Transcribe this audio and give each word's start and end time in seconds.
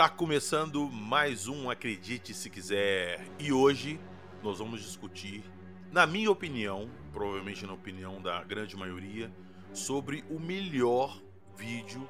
Tá 0.00 0.08
começando 0.08 0.90
mais 0.90 1.46
um 1.46 1.68
Acredite 1.68 2.32
Se 2.32 2.48
Quiser 2.48 3.22
e 3.38 3.52
hoje 3.52 4.00
nós 4.42 4.58
vamos 4.58 4.80
discutir, 4.80 5.44
na 5.92 6.06
minha 6.06 6.30
opinião, 6.30 6.88
provavelmente 7.12 7.66
na 7.66 7.74
opinião 7.74 8.18
da 8.18 8.42
grande 8.42 8.74
maioria, 8.78 9.30
sobre 9.74 10.24
o 10.30 10.40
melhor 10.40 11.20
vídeo 11.54 12.08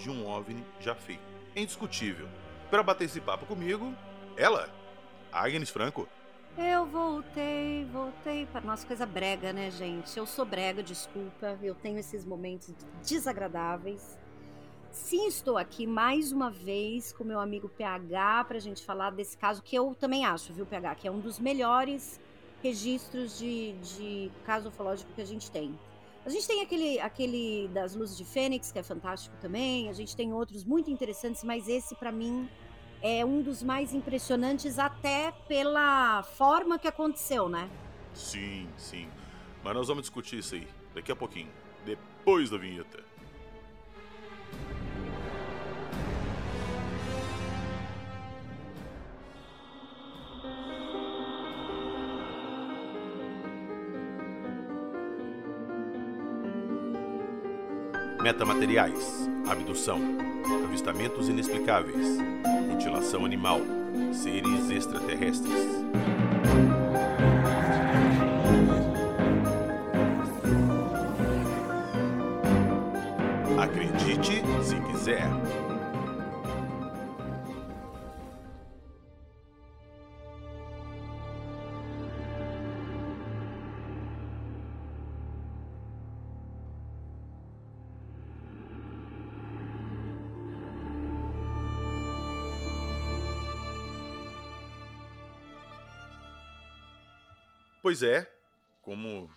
de 0.00 0.08
um 0.08 0.24
OVNI 0.24 0.64
já 0.78 0.94
feito. 0.94 1.24
É 1.56 1.62
indiscutível. 1.62 2.28
Para 2.70 2.80
bater 2.80 3.06
esse 3.06 3.20
papo 3.20 3.44
comigo, 3.44 3.92
ela, 4.36 4.72
Agnes 5.32 5.68
Franco. 5.68 6.08
Eu 6.56 6.86
voltei, 6.86 7.84
voltei 7.86 8.46
para 8.46 8.60
nossa 8.60 8.86
coisa 8.86 9.04
brega, 9.04 9.52
né, 9.52 9.68
gente? 9.68 10.16
Eu 10.16 10.26
sou 10.26 10.44
brega, 10.44 10.80
desculpa. 10.80 11.58
Eu 11.60 11.74
tenho 11.74 11.98
esses 11.98 12.24
momentos 12.24 12.72
desagradáveis. 13.04 14.21
Sim, 14.92 15.26
estou 15.26 15.56
aqui 15.56 15.86
mais 15.86 16.32
uma 16.32 16.50
vez 16.50 17.14
com 17.14 17.24
meu 17.24 17.40
amigo 17.40 17.66
PH 17.66 18.44
para 18.44 18.58
a 18.58 18.60
gente 18.60 18.84
falar 18.84 19.08
desse 19.08 19.38
caso 19.38 19.62
que 19.62 19.74
eu 19.74 19.96
também 19.98 20.26
acho, 20.26 20.52
viu, 20.52 20.66
PH, 20.66 20.94
que 20.96 21.08
é 21.08 21.10
um 21.10 21.18
dos 21.18 21.38
melhores 21.38 22.20
registros 22.62 23.38
de, 23.38 23.72
de 23.72 24.30
caso 24.44 24.68
ufológico 24.68 25.10
que 25.14 25.22
a 25.22 25.24
gente 25.24 25.50
tem. 25.50 25.78
A 26.26 26.28
gente 26.28 26.46
tem 26.46 26.60
aquele, 26.60 27.00
aquele 27.00 27.68
das 27.68 27.96
luzes 27.96 28.18
de 28.18 28.24
Fênix, 28.26 28.70
que 28.70 28.78
é 28.78 28.82
fantástico 28.82 29.34
também, 29.40 29.88
a 29.88 29.94
gente 29.94 30.14
tem 30.14 30.30
outros 30.34 30.62
muito 30.62 30.90
interessantes, 30.90 31.42
mas 31.42 31.68
esse, 31.68 31.94
para 31.94 32.12
mim, 32.12 32.46
é 33.00 33.24
um 33.24 33.40
dos 33.40 33.62
mais 33.62 33.94
impressionantes, 33.94 34.78
até 34.78 35.32
pela 35.48 36.22
forma 36.22 36.78
que 36.78 36.86
aconteceu, 36.86 37.48
né? 37.48 37.70
Sim, 38.12 38.68
sim. 38.76 39.08
Mas 39.64 39.74
nós 39.74 39.88
vamos 39.88 40.02
discutir 40.02 40.38
isso 40.38 40.54
aí 40.54 40.68
daqui 40.94 41.10
a 41.10 41.16
pouquinho, 41.16 41.50
depois 41.82 42.50
da 42.50 42.58
vinheta. 42.58 43.11
Metamateriais, 58.22 59.28
abdução, 59.50 59.98
avistamentos 60.64 61.28
inexplicáveis, 61.28 62.06
mutilação 62.68 63.24
animal, 63.24 63.60
seres 64.12 64.70
extraterrestres. 64.70 65.52
Acredite 73.58 74.42
se 74.62 74.76
quiser. 74.82 75.28
Pois 97.92 98.02
é, 98.02 98.26
como 98.80 99.30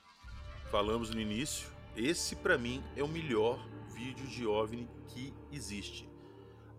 falamos 0.71 1.09
no 1.09 1.19
início, 1.19 1.67
esse 1.93 2.37
para 2.37 2.57
mim 2.57 2.81
é 2.95 3.03
o 3.03 3.07
melhor 3.09 3.59
vídeo 3.93 4.25
de 4.27 4.47
OVNI 4.47 4.87
que 5.09 5.33
existe. 5.51 6.07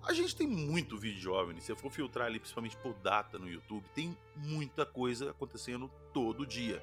A 0.03 0.14
gente 0.14 0.34
tem 0.34 0.47
muito 0.47 0.97
vídeo 0.97 1.20
de 1.20 1.28
OVNI, 1.28 1.60
se 1.60 1.70
eu 1.70 1.76
for 1.76 1.91
filtrar 1.91 2.28
ali 2.28 2.38
principalmente 2.38 2.78
por 2.78 2.94
data 2.94 3.38
no 3.38 3.47
YouTube, 3.47 3.84
tem 3.94 4.16
muita 4.37 4.87
coisa 4.87 5.32
acontecendo 5.32 5.91
todo 6.14 6.47
dia. 6.47 6.82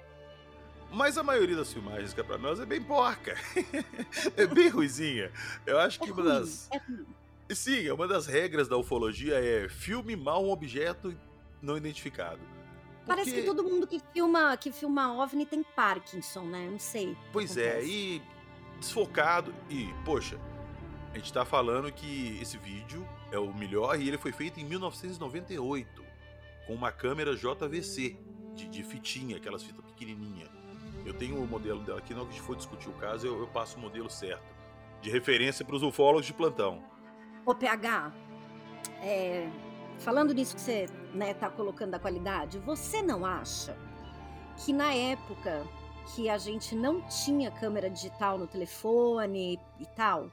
Mas 0.92 1.18
a 1.18 1.24
maioria 1.24 1.56
das 1.56 1.74
filmagens 1.74 2.14
que 2.14 2.22
é 2.22 2.24
pra 2.24 2.38
nós 2.38 2.60
é 2.60 2.66
bem 2.68 2.84
porca. 2.84 3.36
é 4.38 4.46
bem 4.46 4.70
ruizinha. 4.70 5.32
Eu 5.66 5.80
acho 5.80 6.00
que 6.00 6.08
é 6.08 6.14
uma 6.14 6.24
das. 6.24 6.70
É 7.50 7.56
Sim, 7.56 7.90
uma 7.90 8.08
das 8.08 8.28
regras 8.28 8.68
da 8.68 8.78
ufologia 8.78 9.44
é 9.44 9.68
filme 9.68 10.16
mal 10.16 10.46
um 10.46 10.52
objeto 10.52 11.18
não 11.64 11.76
identificado. 11.76 12.53
Parece 13.06 13.34
que 13.34 13.44
todo 13.44 13.64
mundo 13.64 13.86
que 13.86 14.02
filma, 14.14 14.56
que 14.56 14.72
filma 14.72 15.14
OVNI 15.22 15.46
tem 15.46 15.64
Parkinson, 15.64 16.44
né? 16.44 16.70
Não 16.72 16.80
sei. 16.80 17.18
Pois 17.32 17.58
é, 17.58 17.84
e 17.84 18.22
desfocado. 18.80 19.54
E, 19.70 19.90
poxa, 20.06 20.40
a 21.14 21.18
gente 21.18 21.32
tá 21.32 21.46
falando 21.46 21.92
que 21.92 22.38
esse 22.42 22.58
vídeo 22.58 23.06
é 23.32 23.38
o 23.38 23.54
melhor 23.54 24.00
e 24.00 24.08
ele 24.08 24.18
foi 24.18 24.32
feito 24.32 24.60
em 24.60 24.66
1998 24.66 26.04
com 26.66 26.74
uma 26.74 26.92
câmera 26.92 27.36
JVC 27.36 28.18
de, 28.54 28.68
de 28.68 28.84
fitinha, 28.84 29.38
aquelas 29.38 29.64
fitas 29.64 29.84
pequenininha. 29.86 30.48
Eu 31.06 31.14
tenho 31.14 31.36
o 31.36 31.44
um 31.44 31.48
modelo 31.48 31.82
dela 31.82 32.00
aqui, 32.00 32.14
não 32.14 32.26
que 32.26 32.30
a 32.30 32.34
gente 32.34 32.42
for 32.42 32.56
discutir 32.56 32.90
o 32.90 32.94
caso, 32.94 33.28
eu, 33.28 33.38
eu 33.40 33.48
passo 33.48 33.78
o 33.78 33.80
modelo 33.80 34.10
certo. 34.10 34.44
De 35.02 35.10
referência 35.10 35.66
para 35.66 35.76
os 35.76 35.84
ufólogos 35.84 36.26
de 36.26 36.34
plantão. 36.34 36.82
Ô, 37.46 37.54
PH, 37.54 38.14
é, 39.02 39.50
falando 40.04 40.34
nisso 40.34 40.56
que 40.56 40.62
você 40.62 40.84
está 40.84 40.98
né, 41.14 41.34
tá 41.34 41.50
colocando 41.50 41.92
da 41.92 42.00
qualidade, 42.00 42.60
você 42.60 43.02
não 43.02 43.26
acha 43.26 43.78
que 44.58 44.74
na 44.74 44.94
época 44.94 45.66
que 46.14 46.30
a 46.30 46.38
gente 46.38 46.76
não 46.76 47.02
tinha 47.08 47.50
câmera 47.50 47.90
digital 47.90 48.38
no 48.38 48.46
telefone 48.46 49.58
e 49.80 49.86
tal, 49.96 50.30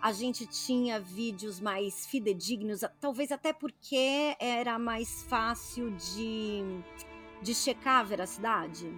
a 0.00 0.10
gente 0.10 0.46
tinha 0.46 0.98
vídeos 0.98 1.60
mais 1.60 2.06
fidedignos, 2.06 2.80
talvez 2.98 3.30
até 3.30 3.52
porque 3.52 4.34
era 4.40 4.78
mais 4.78 5.22
fácil 5.24 5.90
de, 5.92 6.62
de 7.42 7.54
checar 7.54 8.00
a 8.00 8.04
veracidade? 8.04 8.90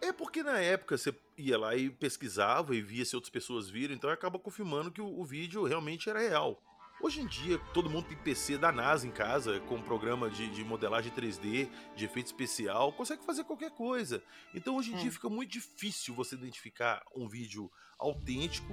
É 0.00 0.12
porque 0.12 0.42
na 0.42 0.58
época 0.58 0.98
você 0.98 1.14
ia 1.38 1.56
lá 1.56 1.76
e 1.76 1.88
pesquisava 1.88 2.74
e 2.74 2.82
via 2.82 3.04
se 3.04 3.14
outras 3.14 3.30
pessoas 3.30 3.70
viram, 3.70 3.94
então 3.94 4.10
acaba 4.10 4.38
confirmando 4.38 4.90
que 4.90 5.00
o, 5.00 5.20
o 5.20 5.24
vídeo 5.24 5.62
realmente 5.62 6.10
era 6.10 6.18
real. 6.18 6.60
Hoje 7.02 7.20
em 7.20 7.26
dia, 7.26 7.58
todo 7.74 7.90
mundo 7.90 8.06
tem 8.06 8.16
PC 8.16 8.56
da 8.56 8.70
NASA 8.70 9.08
em 9.08 9.10
casa, 9.10 9.58
com 9.62 9.82
programa 9.82 10.30
de, 10.30 10.48
de 10.48 10.62
modelagem 10.62 11.10
3D, 11.10 11.68
de 11.96 12.04
efeito 12.04 12.26
especial, 12.26 12.92
consegue 12.92 13.24
fazer 13.24 13.42
qualquer 13.42 13.72
coisa. 13.72 14.22
Então, 14.54 14.76
hoje 14.76 14.92
em 14.92 14.94
hum. 14.94 14.98
dia, 14.98 15.10
fica 15.10 15.28
muito 15.28 15.50
difícil 15.50 16.14
você 16.14 16.36
identificar 16.36 17.02
um 17.12 17.26
vídeo 17.26 17.68
autêntico 17.98 18.72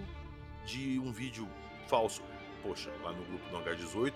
de 0.64 1.00
um 1.00 1.12
vídeo 1.12 1.50
falso. 1.88 2.22
Poxa, 2.62 2.92
lá 3.02 3.12
no 3.12 3.26
grupo 3.26 3.50
do 3.50 3.58
H18, 3.58 4.14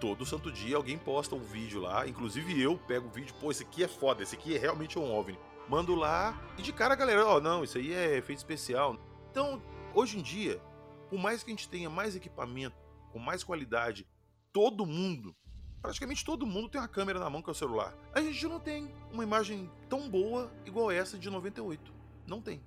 todo 0.00 0.24
santo 0.24 0.52
dia 0.52 0.76
alguém 0.76 0.96
posta 0.96 1.34
um 1.34 1.42
vídeo 1.42 1.80
lá, 1.80 2.06
inclusive 2.06 2.62
eu 2.62 2.78
pego 2.78 3.08
o 3.08 3.10
vídeo, 3.10 3.34
pô, 3.40 3.50
esse 3.50 3.64
aqui 3.64 3.82
é 3.82 3.88
foda, 3.88 4.22
esse 4.22 4.36
aqui 4.36 4.54
é 4.54 4.58
realmente 4.58 4.96
um 5.00 5.12
OVNI. 5.12 5.36
Mando 5.68 5.96
lá 5.96 6.40
e 6.56 6.62
de 6.62 6.72
cara 6.72 6.94
a 6.94 6.96
galera, 6.96 7.26
ó, 7.26 7.38
oh, 7.38 7.40
não, 7.40 7.64
isso 7.64 7.76
aí 7.76 7.92
é 7.92 8.18
efeito 8.18 8.38
especial. 8.38 8.96
Então, 9.32 9.60
hoje 9.92 10.16
em 10.16 10.22
dia, 10.22 10.62
por 11.10 11.18
mais 11.18 11.42
que 11.42 11.50
a 11.50 11.54
gente 11.54 11.68
tenha 11.68 11.90
mais 11.90 12.14
equipamento, 12.14 12.87
com 13.12 13.18
mais 13.18 13.42
qualidade, 13.44 14.06
todo 14.52 14.86
mundo, 14.86 15.34
praticamente 15.80 16.24
todo 16.24 16.46
mundo 16.46 16.68
tem 16.68 16.80
uma 16.80 16.88
câmera 16.88 17.18
na 17.18 17.30
mão 17.30 17.42
que 17.42 17.50
é 17.50 17.52
o 17.52 17.54
celular. 17.54 17.94
A 18.12 18.20
gente 18.20 18.46
não 18.46 18.60
tem 18.60 18.90
uma 19.12 19.22
imagem 19.22 19.70
tão 19.88 20.08
boa 20.08 20.52
igual 20.64 20.90
essa 20.90 21.18
de 21.18 21.30
98. 21.30 21.92
Não 22.26 22.42
tem. 22.42 22.62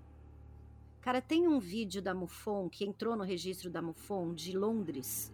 Cara, 1.02 1.20
tem 1.20 1.48
um 1.48 1.60
vídeo 1.60 2.02
da 2.02 2.14
MUFON 2.14 2.70
que 2.70 2.86
entrou 2.86 3.16
no 3.16 3.24
registro 3.24 3.70
da 3.72 3.82
MUFON 3.82 4.34
de 4.34 4.56
Londres. 4.56 5.34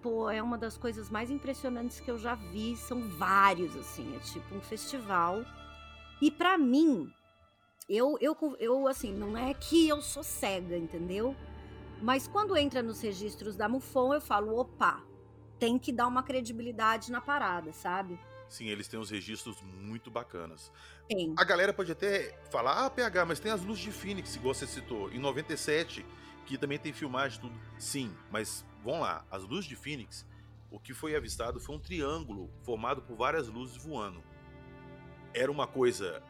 Pô, 0.00 0.30
é 0.30 0.42
uma 0.42 0.56
das 0.56 0.76
coisas 0.76 1.10
mais 1.10 1.30
impressionantes 1.30 2.00
que 2.00 2.10
eu 2.10 2.16
já 2.16 2.34
vi. 2.34 2.76
São 2.76 3.08
vários, 3.08 3.76
assim. 3.76 4.16
É 4.16 4.20
tipo 4.20 4.54
um 4.54 4.60
festival. 4.60 5.44
E 6.22 6.30
para 6.30 6.56
mim, 6.56 7.12
eu, 7.88 8.16
eu, 8.20 8.36
eu, 8.60 8.86
assim, 8.86 9.12
não 9.12 9.36
é 9.36 9.52
que 9.52 9.88
eu 9.88 10.00
sou 10.00 10.22
cega, 10.22 10.76
entendeu? 10.76 11.34
Mas 12.00 12.26
quando 12.26 12.56
entra 12.56 12.82
nos 12.82 13.00
registros 13.00 13.56
da 13.56 13.68
MUFON, 13.68 14.14
eu 14.14 14.20
falo, 14.20 14.56
opa, 14.58 15.02
tem 15.58 15.78
que 15.78 15.92
dar 15.92 16.06
uma 16.06 16.22
credibilidade 16.22 17.12
na 17.12 17.20
parada, 17.20 17.72
sabe? 17.72 18.18
Sim, 18.48 18.66
eles 18.68 18.88
têm 18.88 18.98
uns 18.98 19.10
registros 19.10 19.60
muito 19.62 20.10
bacanas. 20.10 20.72
Tem. 21.06 21.34
A 21.38 21.44
galera 21.44 21.72
pode 21.72 21.92
até 21.92 22.36
falar, 22.50 22.86
ah, 22.86 22.90
PH, 22.90 23.24
mas 23.24 23.38
tem 23.38 23.52
as 23.52 23.62
luzes 23.62 23.82
de 23.84 23.92
Phoenix, 23.92 24.34
igual 24.34 24.54
você 24.54 24.66
citou, 24.66 25.10
em 25.12 25.18
97, 25.18 26.04
que 26.46 26.58
também 26.58 26.78
tem 26.78 26.92
filmagem 26.92 27.40
tudo. 27.40 27.60
Sim, 27.78 28.12
mas 28.30 28.64
vão 28.82 29.00
lá, 29.00 29.24
as 29.30 29.44
luzes 29.44 29.66
de 29.66 29.76
Phoenix, 29.76 30.26
o 30.70 30.80
que 30.80 30.94
foi 30.94 31.14
avistado 31.14 31.60
foi 31.60 31.76
um 31.76 31.78
triângulo 31.78 32.50
formado 32.64 33.02
por 33.02 33.16
várias 33.16 33.46
luzes 33.46 33.76
voando. 33.76 34.22
Era 35.34 35.52
uma 35.52 35.66
coisa 35.66 36.22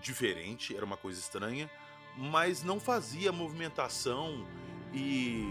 diferente, 0.00 0.76
era 0.76 0.84
uma 0.84 0.96
coisa 0.96 1.18
estranha, 1.18 1.68
mas 2.16 2.62
não 2.62 2.78
fazia 2.78 3.32
movimentação 3.32 4.46
e 4.94 5.44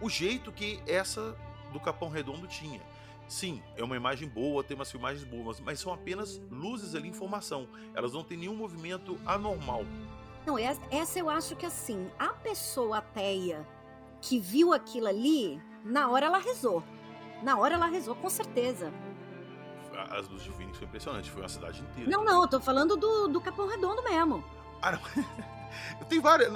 o 0.00 0.08
jeito 0.08 0.52
que 0.52 0.80
essa 0.86 1.36
do 1.72 1.80
Capão 1.80 2.08
Redondo 2.08 2.46
tinha. 2.46 2.80
Sim, 3.26 3.62
é 3.76 3.82
uma 3.82 3.96
imagem 3.96 4.28
boa, 4.28 4.62
tem 4.62 4.76
umas 4.76 4.90
filmagens 4.90 5.24
boas, 5.24 5.58
mas 5.60 5.80
são 5.80 5.92
apenas 5.92 6.40
luzes 6.50 6.94
ali 6.94 7.08
em 7.08 7.12
formação. 7.12 7.66
Elas 7.94 8.12
não 8.12 8.22
têm 8.22 8.36
nenhum 8.38 8.54
movimento 8.54 9.18
anormal. 9.26 9.84
Não, 10.46 10.58
essa 10.58 11.18
eu 11.18 11.30
acho 11.30 11.56
que 11.56 11.64
assim, 11.64 12.10
a 12.18 12.28
pessoa 12.28 12.98
ateia 12.98 13.66
que 14.20 14.38
viu 14.38 14.72
aquilo 14.72 15.06
ali, 15.06 15.60
na 15.84 16.08
hora 16.10 16.26
ela 16.26 16.38
rezou. 16.38 16.82
Na 17.42 17.58
hora 17.58 17.74
ela 17.74 17.86
rezou, 17.86 18.14
com 18.14 18.28
certeza. 18.28 18.92
As 20.10 20.28
luzes 20.28 20.44
de 20.44 20.52
Phoenix 20.52 20.76
foi 20.76 20.86
impressionante, 20.86 21.30
foi 21.30 21.42
uma 21.42 21.48
cidade 21.48 21.80
inteira. 21.80 22.10
Não, 22.10 22.24
não, 22.24 22.42
eu 22.42 22.48
tô 22.48 22.60
falando 22.60 22.96
do, 22.96 23.28
do 23.28 23.40
Capão 23.40 23.66
Redondo 23.66 24.02
mesmo. 24.02 24.44
Ah, 24.82 24.92
não. 24.92 25.00
Tem 26.08 26.20
várias. 26.20 26.52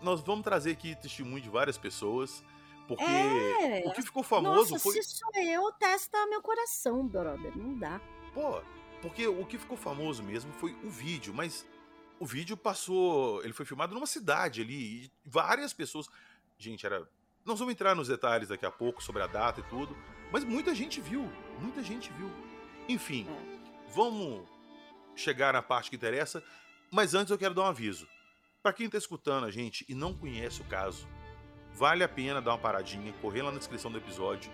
Nós 0.00 0.20
vamos 0.20 0.44
trazer 0.44 0.72
aqui 0.72 0.94
testemunho 0.96 1.42
de 1.42 1.48
várias 1.48 1.78
pessoas. 1.78 2.42
Porque 2.86 3.02
é. 3.02 3.82
o 3.86 3.92
que 3.92 4.02
ficou 4.02 4.22
famoso 4.22 4.72
Nossa, 4.72 4.78
foi. 4.78 5.00
Se 5.02 5.16
sou 5.16 5.30
eu, 5.42 5.72
testa 5.72 6.26
meu 6.26 6.42
coração, 6.42 7.06
brother. 7.06 7.56
Não 7.56 7.78
dá. 7.78 8.00
Pô, 8.34 8.60
porque 9.00 9.26
o 9.26 9.44
que 9.46 9.58
ficou 9.58 9.76
famoso 9.76 10.22
mesmo 10.22 10.52
foi 10.52 10.76
o 10.84 10.90
vídeo, 10.90 11.32
mas 11.32 11.66
o 12.20 12.26
vídeo 12.26 12.56
passou. 12.56 13.42
Ele 13.42 13.52
foi 13.52 13.64
filmado 13.64 13.94
numa 13.94 14.06
cidade 14.06 14.60
ali, 14.60 15.04
e 15.04 15.10
várias 15.24 15.72
pessoas. 15.72 16.08
Gente, 16.58 16.84
era. 16.84 17.08
Nós 17.44 17.58
vamos 17.58 17.72
entrar 17.72 17.94
nos 17.94 18.08
detalhes 18.08 18.48
daqui 18.48 18.64
a 18.64 18.70
pouco 18.70 19.02
sobre 19.02 19.22
a 19.22 19.26
data 19.26 19.60
e 19.60 19.62
tudo, 19.64 19.96
mas 20.30 20.44
muita 20.44 20.74
gente 20.74 21.00
viu. 21.00 21.30
Muita 21.60 21.82
gente 21.82 22.12
viu. 22.14 22.30
Enfim, 22.88 23.26
é. 23.28 23.92
vamos 23.94 24.46
chegar 25.14 25.52
na 25.52 25.62
parte 25.62 25.90
que 25.90 25.96
interessa, 25.96 26.42
mas 26.90 27.14
antes 27.14 27.30
eu 27.30 27.38
quero 27.38 27.54
dar 27.54 27.62
um 27.62 27.66
aviso. 27.66 28.06
Para 28.64 28.72
quem 28.72 28.86
está 28.86 28.96
escutando 28.96 29.44
a 29.44 29.50
gente 29.50 29.84
e 29.90 29.94
não 29.94 30.14
conhece 30.14 30.62
o 30.62 30.64
caso, 30.64 31.06
vale 31.74 32.02
a 32.02 32.08
pena 32.08 32.40
dar 32.40 32.52
uma 32.52 32.58
paradinha, 32.58 33.12
correr 33.20 33.42
lá 33.42 33.52
na 33.52 33.58
descrição 33.58 33.92
do 33.92 33.98
episódio. 33.98 34.50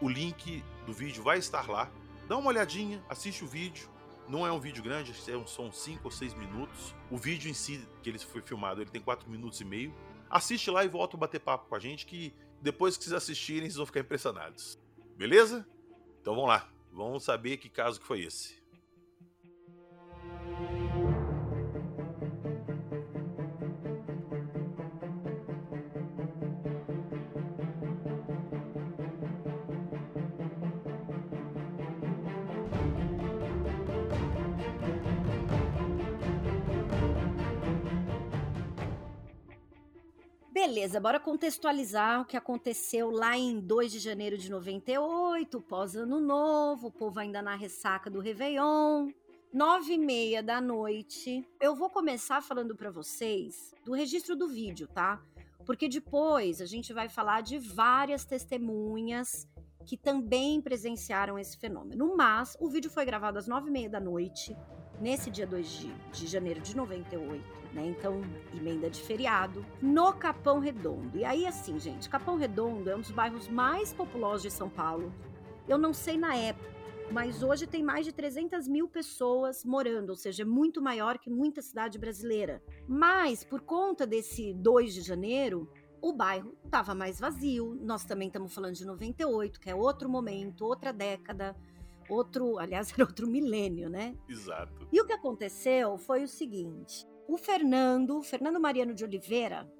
O 0.00 0.08
link 0.08 0.64
do 0.86 0.92
vídeo 0.94 1.22
vai 1.22 1.36
estar 1.36 1.68
lá. 1.68 1.92
Dá 2.26 2.38
uma 2.38 2.48
olhadinha, 2.48 3.04
assiste 3.10 3.44
o 3.44 3.46
vídeo. 3.46 3.90
Não 4.26 4.46
é 4.46 4.50
um 4.50 4.58
vídeo 4.58 4.82
grande, 4.82 5.12
são 5.46 5.70
5 5.70 6.00
ou 6.02 6.10
6 6.10 6.32
minutos. 6.32 6.94
O 7.10 7.18
vídeo 7.18 7.50
em 7.50 7.52
si, 7.52 7.86
que 8.02 8.08
ele 8.08 8.18
foi 8.18 8.40
filmado, 8.40 8.80
ele 8.80 8.88
tem 8.88 9.02
4 9.02 9.28
minutos 9.28 9.60
e 9.60 9.66
meio. 9.66 9.94
Assiste 10.30 10.70
lá 10.70 10.82
e 10.82 10.88
volta 10.88 11.18
a 11.18 11.20
bater 11.20 11.38
papo 11.38 11.68
com 11.68 11.74
a 11.74 11.78
gente, 11.78 12.06
que 12.06 12.34
depois 12.62 12.96
que 12.96 13.04
vocês 13.04 13.12
assistirem, 13.12 13.64
vocês 13.64 13.76
vão 13.76 13.84
ficar 13.84 14.00
impressionados. 14.00 14.78
Beleza? 15.14 15.68
Então 16.22 16.34
vamos 16.34 16.48
lá. 16.48 16.72
Vamos 16.90 17.22
saber 17.22 17.58
que 17.58 17.68
caso 17.68 18.00
que 18.00 18.06
foi 18.06 18.22
esse. 18.22 18.61
Beleza, 40.74 40.98
bora 40.98 41.20
contextualizar 41.20 42.22
o 42.22 42.24
que 42.24 42.34
aconteceu 42.34 43.10
lá 43.10 43.36
em 43.36 43.60
2 43.60 43.92
de 43.92 43.98
janeiro 43.98 44.38
de 44.38 44.50
98, 44.50 45.60
pós-ano 45.60 46.18
novo, 46.18 46.86
o 46.86 46.90
povo 46.90 47.20
ainda 47.20 47.42
na 47.42 47.54
ressaca 47.54 48.08
do 48.08 48.20
Réveillon. 48.20 49.10
Nove 49.52 49.92
e 49.92 49.98
meia 49.98 50.42
da 50.42 50.62
noite. 50.62 51.46
Eu 51.60 51.76
vou 51.76 51.90
começar 51.90 52.40
falando 52.40 52.74
para 52.74 52.90
vocês 52.90 53.74
do 53.84 53.92
registro 53.92 54.34
do 54.34 54.48
vídeo, 54.48 54.88
tá? 54.88 55.20
Porque 55.66 55.90
depois 55.90 56.58
a 56.62 56.64
gente 56.64 56.90
vai 56.94 57.06
falar 57.06 57.42
de 57.42 57.58
várias 57.58 58.24
testemunhas 58.24 59.46
que 59.84 59.98
também 59.98 60.58
presenciaram 60.62 61.38
esse 61.38 61.58
fenômeno. 61.58 62.16
Mas 62.16 62.56
o 62.58 62.70
vídeo 62.70 62.90
foi 62.90 63.04
gravado 63.04 63.38
às 63.38 63.46
nove 63.46 63.68
e 63.68 63.72
meia 63.72 63.90
da 63.90 64.00
noite, 64.00 64.56
nesse 64.98 65.30
dia 65.30 65.46
2 65.46 65.70
de, 65.70 65.94
de 66.12 66.26
janeiro 66.26 66.62
de 66.62 66.74
98, 66.74 67.61
né? 67.72 67.86
Então, 67.86 68.20
emenda 68.54 68.88
de 68.90 69.00
feriado, 69.00 69.64
no 69.80 70.12
Capão 70.12 70.58
Redondo. 70.58 71.16
E 71.16 71.24
aí, 71.24 71.46
assim, 71.46 71.78
gente, 71.78 72.08
Capão 72.08 72.36
Redondo 72.36 72.90
é 72.90 72.96
um 72.96 73.00
dos 73.00 73.10
bairros 73.10 73.48
mais 73.48 73.92
populosos 73.92 74.42
de 74.42 74.50
São 74.50 74.68
Paulo. 74.68 75.12
Eu 75.68 75.78
não 75.78 75.92
sei 75.92 76.16
na 76.16 76.34
época, 76.34 76.70
mas 77.10 77.42
hoje 77.42 77.66
tem 77.66 77.82
mais 77.82 78.04
de 78.04 78.12
300 78.12 78.68
mil 78.68 78.88
pessoas 78.88 79.64
morando, 79.64 80.10
ou 80.10 80.16
seja, 80.16 80.42
é 80.42 80.46
muito 80.46 80.82
maior 80.82 81.18
que 81.18 81.30
muita 81.30 81.62
cidade 81.62 81.98
brasileira. 81.98 82.62
Mas, 82.86 83.44
por 83.44 83.60
conta 83.60 84.06
desse 84.06 84.52
2 84.54 84.94
de 84.94 85.00
janeiro, 85.02 85.70
o 86.00 86.12
bairro 86.12 86.54
estava 86.64 86.94
mais 86.94 87.20
vazio. 87.20 87.78
Nós 87.80 88.04
também 88.04 88.28
estamos 88.28 88.54
falando 88.54 88.74
de 88.74 88.84
98, 88.84 89.60
que 89.60 89.70
é 89.70 89.74
outro 89.74 90.08
momento, 90.08 90.64
outra 90.64 90.92
década 90.92 91.56
outro, 92.08 92.58
aliás, 92.58 92.92
era 92.94 93.04
outro 93.04 93.26
milênio, 93.26 93.88
né? 93.88 94.16
Exato. 94.28 94.86
E 94.92 95.00
o 95.00 95.06
que 95.06 95.12
aconteceu 95.12 95.98
foi 95.98 96.22
o 96.22 96.28
seguinte: 96.28 97.06
o 97.28 97.36
Fernando, 97.36 98.22
Fernando 98.22 98.60
Mariano 98.60 98.94
de 98.94 99.04
Oliveira, 99.04 99.70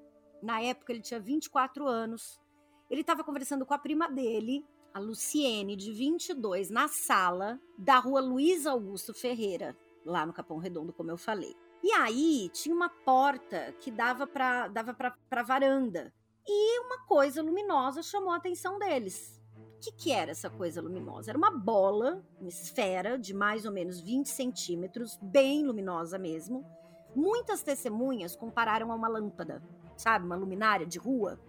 na 0.41 0.61
época 0.61 0.91
ele 0.91 1.01
tinha 1.01 1.19
24 1.19 1.87
anos, 1.87 2.41
ele 2.89 3.01
estava 3.01 3.23
conversando 3.23 3.65
com 3.65 3.73
a 3.73 3.77
prima 3.77 4.09
dele, 4.09 4.65
a 4.93 4.99
Luciene, 4.99 5.75
de 5.75 5.91
22, 5.91 6.69
na 6.69 6.87
sala 6.87 7.59
da 7.77 7.97
rua 7.97 8.21
Luiz 8.21 8.65
Augusto 8.65 9.13
Ferreira, 9.13 9.75
lá 10.05 10.25
no 10.25 10.33
Capão 10.33 10.57
Redondo, 10.57 10.93
como 10.93 11.09
eu 11.09 11.17
falei. 11.17 11.55
E 11.81 11.91
aí 11.91 12.49
tinha 12.53 12.75
uma 12.75 12.89
porta 12.89 13.73
que 13.79 13.91
dava 13.91 14.25
para 14.27 14.67
dava 14.67 14.93
para 14.93 15.43
varanda. 15.43 16.13
E 16.47 16.79
uma 16.81 17.05
coisa 17.05 17.41
luminosa 17.41 18.03
chamou 18.03 18.31
a 18.31 18.37
atenção 18.37 18.77
deles 18.77 19.43
que, 19.83 19.91
que 19.91 20.11
era 20.11 20.31
essa 20.31 20.49
coisa 20.49 20.81
luminosa? 20.81 21.31
Era 21.31 21.37
uma 21.37 21.51
bola, 21.51 22.23
uma 22.39 22.47
esfera 22.47 23.19
de 23.19 23.33
mais 23.33 23.65
ou 23.65 23.71
menos 23.71 23.99
20 23.99 24.27
centímetros, 24.27 25.19
bem 25.21 25.65
luminosa 25.65 26.17
mesmo. 26.17 26.65
Muitas 27.15 27.61
testemunhas 27.61 28.35
compararam 28.35 28.91
a 28.91 28.95
uma 28.95 29.07
lâmpada, 29.07 29.61
sabe, 29.95 30.25
uma 30.25 30.35
luminária 30.35 30.85
de 30.85 30.97
rua. 30.97 31.39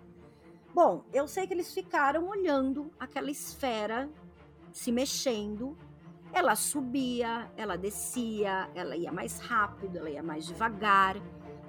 Bom, 0.74 1.04
eu 1.12 1.26
sei 1.28 1.46
que 1.46 1.54
eles 1.54 1.72
ficaram 1.72 2.28
olhando 2.28 2.90
aquela 2.98 3.30
esfera 3.30 4.10
se 4.72 4.90
mexendo. 4.90 5.76
Ela 6.32 6.56
subia, 6.56 7.50
ela 7.56 7.76
descia, 7.76 8.68
ela 8.74 8.96
ia 8.96 9.12
mais 9.12 9.38
rápido, 9.38 9.98
ela 9.98 10.10
ia 10.10 10.22
mais 10.22 10.44
devagar. 10.46 11.16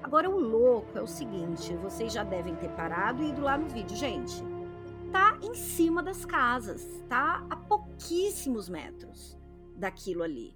Agora, 0.01 0.29
o 0.29 0.39
louco 0.39 0.97
é 0.97 1.01
o 1.01 1.07
seguinte: 1.07 1.75
vocês 1.75 2.11
já 2.11 2.23
devem 2.23 2.55
ter 2.55 2.69
parado 2.71 3.23
e 3.23 3.29
ido 3.29 3.41
lá 3.41 3.57
no 3.57 3.69
vídeo, 3.69 3.95
gente 3.95 4.43
tá 5.15 5.39
em 5.41 5.55
cima 5.55 6.03
das 6.03 6.25
casas, 6.25 7.01
tá 7.07 7.47
a 7.49 7.55
pouquíssimos 7.55 8.67
metros 8.67 9.39
daquilo 9.73 10.23
ali. 10.23 10.53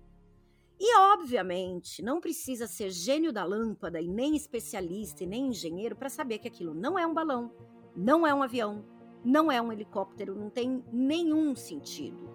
E 0.80 0.98
obviamente, 0.98 2.02
não 2.02 2.22
precisa 2.22 2.66
ser 2.66 2.90
gênio 2.90 3.34
da 3.34 3.44
lâmpada 3.44 4.00
e 4.00 4.08
nem 4.08 4.36
especialista 4.36 5.24
e 5.24 5.28
nem 5.28 5.48
engenheiro 5.48 5.96
para 5.96 6.10
saber 6.10 6.40
que 6.40 6.48
aquilo 6.48 6.74
não 6.74 6.98
é 6.98 7.06
um 7.06 7.14
balão, 7.14 7.52
não 7.96 8.26
é 8.26 8.34
um 8.34 8.42
avião, 8.42 8.86
não 9.24 9.52
é 9.52 9.62
um 9.62 9.74
helicóptero, 9.74 10.34
não 10.34 10.50
tem 10.50 10.84
nenhum 10.92 11.54
sentido 11.54 12.30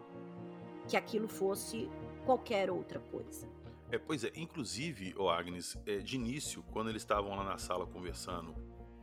que 0.86 0.96
aquilo 0.96 1.26
fosse 1.26 1.88
qualquer 2.26 2.70
outra 2.70 3.00
coisa. 3.00 3.48
É, 3.90 3.98
pois 3.98 4.24
é, 4.24 4.32
inclusive, 4.36 5.14
o 5.16 5.30
Agnes, 5.30 5.78
é, 5.86 5.98
de 5.98 6.16
início, 6.16 6.62
quando 6.70 6.90
eles 6.90 7.02
estavam 7.02 7.34
lá 7.34 7.44
na 7.44 7.56
sala 7.56 7.86
conversando 7.86 8.54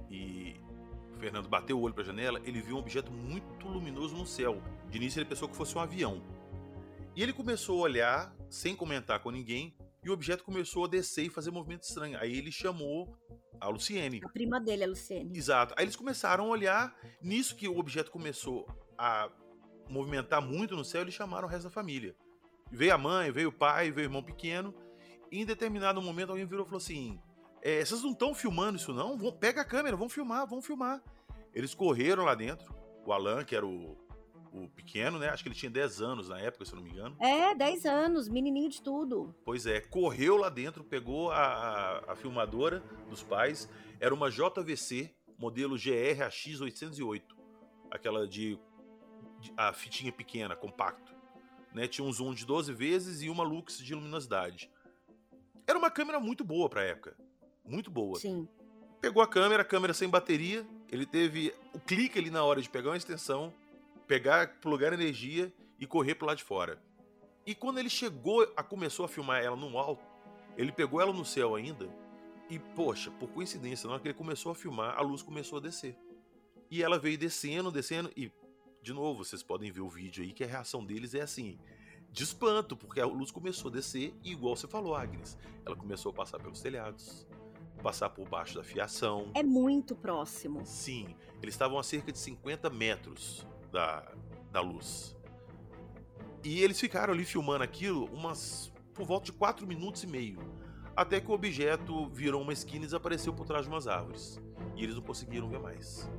e 0.10 0.56
Fernando 1.18 1.48
bateu 1.48 1.80
o 1.80 1.82
olho 1.82 1.94
para 1.94 2.04
a 2.04 2.06
janela, 2.06 2.42
ele 2.44 2.62
viu 2.62 2.76
um 2.76 2.80
objeto 2.80 3.12
muito 3.12 3.68
luminoso 3.68 4.16
no 4.16 4.26
céu. 4.26 4.62
De 4.90 4.98
início 4.98 5.20
ele 5.20 5.30
pensou 5.30 5.48
que 5.48 5.56
fosse 5.56 5.78
um 5.78 5.82
avião. 5.82 6.22
E 7.16 7.22
ele 7.22 7.34
começou 7.34 7.80
a 7.80 7.82
olhar, 7.82 8.36
sem 8.50 8.76
comentar 8.76 9.22
com 9.22 9.32
ninguém, 9.32 9.76
e 10.04 10.10
o 10.10 10.14
objeto 10.14 10.44
começou 10.44 10.86
a 10.86 10.88
descer 10.88 11.26
e 11.26 11.30
fazer 11.30 11.52
movimento 11.52 11.84
estranho. 11.84 12.18
Aí 12.18 12.38
ele 12.38 12.52
chamou 12.52 13.16
a 13.60 13.68
Luciene. 13.68 14.22
A 14.24 14.30
prima 14.30 14.60
dele, 14.60 14.84
a 14.84 14.88
Luciene. 14.88 15.38
Exato. 15.38 15.76
Aí 15.78 15.86
eles 15.86 15.96
começaram 15.96 16.46
a 16.46 16.48
olhar. 16.48 16.96
Nisso 17.22 17.56
que 17.56 17.68
o 17.68 17.78
objeto 17.78 18.10
começou 18.10 18.66
a 18.98 19.30
movimentar 19.90 20.42
muito 20.42 20.76
no 20.76 20.86
céu, 20.86 21.02
eles 21.02 21.14
chamaram 21.14 21.48
o 21.48 21.52
resto 21.52 21.66
da 21.66 21.70
família. 21.70 22.16
Veio 22.72 22.94
a 22.94 22.98
mãe, 22.98 23.32
veio 23.32 23.50
o 23.50 23.54
pai, 23.54 23.92
veio 23.92 24.08
o 24.08 24.10
irmão 24.10 24.24
pequeno. 24.24 24.74
E 25.30 25.42
em 25.42 25.46
determinado 25.46 26.02
momento 26.02 26.30
alguém 26.30 26.46
virou 26.46 26.66
e 26.66 26.70
falou 26.70 26.78
assim: 26.78 27.20
é, 27.62 27.84
vocês 27.84 28.02
não 28.02 28.12
estão 28.12 28.34
filmando 28.34 28.78
isso 28.78 28.94
não? 28.94 29.18
Vão, 29.18 29.32
pega 29.32 29.62
a 29.62 29.66
câmera, 29.66 29.96
vão 29.96 30.10
filmar, 30.10 30.48
vão 30.48 30.62
filmar. 30.62 31.02
Eles 31.54 31.76
correram 31.76 32.24
lá 32.24 32.34
dentro. 32.34 32.74
O 33.06 33.12
Alan, 33.12 33.44
que 33.44 33.56
era 33.56 33.66
o, 33.66 33.98
o 34.52 34.68
pequeno, 34.68 35.18
né? 35.18 35.30
Acho 35.30 35.44
que 35.44 35.50
ele 35.50 35.56
tinha 35.56 35.70
10 35.70 36.02
anos 36.02 36.30
na 36.30 36.40
época, 36.40 36.66
se 36.66 36.74
eu 36.74 36.78
não 36.78 36.84
me 36.84 36.92
engano. 36.92 37.16
É, 37.20 37.56
10 37.56 37.86
anos, 37.86 38.28
menininho 38.28 38.70
de 38.70 38.82
tudo. 38.82 39.34
Pois 39.46 39.66
é, 39.66 39.80
correu 39.80 40.38
lá 40.38 40.50
dentro, 40.50 40.84
pegou 40.84 41.32
a, 41.32 42.04
a, 42.08 42.16
filmadora 42.16 42.84
dos 43.10 43.24
pais. 43.24 43.70
Era 44.00 44.14
uma 44.14 44.30
JVC, 44.30 45.14
modelo 45.38 45.78
GRAX 45.78 46.62
808. 46.62 47.38
Aquela 47.90 48.28
de, 48.28 48.60
de, 49.40 49.54
a 49.56 49.74
fitinha 49.74 50.12
pequena, 50.12 50.56
compacto. 50.56 51.14
Né? 51.74 51.88
Tinha 51.88 52.06
um 52.06 52.12
zoom 52.12 52.34
de 52.34 52.46
12 52.46 52.74
vezes 52.74 53.22
e 53.22 53.30
uma 53.30 53.44
lux 53.44 53.78
de 53.78 53.96
luminosidade. 53.96 54.70
Era 55.66 55.80
uma 55.80 55.90
câmera 55.90 56.20
muito 56.20 56.44
boa 56.44 56.68
pra 56.68 56.84
época 56.84 57.16
muito 57.66 57.90
boa. 57.90 58.20
Sim. 58.20 58.48
Pegou 59.00 59.22
a 59.24 59.28
câmera, 59.28 59.64
a 59.64 59.66
câmera 59.66 59.94
sem 59.94 60.08
bateria, 60.08 60.66
ele 60.92 61.06
teve 61.06 61.54
o 61.74 61.80
clique 61.80 62.20
ali 62.20 62.30
na 62.30 62.44
hora 62.44 62.62
de 62.62 62.70
pegar 62.70 62.92
uma 62.92 62.98
extensão, 62.98 63.52
pegar, 64.12 64.60
plugar 64.60 64.92
energia 64.92 65.54
e 65.80 65.88
correr 65.88 66.16
pro 66.16 66.28
lado 66.28 66.36
de 66.40 66.44
fora. 66.44 66.84
E 67.46 67.56
quando 67.56 67.78
ele 67.78 67.90
chegou, 67.90 68.46
a 68.58 68.62
começou 68.62 69.06
a 69.06 69.08
filmar 69.08 69.42
ela 69.42 69.56
no 69.56 69.78
alto, 69.78 70.04
ele 70.58 70.70
pegou 70.70 71.00
ela 71.00 71.14
no 71.14 71.24
céu 71.24 71.56
ainda 71.56 71.90
e, 72.50 72.60
poxa, 72.60 73.10
por 73.10 73.30
coincidência, 73.30 73.88
na 73.88 73.94
hora 73.94 74.02
que 74.02 74.10
ele 74.10 74.18
começou 74.18 74.52
a 74.52 74.56
filmar, 74.56 74.98
a 74.98 75.02
luz 75.02 75.22
começou 75.22 75.60
a 75.60 75.62
descer. 75.62 75.98
E 76.70 76.84
ela 76.84 77.00
veio 77.00 77.18
descendo, 77.18 77.72
descendo 77.72 78.12
e 78.18 78.30
de 78.82 78.92
novo, 78.92 79.24
vocês 79.24 79.42
podem 79.42 79.72
ver 79.72 79.80
o 79.80 79.88
vídeo 79.88 80.26
aí 80.26 80.34
que 80.34 80.44
a 80.44 80.48
reação 80.48 80.86
deles 80.86 81.14
é 81.14 81.22
assim, 81.22 81.58
de 82.12 82.24
espanto, 82.24 82.76
porque 82.76 83.00
a 83.00 83.06
luz 83.06 83.32
começou 83.32 83.70
a 83.70 83.76
descer 83.76 84.14
e 84.26 84.34
igual 84.34 84.58
você 84.58 84.68
falou, 84.68 84.94
Agnes, 84.94 85.38
ela 85.66 85.78
começou 85.78 86.12
a 86.12 86.16
passar 86.16 86.38
pelos 86.38 86.60
telhados, 86.60 87.26
passar 87.82 88.10
por 88.10 88.28
baixo 88.28 88.56
da 88.56 88.64
fiação. 88.64 89.32
É 89.34 89.42
muito 89.42 89.96
próximo. 89.96 90.66
Sim, 90.66 91.16
eles 91.42 91.54
estavam 91.54 91.80
a 91.80 91.84
cerca 91.84 92.12
de 92.12 92.20
50 92.20 92.70
metros 92.70 93.50
da, 93.72 94.12
da 94.52 94.62
luz. 94.62 95.16
E 96.44 96.62
eles 96.62 96.80
ficaram 96.80 97.14
ali 97.14 97.24
filmando 97.24 97.64
aquilo 97.64 98.06
umas 98.06 98.72
por 98.94 99.06
volta 99.06 99.26
de 99.26 99.34
4 99.34 99.66
minutos 99.66 100.04
e 100.04 100.08
meio. 100.08 100.40
Até 100.96 101.22
que 101.22 101.32
o 101.32 101.34
objeto 101.34 102.08
virou 102.10 102.42
uma 102.42 102.54
esquina 102.54 102.84
e 102.84 102.88
desapareceu 102.88 103.34
por 103.34 103.46
trás 103.46 103.66
de 103.66 103.72
umas 103.72 103.88
árvores. 103.88 104.42
E 104.76 104.84
eles 104.84 104.96
não 104.96 105.02
conseguiram 105.02 105.50
ver 105.50 105.60
mais. 105.60 106.10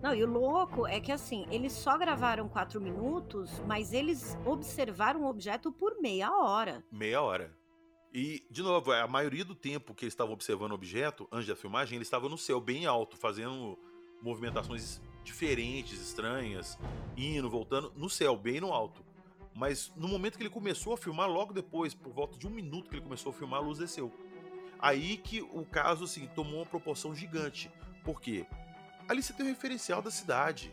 Não, 0.00 0.14
e 0.14 0.22
o 0.22 0.30
louco 0.30 0.86
é 0.86 1.00
que 1.00 1.12
assim, 1.12 1.46
eles 1.50 1.72
só 1.72 1.96
gravaram 1.96 2.48
quatro 2.48 2.80
minutos, 2.80 3.60
mas 3.66 3.92
eles 3.92 4.36
observaram 4.44 5.22
o 5.22 5.28
objeto 5.28 5.72
por 5.72 6.00
meia 6.00 6.30
hora. 6.30 6.84
Meia 6.90 7.22
hora. 7.22 7.56
E, 8.12 8.46
de 8.50 8.62
novo, 8.62 8.92
a 8.92 9.08
maioria 9.08 9.44
do 9.44 9.54
tempo 9.54 9.94
que 9.94 10.04
eles 10.04 10.12
estavam 10.12 10.34
observando 10.34 10.72
o 10.72 10.74
objeto, 10.74 11.26
antes 11.32 11.48
da 11.48 11.56
filmagem, 11.56 11.96
eles 11.96 12.06
estavam 12.06 12.28
no 12.28 12.38
céu, 12.38 12.60
bem 12.60 12.86
alto, 12.86 13.16
fazendo 13.16 13.78
movimentações 14.22 15.00
diferentes, 15.24 16.00
estranhas, 16.00 16.78
indo, 17.16 17.50
voltando, 17.50 17.92
no 17.96 18.08
céu, 18.08 18.36
bem 18.36 18.60
no 18.60 18.72
alto. 18.72 19.04
Mas 19.54 19.92
no 19.96 20.08
momento 20.08 20.36
que 20.36 20.42
ele 20.42 20.50
começou 20.50 20.94
a 20.94 20.96
filmar, 20.96 21.28
logo 21.28 21.52
depois, 21.52 21.94
por 21.94 22.12
volta 22.12 22.38
de 22.38 22.46
um 22.46 22.50
minuto 22.50 22.90
que 22.90 22.96
ele 22.96 23.02
começou 23.02 23.30
a 23.30 23.34
filmar, 23.34 23.60
a 23.60 23.62
luz 23.62 23.78
desceu. 23.78 24.12
Aí 24.78 25.16
que 25.16 25.40
o 25.40 25.64
caso 25.64 26.04
assim, 26.04 26.28
tomou 26.34 26.56
uma 26.56 26.66
proporção 26.66 27.14
gigante. 27.14 27.70
Por 28.04 28.20
quê? 28.20 28.46
ali 29.08 29.22
você 29.22 29.32
tem 29.32 29.46
o 29.46 29.48
referencial 29.48 30.02
da 30.02 30.10
cidade. 30.10 30.72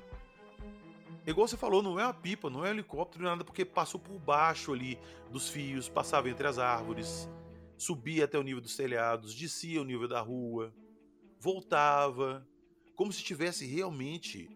Igual 1.25 1.47
você 1.47 1.57
falou, 1.57 1.83
não 1.83 1.99
é 1.99 2.03
uma 2.03 2.13
pipa, 2.13 2.49
não 2.49 2.65
é 2.65 2.69
um 2.69 2.73
helicóptero, 2.73 3.23
nada, 3.23 3.43
porque 3.43 3.63
passou 3.63 3.99
por 3.99 4.17
baixo 4.19 4.73
ali 4.73 4.97
dos 5.29 5.49
fios, 5.49 5.87
passava 5.87 6.29
entre 6.29 6.47
as 6.47 6.57
árvores, 6.57 7.29
subia 7.77 8.25
até 8.25 8.39
o 8.39 8.43
nível 8.43 8.61
dos 8.61 8.75
telhados, 8.75 9.35
descia 9.35 9.81
o 9.81 9.85
nível 9.85 10.07
da 10.07 10.19
rua, 10.19 10.73
voltava, 11.39 12.47
como 13.01 13.11
se 13.11 13.17
estivesse 13.17 13.65
realmente 13.65 14.47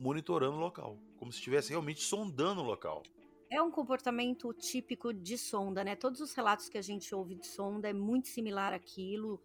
monitorando 0.00 0.56
o 0.56 0.60
local, 0.60 0.98
como 1.18 1.30
se 1.30 1.36
estivesse 1.36 1.68
realmente 1.68 2.00
sondando 2.02 2.62
o 2.62 2.64
local. 2.64 3.02
É 3.50 3.60
um 3.60 3.70
comportamento 3.70 4.54
típico 4.54 5.12
de 5.12 5.36
sonda, 5.36 5.84
né? 5.84 5.94
Todos 5.94 6.22
os 6.22 6.32
relatos 6.32 6.70
que 6.70 6.78
a 6.78 6.82
gente 6.82 7.14
ouve 7.14 7.34
de 7.34 7.46
sonda 7.46 7.90
é 7.90 7.92
muito 7.92 8.28
similar 8.28 8.72
àquilo. 8.72 9.38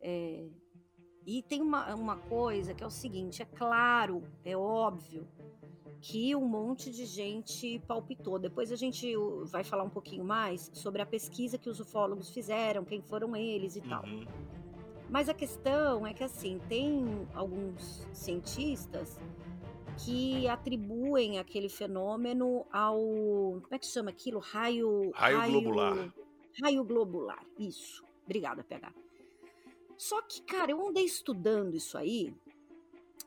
É, 0.00 0.48
e 1.26 1.42
tem 1.42 1.60
uma, 1.60 1.92
uma 1.96 2.16
coisa 2.16 2.72
que 2.72 2.84
é 2.84 2.86
o 2.86 2.90
seguinte: 2.90 3.42
é 3.42 3.44
claro, 3.44 4.22
é 4.44 4.56
óbvio 4.56 5.26
que 6.00 6.36
um 6.36 6.46
monte 6.46 6.92
de 6.92 7.06
gente 7.06 7.80
palpitou. 7.88 8.38
Depois 8.38 8.70
a 8.70 8.76
gente 8.76 9.12
vai 9.46 9.64
falar 9.64 9.82
um 9.82 9.90
pouquinho 9.90 10.24
mais 10.24 10.70
sobre 10.72 11.02
a 11.02 11.06
pesquisa 11.06 11.58
que 11.58 11.68
os 11.68 11.80
ufólogos 11.80 12.30
fizeram, 12.30 12.84
quem 12.84 13.02
foram 13.02 13.34
eles 13.34 13.74
e 13.74 13.80
uhum. 13.80 13.88
tal. 13.88 14.04
Mas 15.08 15.28
a 15.28 15.34
questão 15.34 16.06
é 16.06 16.12
que 16.12 16.22
assim, 16.22 16.60
tem 16.68 17.26
alguns 17.34 18.06
cientistas 18.12 19.18
que 20.04 20.46
atribuem 20.48 21.38
aquele 21.38 21.68
fenômeno 21.68 22.66
ao. 22.72 22.98
Como 22.98 23.68
é 23.74 23.78
que 23.78 23.86
chama 23.86 24.10
aquilo? 24.10 24.38
Raio. 24.38 25.10
Raio, 25.14 25.38
raio 25.38 25.52
globular. 25.52 26.14
Raio 26.62 26.84
globular, 26.84 27.44
isso. 27.58 28.04
Obrigada, 28.24 28.62
PH. 28.62 28.92
Só 29.96 30.20
que, 30.22 30.42
cara, 30.42 30.70
eu 30.70 30.86
andei 30.86 31.04
estudando 31.04 31.74
isso 31.74 31.96
aí. 31.98 32.34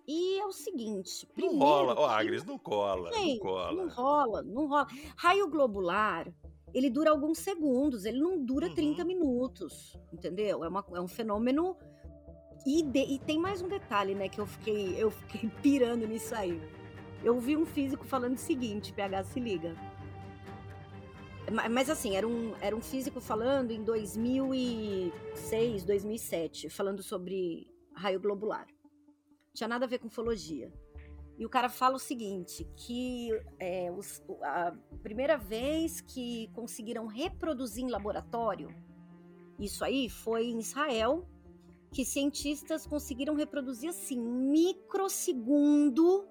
E 0.08 0.40
é 0.40 0.46
o 0.46 0.52
seguinte. 0.52 1.26
Primeiro, 1.28 1.58
não 1.58 1.66
rola, 1.66 1.94
ó, 1.96 2.06
oh, 2.06 2.10
Agnes, 2.10 2.44
não 2.44 2.58
cola. 2.58 3.12
Gente, 3.14 3.36
não 3.36 3.40
cola. 3.40 3.72
Não 3.72 3.90
rola, 3.90 4.42
não 4.42 4.68
rola. 4.68 4.88
Raio 5.18 5.50
globular, 5.50 6.34
ele 6.74 6.90
dura 6.90 7.12
alguns 7.12 7.40
segundos, 7.40 8.06
ele 8.06 8.20
não 8.20 8.44
dura 8.44 8.68
uhum. 8.68 8.76
30 8.76 9.06
minutos. 9.06 9.98
Entendeu? 10.12 10.64
É, 10.64 10.68
uma, 10.68 10.86
é 10.94 11.02
um 11.02 11.08
fenômeno. 11.08 11.76
E, 12.66 12.84
de, 12.84 13.00
e 13.00 13.20
tem 13.20 13.40
mais 13.40 13.62
um 13.62 13.68
detalhe, 13.68 14.14
né, 14.14 14.30
que 14.30 14.40
eu 14.40 14.46
fiquei, 14.46 14.96
eu 14.98 15.10
fiquei 15.10 15.50
pirando 15.62 16.08
nisso 16.08 16.36
aí. 16.36 16.62
Eu 17.24 17.40
vi 17.40 17.58
um 17.58 17.66
físico 17.66 18.06
falando 18.06 18.36
o 18.36 18.40
seguinte, 18.40 18.94
PH 18.94 19.24
se 19.26 19.40
liga. 19.40 19.76
Mas 21.70 21.90
assim, 21.90 22.16
era 22.16 22.28
um, 22.28 22.54
era 22.62 22.76
um 22.76 22.82
físico 22.82 23.20
falando 23.20 23.72
em 23.72 23.84
2006, 23.84 25.84
2007, 25.84 26.70
falando 26.70 27.04
sobre 27.04 27.68
raio 27.94 28.20
globular. 28.20 28.68
Não 28.68 29.54
tinha 29.54 29.68
nada 29.68 29.86
a 29.86 29.88
ver 29.88 30.00
com 30.00 30.08
ufologia. 30.08 30.72
E 31.42 31.46
o 31.46 31.50
cara 31.50 31.68
fala 31.70 31.96
o 31.96 32.00
seguinte, 32.00 32.70
que 32.76 33.32
é, 33.58 33.92
os, 33.92 34.22
a 34.44 34.76
primeira 35.02 35.40
vez 35.40 36.00
que 36.00 36.48
conseguiram 36.54 37.08
reproduzir 37.08 37.84
em 37.84 37.90
laboratório, 37.90 38.70
isso 39.58 39.84
aí 39.84 40.08
foi 40.08 40.50
em 40.50 40.60
Israel, 40.60 41.28
que 41.92 42.06
cientistas 42.06 42.86
conseguiram 42.86 43.34
reproduzir 43.34 43.90
assim, 43.90 44.22
microsegundo 44.22 46.28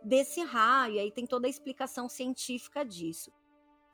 desse 0.00 0.44
raio. 0.44 1.00
Aí 1.00 1.10
tem 1.10 1.26
toda 1.26 1.48
a 1.48 1.50
explicação 1.50 2.08
científica 2.08 2.84
disso. 2.84 3.32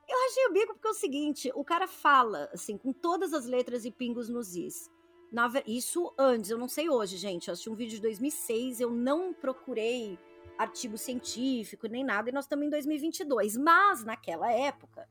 Eu 0.06 0.18
achei 0.26 0.46
o 0.48 0.52
bico 0.52 0.74
porque 0.74 0.88
é 0.88 0.90
o 0.90 0.94
seguinte, 0.94 1.50
o 1.54 1.64
cara 1.64 1.88
fala, 1.88 2.50
assim, 2.52 2.76
com 2.76 2.92
todas 2.92 3.32
as 3.32 3.46
letras 3.46 3.86
e 3.86 3.90
pingos 3.90 4.28
nos 4.28 4.54
is. 4.54 4.90
Na, 5.32 5.50
isso 5.66 6.12
antes, 6.18 6.50
eu 6.50 6.58
não 6.58 6.68
sei 6.68 6.90
hoje, 6.90 7.16
gente. 7.16 7.48
Eu 7.48 7.52
assisti 7.52 7.70
um 7.70 7.74
vídeo 7.74 7.96
de 7.96 8.02
2006, 8.02 8.80
eu 8.80 8.90
não 8.90 9.32
procurei 9.32 10.18
artigo 10.58 10.96
científico 10.96 11.86
nem 11.86 12.04
nada, 12.04 12.30
e 12.30 12.32
nós 12.32 12.44
estamos 12.44 12.66
em 12.66 12.70
2022. 12.70 13.56
Mas, 13.56 14.04
naquela 14.04 14.50
época, 14.50 15.08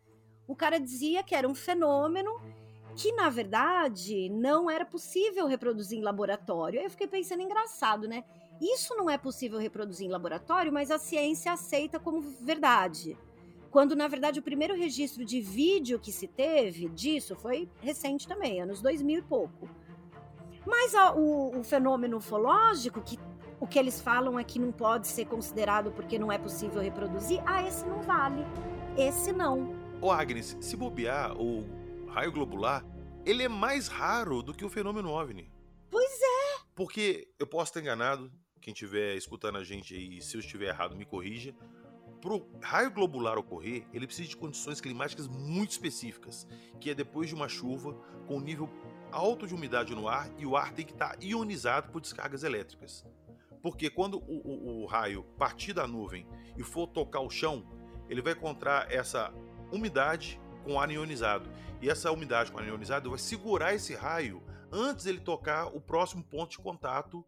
o 0.48 0.56
cara 0.56 0.80
dizia 0.80 1.24
que 1.24 1.36
era 1.36 1.48
um 1.48 1.56
fenômeno 1.56 2.40
que, 2.96 3.12
na 3.12 3.30
verdade, 3.30 4.30
não 4.30 4.70
era 4.70 4.86
possível 4.86 5.48
reproduzir 5.48 6.00
em 6.00 6.04
laboratório. 6.04 6.80
Aí 6.80 6.86
eu 6.86 6.92
fiquei 6.92 7.08
pensando, 7.08 7.42
engraçado, 7.42 8.08
né? 8.08 8.24
Isso 8.62 8.96
não 8.96 9.10
é 9.10 9.18
possível 9.18 9.60
reproduzir 9.60 10.08
em 10.08 10.12
laboratório, 10.12 10.72
mas 10.72 10.90
a 10.90 10.98
ciência 10.98 11.52
aceita 11.52 12.00
como 12.00 12.22
verdade 12.22 13.18
quando 13.76 13.94
na 13.94 14.08
verdade 14.08 14.40
o 14.40 14.42
primeiro 14.42 14.74
registro 14.74 15.26
de 15.26 15.42
vídeo 15.42 16.00
que 16.00 16.10
se 16.10 16.30
teve 16.30 16.88
disso 16.88 17.36
foi 17.36 17.70
recente 17.82 18.26
também, 18.26 18.62
anos 18.62 18.82
2000 18.82 19.20
e 19.20 19.22
pouco. 19.22 19.70
Mas 20.66 20.96
a, 20.96 21.14
o, 21.14 21.60
o, 21.60 21.62
fenômeno 21.62 22.16
ufológico, 22.16 23.02
que 23.02 23.20
o 23.66 23.68
que 23.68 23.80
eles 23.80 24.00
falam 24.00 24.38
é 24.38 24.44
que 24.44 24.60
não 24.60 24.72
pode 24.72 25.08
ser 25.08 25.26
considerado 25.26 25.92
porque 25.92 26.20
não 26.20 26.32
é 26.32 26.38
possível 26.38 26.80
reproduzir, 26.80 27.42
ah, 27.48 27.68
esse 27.68 27.84
não 27.84 28.00
vale. 28.04 28.46
Esse 28.96 29.34
não. 29.34 29.76
Ô 30.00 30.12
Agnes, 30.12 30.56
se 30.62 30.78
bobear, 30.78 31.36
o 31.36 31.66
raio 32.08 32.32
globular, 32.32 32.86
ele 33.26 33.42
é 33.42 33.50
mais 33.50 33.88
raro 33.88 34.44
do 34.44 34.54
que 34.54 34.64
o 34.64 34.70
fenômeno 34.70 35.10
OVNI. 35.10 35.52
Pois 35.90 36.12
é. 36.22 36.60
Porque 36.76 37.28
eu 37.40 37.48
posso 37.48 37.72
estar 37.72 37.82
enganado, 37.82 38.32
quem 38.62 38.72
estiver 38.72 39.16
escutando 39.16 39.58
a 39.58 39.64
gente 39.64 39.96
aí, 39.96 40.22
se 40.22 40.38
eu 40.38 40.42
estiver 40.42 40.68
errado, 40.68 40.96
me 40.96 41.04
corrija 41.04 41.52
para 42.22 42.36
o 42.36 42.48
raio 42.62 42.92
globular 42.92 43.36
ocorrer, 43.36 43.88
ele 43.92 44.06
precisa 44.06 44.30
de 44.30 44.38
condições 44.38 44.80
climáticas 44.80 45.28
muito 45.28 45.72
específicas, 45.72 46.48
que 46.80 46.92
é 46.92 46.94
depois 46.94 47.30
de 47.30 47.36
uma 47.36 47.50
chuva, 47.50 47.96
com 48.28 48.40
nível 48.40 48.70
alto 49.12 49.48
de 49.48 49.56
umidade 49.56 49.96
no 49.96 50.08
ar 50.08 50.30
e 50.38 50.46
o 50.46 50.56
ar 50.56 50.72
tem 50.72 50.86
que 50.86 50.94
estar 50.94 51.16
tá 51.16 51.18
ionizado 51.20 51.92
por 51.92 52.00
descargas 52.00 52.44
elétricas. 52.44 53.04
Porque 53.66 53.90
quando 53.90 54.20
o, 54.20 54.48
o, 54.48 54.84
o 54.84 54.86
raio 54.86 55.24
partir 55.40 55.74
da 55.74 55.88
nuvem 55.88 56.28
e 56.56 56.62
for 56.62 56.86
tocar 56.86 57.22
o 57.22 57.32
chão, 57.32 57.66
ele 58.08 58.22
vai 58.22 58.34
encontrar 58.34 58.92
essa 58.92 59.34
umidade 59.72 60.40
com 60.64 60.80
ar 60.80 60.92
ionizado. 60.92 61.50
E 61.82 61.90
essa 61.90 62.12
umidade 62.12 62.52
com 62.52 62.60
ar 62.60 62.68
ionizado 62.68 63.10
vai 63.10 63.18
segurar 63.18 63.74
esse 63.74 63.96
raio 63.96 64.44
antes 64.72 65.08
ele 65.08 65.20
tocar 65.20 65.66
o 65.76 65.82
próximo 65.82 66.24
ponto 66.24 66.52
de 66.52 66.60
contato 66.60 67.26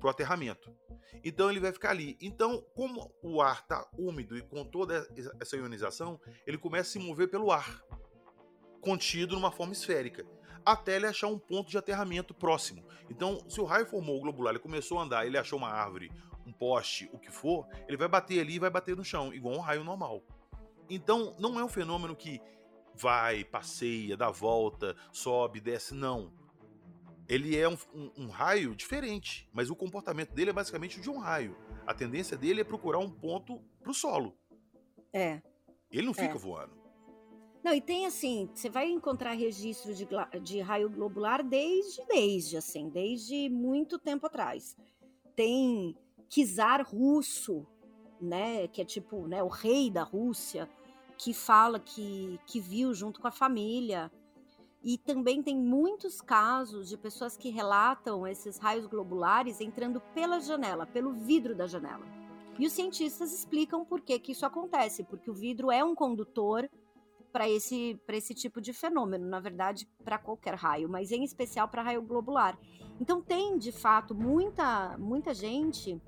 para 0.00 0.08
o 0.08 0.10
aterramento. 0.10 0.74
Então 1.22 1.48
ele 1.48 1.60
vai 1.60 1.72
ficar 1.72 1.90
ali. 1.90 2.18
Então, 2.20 2.60
como 2.74 3.14
o 3.22 3.40
ar 3.40 3.60
está 3.60 3.88
úmido 3.96 4.36
e 4.36 4.42
com 4.42 4.64
toda 4.64 5.06
essa 5.40 5.56
ionização, 5.56 6.20
ele 6.44 6.58
começa 6.58 6.90
a 6.90 6.92
se 6.94 6.98
mover 6.98 7.30
pelo 7.30 7.52
ar, 7.52 7.80
contido 8.80 9.36
numa 9.36 9.52
forma 9.52 9.72
esférica, 9.72 10.26
até 10.66 10.96
ele 10.96 11.06
achar 11.06 11.28
um 11.28 11.38
ponto 11.38 11.70
de 11.70 11.78
aterramento 11.78 12.34
próximo. 12.34 12.84
Então, 13.08 13.38
se 13.48 13.60
o 13.60 13.64
raio 13.64 13.86
formou 13.86 14.18
o 14.18 14.20
globular, 14.20 14.50
ele 14.50 14.58
começou 14.58 14.98
a 14.98 15.02
andar, 15.02 15.24
ele 15.24 15.38
achou 15.38 15.58
uma 15.58 15.70
árvore, 15.70 16.10
um 16.44 16.52
poste, 16.52 17.08
o 17.12 17.18
que 17.18 17.30
for, 17.30 17.66
ele 17.86 17.96
vai 17.96 18.08
bater 18.08 18.40
ali 18.40 18.54
e 18.56 18.58
vai 18.58 18.70
bater 18.70 18.96
no 18.96 19.04
chão, 19.04 19.32
igual 19.32 19.54
um 19.54 19.60
raio 19.60 19.84
normal. 19.84 20.22
Então, 20.90 21.34
não 21.38 21.58
é 21.58 21.64
um 21.64 21.68
fenômeno 21.68 22.16
que 22.16 22.40
vai, 22.94 23.44
passeia, 23.44 24.16
dá 24.16 24.30
volta, 24.30 24.96
sobe, 25.12 25.60
desce, 25.60 25.94
não 25.94 26.32
ele 27.28 27.56
é 27.56 27.68
um, 27.68 27.76
um, 27.94 28.10
um, 28.18 28.28
raio 28.28 28.74
diferente, 28.74 29.48
mas 29.52 29.68
o 29.68 29.76
comportamento 29.76 30.32
dele 30.32 30.50
é 30.50 30.52
basicamente 30.52 30.98
o 30.98 31.02
de 31.02 31.10
um 31.10 31.18
raio. 31.18 31.56
A 31.86 31.92
tendência 31.92 32.36
dele 32.36 32.60
é 32.60 32.64
procurar 32.64 32.98
um 32.98 33.10
ponto 33.10 33.60
pro 33.82 33.92
solo. 33.92 34.36
É. 35.12 35.42
Ele 35.90 36.06
não 36.06 36.14
fica 36.14 36.34
é. 36.34 36.38
voando. 36.38 36.75
Não, 37.66 37.74
e 37.74 37.80
tem 37.80 38.06
assim, 38.06 38.48
você 38.54 38.70
vai 38.70 38.88
encontrar 38.88 39.32
registro 39.32 39.92
de, 39.92 40.06
de 40.40 40.60
raio 40.60 40.88
globular 40.88 41.42
desde, 41.42 42.00
desde, 42.06 42.56
assim, 42.56 42.88
desde 42.88 43.48
muito 43.48 43.98
tempo 43.98 44.24
atrás. 44.24 44.76
Tem 45.34 45.96
kizar 46.28 46.86
russo, 46.88 47.66
né, 48.20 48.68
que 48.68 48.80
é 48.80 48.84
tipo, 48.84 49.26
né, 49.26 49.42
o 49.42 49.48
rei 49.48 49.90
da 49.90 50.04
Rússia, 50.04 50.70
que 51.18 51.34
fala 51.34 51.80
que, 51.80 52.38
que 52.46 52.60
viu 52.60 52.94
junto 52.94 53.20
com 53.20 53.26
a 53.26 53.32
família. 53.32 54.12
E 54.80 54.96
também 54.96 55.42
tem 55.42 55.56
muitos 55.56 56.20
casos 56.20 56.88
de 56.88 56.96
pessoas 56.96 57.36
que 57.36 57.50
relatam 57.50 58.28
esses 58.28 58.58
raios 58.58 58.86
globulares 58.86 59.60
entrando 59.60 60.00
pela 60.14 60.38
janela, 60.38 60.86
pelo 60.86 61.12
vidro 61.12 61.52
da 61.52 61.66
janela. 61.66 62.06
E 62.60 62.64
os 62.64 62.72
cientistas 62.72 63.32
explicam 63.32 63.84
por 63.84 64.02
que, 64.02 64.20
que 64.20 64.30
isso 64.30 64.46
acontece, 64.46 65.02
porque 65.02 65.28
o 65.28 65.34
vidro 65.34 65.68
é 65.68 65.82
um 65.82 65.96
condutor 65.96 66.70
para 67.32 67.48
esse, 67.48 68.00
esse 68.08 68.34
tipo 68.34 68.60
de 68.60 68.72
fenômeno, 68.72 69.26
na 69.26 69.40
verdade, 69.40 69.88
para 70.04 70.18
qualquer 70.18 70.54
raio, 70.54 70.88
mas 70.88 71.12
em 71.12 71.22
especial 71.22 71.68
para 71.68 71.82
raio 71.82 72.02
globular. 72.02 72.58
Então, 73.00 73.20
tem 73.20 73.58
de 73.58 73.72
fato 73.72 74.14
muita, 74.14 74.96
muita 74.98 75.34
gente 75.34 76.00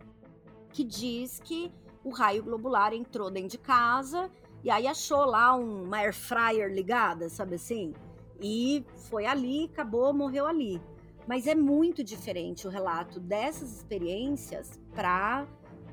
que 0.72 0.84
diz 0.84 1.40
que 1.40 1.72
o 2.04 2.10
raio 2.10 2.42
globular 2.42 2.92
entrou 2.92 3.30
dentro 3.30 3.50
de 3.50 3.58
casa 3.58 4.30
e 4.62 4.70
aí 4.70 4.86
achou 4.86 5.24
lá 5.24 5.54
um, 5.54 5.84
uma 5.84 5.98
air 5.98 6.14
fryer 6.14 6.72
ligada, 6.72 7.28
sabe 7.28 7.56
assim? 7.56 7.92
E 8.40 8.84
foi 9.08 9.26
ali, 9.26 9.64
acabou, 9.64 10.12
morreu 10.12 10.46
ali. 10.46 10.80
Mas 11.26 11.46
é 11.46 11.54
muito 11.54 12.02
diferente 12.02 12.66
o 12.66 12.70
relato 12.70 13.20
dessas 13.20 13.76
experiências 13.76 14.80
para 14.94 15.46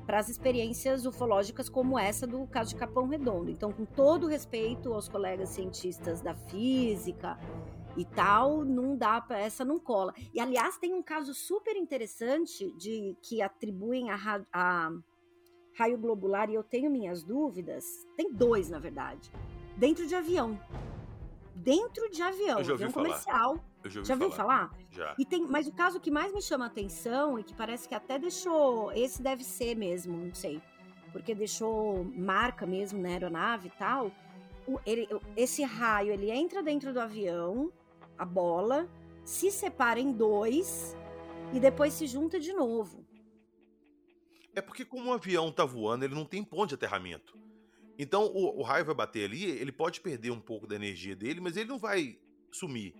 para 0.06 0.18
as 0.18 0.28
experiências 0.28 1.04
ufológicas 1.04 1.68
como 1.68 1.98
essa 1.98 2.26
do 2.26 2.46
caso 2.46 2.70
de 2.70 2.76
Capão 2.76 3.08
Redondo. 3.08 3.50
Então, 3.50 3.72
com 3.72 3.84
todo 3.84 4.28
respeito 4.28 4.94
aos 4.94 5.08
colegas 5.08 5.50
cientistas 5.50 6.20
da 6.20 6.34
física 6.34 7.36
e 7.96 8.04
tal, 8.04 8.64
não 8.64 8.96
dá 8.96 9.20
para 9.20 9.40
essa 9.40 9.64
não 9.64 9.80
cola. 9.80 10.14
E 10.32 10.40
aliás, 10.40 10.78
tem 10.78 10.94
um 10.94 11.02
caso 11.02 11.34
super 11.34 11.76
interessante 11.76 12.72
de 12.76 13.16
que 13.20 13.42
atribuem 13.42 14.10
a, 14.10 14.44
a 14.52 14.92
raio 15.76 15.98
globular 15.98 16.48
e 16.48 16.54
eu 16.54 16.62
tenho 16.62 16.90
minhas 16.90 17.24
dúvidas. 17.24 17.84
Tem 18.16 18.32
dois, 18.32 18.70
na 18.70 18.78
verdade. 18.78 19.30
Dentro 19.76 20.06
de 20.06 20.14
avião. 20.14 20.58
Dentro 21.66 22.08
de 22.08 22.22
avião, 22.22 22.60
avião 22.60 22.92
comercial. 22.92 23.58
Eu 23.82 23.90
já 23.90 23.98
ouvi 23.98 24.08
já 24.08 24.14
viu 24.14 24.30
falar? 24.30 24.68
falar? 24.68 24.78
Já. 24.92 25.16
E 25.18 25.24
tem, 25.26 25.44
mas 25.48 25.66
o 25.66 25.72
caso 25.72 25.98
que 25.98 26.12
mais 26.12 26.32
me 26.32 26.40
chama 26.40 26.66
a 26.66 26.68
atenção 26.68 27.40
e 27.40 27.42
que 27.42 27.52
parece 27.52 27.88
que 27.88 27.94
até 27.94 28.20
deixou, 28.20 28.92
esse 28.92 29.20
deve 29.20 29.42
ser 29.42 29.74
mesmo, 29.74 30.16
não 30.16 30.32
sei, 30.32 30.62
porque 31.10 31.34
deixou 31.34 32.04
marca 32.04 32.64
mesmo 32.64 33.02
na 33.02 33.08
aeronave 33.08 33.66
e 33.66 33.70
tal. 33.72 34.12
O, 34.64 34.78
ele, 34.86 35.08
esse 35.36 35.64
raio 35.64 36.12
ele 36.12 36.30
entra 36.30 36.62
dentro 36.62 36.92
do 36.92 37.00
avião, 37.00 37.72
a 38.16 38.24
bola, 38.24 38.88
se 39.24 39.50
separa 39.50 39.98
em 39.98 40.12
dois 40.12 40.96
e 41.52 41.58
depois 41.58 41.94
se 41.94 42.06
junta 42.06 42.38
de 42.38 42.52
novo. 42.52 43.04
É 44.54 44.62
porque 44.62 44.84
como 44.84 45.10
o 45.10 45.14
avião 45.14 45.50
tá 45.50 45.64
voando, 45.64 46.04
ele 46.04 46.14
não 46.14 46.24
tem 46.24 46.44
ponto 46.44 46.68
de 46.68 46.76
aterramento. 46.76 47.36
Então 47.98 48.26
o, 48.26 48.60
o 48.60 48.62
raio 48.62 48.84
vai 48.84 48.94
bater 48.94 49.24
ali, 49.24 49.44
ele 49.44 49.72
pode 49.72 50.00
perder 50.00 50.30
um 50.30 50.40
pouco 50.40 50.66
da 50.66 50.76
energia 50.76 51.16
dele, 51.16 51.40
mas 51.40 51.56
ele 51.56 51.68
não 51.68 51.78
vai 51.78 52.18
sumir 52.50 52.94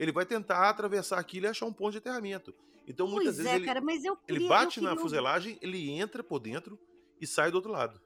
ele 0.00 0.12
vai 0.12 0.24
tentar 0.24 0.70
atravessar 0.70 1.18
aquilo 1.18 1.44
e 1.44 1.48
achar 1.50 1.66
um 1.66 1.72
ponto 1.74 1.92
de 1.92 1.98
aterramento. 1.98 2.54
Então, 2.88 3.06
muitas 3.06 3.34
pois 3.34 3.36
vezes 3.36 3.52
é, 3.52 3.56
ele, 3.56 3.66
cara, 3.66 3.82
mas 3.82 4.02
eu 4.02 4.16
queria, 4.16 4.40
ele 4.40 4.48
bate 4.48 4.80
na 4.80 4.96
fuselagem, 4.96 5.58
ele 5.60 5.90
entra 5.90 6.24
por 6.24 6.40
dentro 6.40 6.78
e 7.20 7.26
sai 7.26 7.50
do 7.50 7.56
outro 7.56 7.70
lado. 7.70 8.00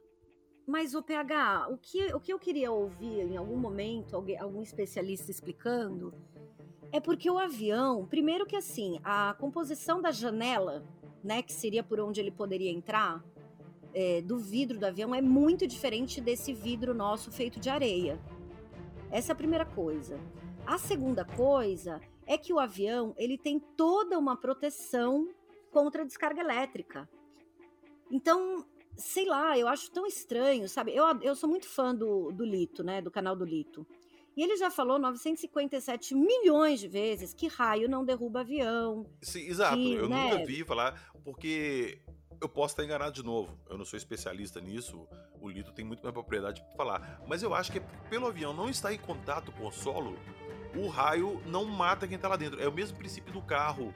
Mas 0.67 0.93
o 0.93 1.03
PH, 1.03 1.69
o 1.71 1.79
que, 1.79 2.13
o 2.13 2.19
que 2.19 2.33
eu 2.33 2.39
queria 2.39 2.73
ouvir 2.73 3.21
em 3.21 3.37
algum 3.37 3.57
momento, 3.57 4.17
alguém, 4.17 4.37
algum 4.37 4.61
especialista 4.61 5.31
explicando, 5.31 6.13
é 6.91 6.99
porque 6.99 7.31
o 7.31 7.39
avião, 7.39 8.05
primeiro 8.07 8.45
que 8.45 8.57
assim, 8.57 8.99
a 9.05 9.35
composição 9.39 10.03
da 10.03 10.11
janela, 10.11 10.85
né, 11.23 11.43
que 11.43 11.53
seria 11.53 11.85
por 11.85 12.01
onde 12.01 12.21
ele 12.21 12.33
poderia 12.33 12.73
entrar, 12.73 13.23
é, 13.95 14.21
do 14.21 14.39
vidro 14.39 14.79
do 14.79 14.85
avião 14.85 15.15
é 15.15 15.23
muito 15.23 15.67
diferente 15.67 16.21
desse 16.21 16.53
vidro 16.53 16.93
nosso 16.93 17.31
feito 17.31 17.61
de 17.61 17.71
areia. 17.71 18.21
Essa 19.11 19.33
é 19.33 19.35
a 19.35 19.37
primeira 19.37 19.65
coisa. 19.65 20.19
A 20.67 20.77
segunda 20.79 21.25
coisa 21.25 22.01
é 22.27 22.37
que 22.37 22.53
o 22.53 22.59
avião 22.59 23.15
ele 23.17 23.39
tem 23.39 23.61
toda 23.61 24.19
uma 24.19 24.37
proteção 24.37 25.29
contra 25.71 26.03
a 26.03 26.07
descarga 26.07 26.41
elétrica. 26.41 27.09
Então, 28.11 28.67
sei 28.97 29.27
lá, 29.27 29.59
eu 29.59 29.69
acho 29.69 29.91
tão 29.91 30.07
estranho, 30.07 30.69
sabe? 30.69 30.95
Eu, 30.95 31.05
eu 31.21 31.35
sou 31.35 31.49
muito 31.49 31.69
fã 31.69 31.95
do, 31.95 32.31
do 32.33 32.45
Lito, 32.45 32.83
né? 32.83 33.01
Do 33.01 33.11
canal 33.11 33.37
do 33.37 33.45
Lito. 33.45 33.87
E 34.37 34.43
ele 34.43 34.57
já 34.57 34.71
falou 34.71 34.99
957 34.99 36.15
milhões 36.15 36.81
de 36.81 36.89
vezes 36.89 37.33
que 37.33 37.47
raio 37.47 37.89
não 37.89 38.05
derruba 38.05 38.41
avião. 38.41 39.07
Sim, 39.23 39.47
exato. 39.47 39.77
que, 39.77 39.95
eu 39.95 40.09
né? 40.09 40.31
nunca 40.31 40.45
vi 40.45 40.65
falar, 40.65 41.13
porque 41.25 42.01
eu 42.45 42.49
posso 42.49 42.73
estar 42.73 42.85
enganado 42.85 43.13
de 43.13 43.23
novo. 43.23 43.59
Eu 43.69 43.79
não 43.79 43.85
sou 43.85 43.97
especialista 43.97 44.61
nisso. 44.61 45.09
O 45.41 45.49
Lito 45.49 45.73
tem 45.73 45.85
muito 45.85 46.03
mais 46.03 46.13
propriedade 46.13 46.63
para 46.63 46.77
falar. 46.77 47.23
Mas 47.27 47.43
eu 47.43 47.55
acho 47.55 47.73
que 47.73 47.79
é 47.79 47.83
pelo 48.09 48.27
avião 48.27 48.53
não 48.53 48.69
estar 48.69 48.93
em 48.93 48.99
contato 48.99 49.51
com 49.53 49.67
o 49.67 49.73
solo, 49.73 50.19
o 50.77 50.89
raio 50.89 51.41
não 51.47 51.65
mata 51.65 52.07
quem 52.07 52.19
tá 52.19 52.29
lá 52.29 52.37
dentro. 52.37 52.61
É 52.61 52.69
o 52.69 52.73
mesmo 52.73 52.99
princípio 52.99 53.33
do 53.33 53.41
carro. 53.43 53.95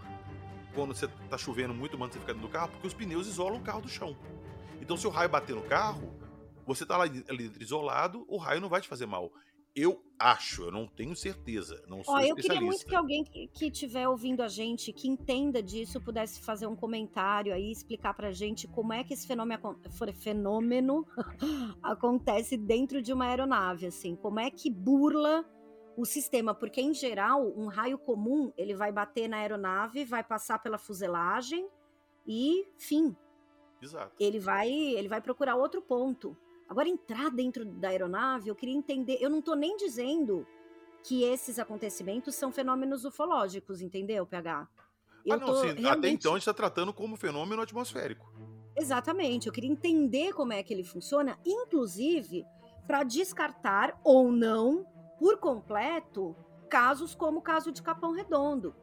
Quando 0.75 0.95
você 0.95 1.09
tá 1.29 1.37
chovendo 1.37 1.75
muito, 1.75 1.99
manda 1.99 2.13
você 2.13 2.21
ficar 2.21 2.33
dentro 2.33 2.49
do 2.49 2.53
carro, 2.53 2.71
porque 2.71 2.87
os 2.87 2.95
pneus 2.95 3.27
isolam 3.27 3.59
o 3.59 3.63
carro 3.63 3.81
do 3.81 3.89
chão. 3.89 4.17
Então, 4.81 4.97
se 4.97 5.07
o 5.07 5.11
raio 5.11 5.29
bater 5.29 5.57
no 5.57 5.63
carro, 5.63 6.15
você 6.67 6.87
tá 6.87 6.97
lá 6.97 7.05
ali 7.05 7.23
dentro 7.23 7.63
isolado, 7.63 8.25
o 8.29 8.37
raio 8.37 8.61
não 8.61 8.69
vai 8.69 8.81
te 8.81 8.89
fazer 8.89 9.07
mal. 9.07 9.33
Eu 9.81 10.03
acho, 10.19 10.64
eu 10.64 10.73
não 10.73 10.88
tenho 10.88 11.14
certeza, 11.14 11.81
não 11.87 12.03
sou 12.03 12.14
Ó, 12.14 12.21
eu 12.21 12.35
queria 12.35 12.61
muito 12.61 12.85
que 12.85 12.97
alguém 12.97 13.23
que, 13.23 13.47
que 13.47 13.71
tiver 13.71 14.09
ouvindo 14.09 14.43
a 14.43 14.49
gente, 14.49 14.93
que 14.93 15.07
entenda 15.07 15.62
disso, 15.62 16.01
pudesse 16.01 16.41
fazer 16.41 16.67
um 16.67 16.75
comentário 16.75 17.55
aí, 17.55 17.71
explicar 17.71 18.12
pra 18.12 18.33
gente 18.33 18.67
como 18.67 18.93
é 18.93 19.05
que 19.05 19.14
esse 19.14 19.25
fenômeno, 19.25 19.79
fenômeno 20.14 21.07
acontece 21.81 22.57
dentro 22.57 23.01
de 23.01 23.12
uma 23.12 23.27
aeronave, 23.27 23.87
assim, 23.87 24.17
como 24.17 24.41
é 24.41 24.51
que 24.51 24.69
burla 24.69 25.49
o 25.97 26.05
sistema, 26.05 26.53
porque 26.53 26.81
em 26.81 26.93
geral, 26.93 27.47
um 27.57 27.69
raio 27.69 27.99
comum, 27.99 28.53
ele 28.57 28.75
vai 28.75 28.91
bater 28.91 29.29
na 29.29 29.37
aeronave, 29.37 30.05
vai 30.05 30.25
passar 30.25 30.59
pela 30.61 30.79
fuselagem 30.79 31.69
e 32.27 32.67
fim, 32.77 33.17
Exato. 33.81 34.12
ele 34.19 34.41
vai, 34.41 34.69
ele 34.69 35.09
vai 35.09 35.21
procurar 35.21 35.55
outro 35.55 35.81
ponto. 35.81 36.37
Agora, 36.69 36.89
entrar 36.89 37.31
dentro 37.31 37.65
da 37.65 37.89
aeronave, 37.89 38.49
eu 38.49 38.55
queria 38.55 38.75
entender. 38.75 39.19
Eu 39.21 39.31
não 39.31 39.41
tô 39.41 39.55
nem 39.55 39.77
dizendo 39.77 40.47
que 41.03 41.23
esses 41.23 41.59
acontecimentos 41.59 42.35
são 42.35 42.53
fenômenos 42.53 43.05
ufológicos, 43.05 43.81
entendeu, 43.81 44.27
PH? 44.27 44.69
Eu 45.25 45.35
ah, 45.35 45.39
não, 45.39 45.55
sim. 45.57 45.71
Até 45.71 45.81
realmente- 45.81 46.15
então 46.15 46.33
a 46.33 46.35
gente 46.35 46.43
está 46.43 46.55
tratando 46.55 46.93
como 46.93 47.17
fenômeno 47.17 47.63
atmosférico. 47.63 48.31
Exatamente. 48.77 49.47
Eu 49.47 49.53
queria 49.53 49.71
entender 49.71 50.33
como 50.33 50.53
é 50.53 50.63
que 50.63 50.73
ele 50.73 50.85
funciona, 50.85 51.39
inclusive 51.45 52.45
para 52.87 53.03
descartar 53.03 53.99
ou 54.05 54.31
não, 54.31 54.87
por 55.19 55.39
completo, 55.39 56.35
casos 56.71 57.15
como 57.15 57.39
o 57.39 57.43
caso 57.43 57.73
de 57.73 57.83
Capão 57.83 58.13
Redondo. 58.13 58.75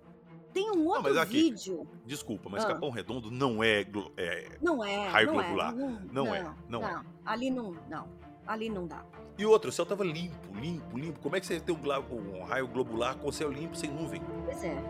Tem 0.55 0.71
um 0.71 0.85
outro 0.87 1.03
mas 1.03 1.17
aqui- 1.17 1.51
vídeo. 1.51 1.85
Desculpa, 2.05 2.47
mas 2.49 2.63
Ah. 2.63 2.67
Capão 2.69 2.89
Redondo 2.89 3.29
não 3.29 3.61
é, 3.61 3.85
é- 4.15 4.57
Não 4.61 4.81
é. 4.81 5.09
Raio 5.09 5.27
não 5.27 5.33
globular. 5.33 5.73
É, 5.73 5.75
não, 5.75 5.99
Não 6.13 6.33
é, 6.35 6.53
não 6.69 6.87
é. 6.87 7.03
Ali 7.25 7.49
não, 7.51 7.75
não. 7.89 8.07
Ali 8.47 8.69
não 8.69 8.87
dá. 8.87 9.03
E 9.37 9.45
outra, 9.45 9.69
o 9.69 9.73
céu 9.73 9.85
tava 9.85 10.05
limpo, 10.05 10.37
limpo, 10.55 10.97
limpo. 10.97 11.19
Como 11.19 11.35
é 11.35 11.41
que 11.41 11.45
você 11.45 11.59
tem 11.59 11.75
um, 11.75 12.37
um 12.39 12.43
raio 12.45 12.69
globular 12.69 13.17
com 13.17 13.27
o 13.27 13.33
céu 13.33 13.51
limpo, 13.51 13.75
sem 13.75 13.91
nuvem? 13.91 14.21
Pois 14.45 14.63
é. 14.63 14.81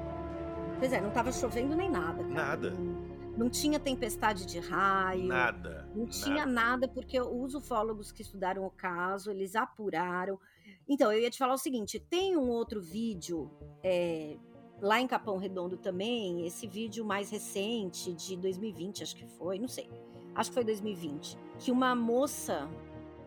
Pois 0.78 0.94
é, 0.94 1.02
não 1.02 1.10
tava 1.10 1.32
chovendo 1.32 1.76
nem 1.76 1.90
nada. 1.90 2.22
Cara. 2.22 2.30
Nada. 2.30 2.70
Não, 2.72 3.16
não 3.36 3.50
tinha 3.50 3.80
tempestade 3.80 4.46
de 4.46 4.60
raio. 4.60 5.24
Nada. 5.26 5.90
Não 5.96 6.02
nada. 6.04 6.12
tinha 6.12 6.46
nada, 6.46 6.88
porque 6.88 7.20
os 7.20 7.56
ufólogos 7.56 8.12
que 8.12 8.22
estudaram 8.22 8.64
o 8.68 8.70
caso, 8.70 9.32
eles 9.32 9.56
apuraram. 9.56 10.40
Então, 10.88 11.12
eu 11.12 11.20
ia 11.22 11.32
te 11.32 11.40
falar 11.40 11.56
o 11.56 11.58
seguinte: 11.58 12.00
tem 12.00 12.38
um 12.38 12.50
outro 12.50 12.80
vídeo 12.80 13.50
é, 13.82 14.38
lá 14.82 15.00
em 15.00 15.08
Capão 15.08 15.38
Redondo 15.38 15.78
também, 15.78 16.46
esse 16.46 16.68
vídeo 16.68 17.04
mais 17.06 17.30
recente, 17.30 18.14
de 18.14 18.36
2020, 18.38 19.04
acho 19.04 19.16
que 19.16 19.26
foi, 19.26 19.58
não 19.60 19.68
sei. 19.68 19.90
Acho 20.34 20.50
que 20.50 20.54
foi 20.56 20.64
2020. 20.64 21.38
Que 21.60 21.72
uma 21.72 21.96
moça, 21.96 22.70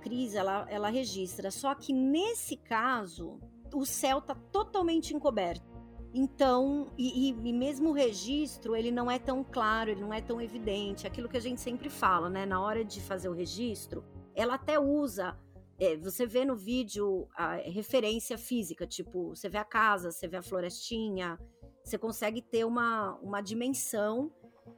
Cris, 0.00 0.34
ela, 0.34 0.66
ela 0.70 0.88
registra. 0.90 1.50
Só 1.50 1.74
que 1.74 1.92
nesse 1.92 2.56
caso, 2.56 3.38
o 3.74 3.84
céu 3.86 4.20
tá 4.20 4.34
totalmente 4.34 5.14
encoberto. 5.14 5.66
Então, 6.12 6.90
e, 6.96 7.30
e- 7.30 7.48
e 7.48 7.52
mesmo 7.52 7.90
o 7.90 7.92
registro, 7.92 8.74
ele 8.74 8.90
não 8.90 9.10
é 9.10 9.18
tão 9.18 9.44
claro, 9.44 9.90
ele 9.90 10.00
não 10.00 10.12
é 10.12 10.20
tão 10.20 10.40
evidente. 10.40 11.06
Aquilo 11.06 11.28
que 11.28 11.36
a 11.36 11.40
gente 11.40 11.60
sempre 11.60 11.88
fala, 11.88 12.28
né? 12.30 12.46
Na 12.46 12.60
hora 12.60 12.84
de 12.84 13.00
fazer 13.00 13.28
o 13.28 13.34
registro, 13.34 14.04
ela 14.34 14.54
até 14.54 14.78
usa. 14.78 15.36
É, 15.78 15.96
você 15.96 16.26
vê 16.26 16.44
no 16.44 16.56
vídeo 16.56 17.28
a 17.36 17.56
referência 17.56 18.36
física, 18.36 18.86
tipo, 18.86 19.28
você 19.28 19.48
vê 19.48 19.58
a 19.58 19.64
casa, 19.64 20.10
você 20.10 20.26
vê 20.26 20.36
a 20.36 20.42
florestinha, 20.42 21.38
você 21.84 21.96
consegue 21.96 22.42
ter 22.42 22.64
uma, 22.64 23.14
uma 23.22 23.40
dimensão. 23.40 24.32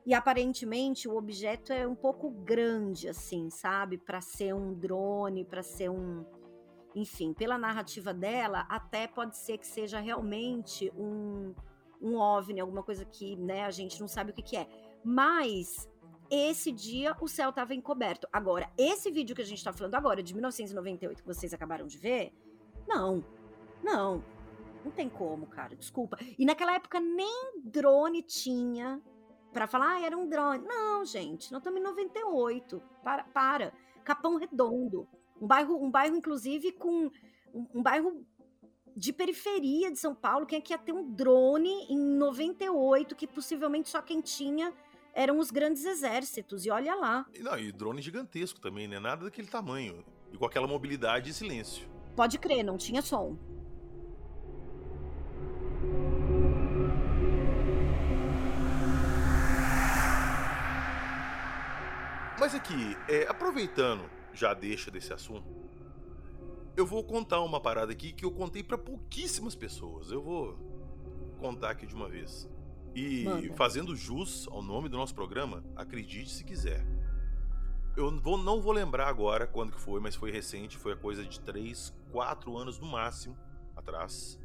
E 0.07 0.15
aparentemente 0.15 1.09
o 1.09 1.17
objeto 1.17 1.73
é 1.73 1.87
um 1.87 1.97
pouco 1.97 2.31
grande, 2.31 3.09
assim, 3.09 3.51
sabe? 3.51 3.99
Para 3.99 4.21
ser 4.21 4.55
um 4.55 4.73
drone, 4.73 5.45
para 5.45 5.63
ser 5.63 5.91
um, 5.91 6.25
enfim, 6.95 7.33
pela 7.33 7.59
narrativa 7.59 8.13
dela, 8.13 8.67
até 8.69 9.09
pode 9.09 9.37
ser 9.37 9.59
que 9.59 9.67
seja 9.67 9.99
realmente 9.99 10.93
um, 10.97 11.55
um 12.01 12.17
OVNI, 12.17 12.61
alguma 12.61 12.83
coisa 12.83 13.05
que 13.05 13.37
né, 13.37 13.65
a 13.65 13.71
gente 13.71 14.01
não 14.01 14.07
sabe 14.07 14.31
o 14.31 14.35
que, 14.35 14.43
que 14.43 14.57
é. 14.57 14.69
Mas 15.03 15.89
esse 16.31 16.71
dia 16.71 17.17
o 17.21 17.29
céu 17.29 17.51
estava 17.51 17.75
encoberto. 17.75 18.29
Agora, 18.33 18.71
esse 18.79 19.11
vídeo 19.11 19.35
que 19.35 19.43
a 19.43 19.45
gente 19.45 19.59
está 19.59 19.73
falando 19.73 19.95
agora, 19.95 20.23
de 20.23 20.33
1998, 20.33 21.23
que 21.23 21.27
vocês 21.27 21.53
acabaram 21.53 21.87
de 21.87 21.99
ver, 21.99 22.33
não, 22.87 23.25
não, 23.83 24.25
não 24.85 24.91
tem 24.93 25.09
como, 25.09 25.47
cara, 25.47 25.75
desculpa. 25.75 26.19
E 26.39 26.45
naquela 26.45 26.75
época 26.75 27.01
nem 27.01 27.61
drone 27.65 28.23
tinha 28.23 29.03
para 29.53 29.67
falar, 29.67 29.97
ah, 29.97 30.01
era 30.01 30.17
um 30.17 30.29
drone. 30.29 30.65
Não, 30.65 31.05
gente, 31.05 31.51
nós 31.51 31.61
estamos 31.61 31.81
em 31.81 31.83
98. 31.83 32.83
Para, 33.03 33.25
para. 33.25 33.73
Capão 34.05 34.37
Redondo. 34.37 35.09
Um 35.41 35.47
bairro, 35.47 35.83
um 35.83 35.91
bairro 35.91 36.17
inclusive, 36.17 36.73
com. 36.73 37.11
Um, 37.53 37.67
um 37.75 37.83
bairro 37.83 38.25
de 38.97 39.13
periferia 39.13 39.91
de 39.91 39.99
São 39.99 40.15
Paulo. 40.15 40.47
Quem 40.47 40.59
é 40.59 40.61
que 40.61 40.73
ia 40.73 40.79
ter 40.79 40.93
um 40.93 41.11
drone 41.11 41.87
em 41.89 41.99
98, 41.99 43.17
que 43.17 43.27
possivelmente 43.27 43.89
só 43.89 44.01
quem 44.01 44.21
tinha 44.21 44.73
eram 45.21 45.39
os 45.39 45.51
grandes 45.51 45.85
exércitos, 45.85 46.65
e 46.65 46.71
olha 46.71 46.95
lá. 46.95 47.27
Não, 47.39 47.59
e 47.59 47.71
drone 47.71 48.01
gigantesco 48.01 48.59
também, 48.59 48.89
né? 48.89 48.99
Nada 48.99 49.25
daquele 49.25 49.49
tamanho. 49.49 50.03
E 50.33 50.39
com 50.39 50.47
aquela 50.47 50.67
mobilidade 50.67 51.29
e 51.29 51.35
silêncio. 51.35 51.87
Pode 52.17 52.39
crer, 52.39 52.65
não 52.65 52.79
tinha 52.79 53.03
som. 53.03 53.37
Mas 62.39 62.55
aqui, 62.55 62.97
é, 63.07 63.27
aproveitando, 63.29 64.09
já 64.33 64.55
deixa 64.55 64.91
desse 64.91 65.13
assunto, 65.13 65.47
eu 66.75 66.87
vou 66.87 67.05
contar 67.05 67.43
uma 67.43 67.61
parada 67.61 67.93
aqui 67.93 68.11
que 68.11 68.25
eu 68.25 68.31
contei 68.31 68.63
para 68.63 68.79
pouquíssimas 68.79 69.55
pessoas. 69.55 70.11
Eu 70.11 70.23
vou 70.23 70.57
contar 71.39 71.73
aqui 71.73 71.87
de 71.87 71.95
uma 71.95 72.09
vez. 72.09 72.49
E 72.95 73.25
Manda. 73.25 73.55
fazendo 73.55 73.95
jus 73.95 74.49
ao 74.49 74.63
nome 74.63 74.89
do 74.89 74.97
nosso 74.97 75.15
programa, 75.15 75.63
acredite 75.77 76.31
se 76.31 76.45
quiser. 76.45 76.85
Eu 77.97 78.19
vou, 78.21 78.39
não 78.39 78.61
vou 78.61 78.73
lembrar 78.73 79.09
agora 79.09 79.47
quando 79.47 79.73
que 79.73 79.81
foi, 79.81 80.01
mas 80.01 80.15
foi 80.15 80.31
recente, 80.31 80.79
foi 80.79 80.93
a 80.93 80.97
coisa 80.97 81.25
de 81.25 81.41
3, 81.41 81.95
4 82.11 82.57
anos 82.57 82.79
no 82.79 82.87
máximo 82.87 83.37
atrás. 83.77 84.39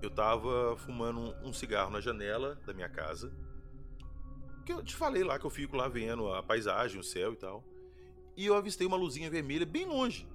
Eu 0.00 0.10
tava 0.10 0.76
fumando 0.76 1.34
um 1.44 1.52
cigarro 1.52 1.90
na 1.90 2.00
janela 2.00 2.56
da 2.66 2.74
minha 2.74 2.88
casa. 2.88 3.32
Que 4.66 4.72
eu 4.72 4.82
te 4.82 4.94
falei 4.94 5.22
lá 5.22 5.38
que 5.38 5.46
eu 5.46 5.50
fico 5.50 5.76
lá 5.76 5.88
vendo 5.88 6.32
a 6.32 6.42
paisagem, 6.42 7.00
o 7.00 7.04
céu 7.04 7.32
e 7.32 7.36
tal. 7.36 7.64
E 8.36 8.46
eu 8.46 8.56
avistei 8.56 8.86
uma 8.86 8.96
luzinha 8.96 9.30
vermelha 9.30 9.66
bem 9.66 9.84
longe 9.84 10.28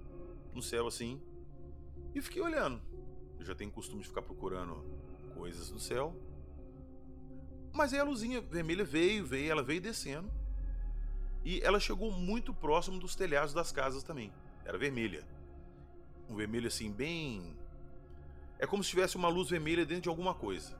no 0.53 0.61
céu 0.61 0.87
assim. 0.87 1.21
E 2.15 2.21
fiquei 2.21 2.41
olhando. 2.41 2.81
Eu 3.39 3.45
já 3.45 3.53
tenho 3.53 3.71
costume 3.71 4.01
de 4.01 4.07
ficar 4.07 4.21
procurando 4.21 4.83
coisas 5.33 5.69
no 5.69 5.79
céu. 5.79 6.15
Mas 7.73 7.93
aí 7.93 7.99
a 7.99 8.03
luzinha 8.03 8.41
vermelha 8.41 8.83
veio, 8.83 9.25
veio, 9.25 9.51
ela 9.51 9.63
veio 9.63 9.81
descendo. 9.81 10.31
E 11.43 11.61
ela 11.61 11.79
chegou 11.79 12.11
muito 12.11 12.53
próximo 12.53 12.99
dos 12.99 13.15
telhados 13.15 13.53
das 13.53 13.71
casas 13.71 14.03
também. 14.03 14.33
Era 14.65 14.77
vermelha. 14.77 15.23
Um 16.29 16.35
vermelho 16.35 16.67
assim, 16.67 16.91
bem. 16.91 17.55
É 18.59 18.65
como 18.65 18.83
se 18.83 18.89
tivesse 18.89 19.15
uma 19.15 19.29
luz 19.29 19.49
vermelha 19.49 19.85
dentro 19.85 20.03
de 20.03 20.09
alguma 20.09 20.33
coisa. 20.33 20.75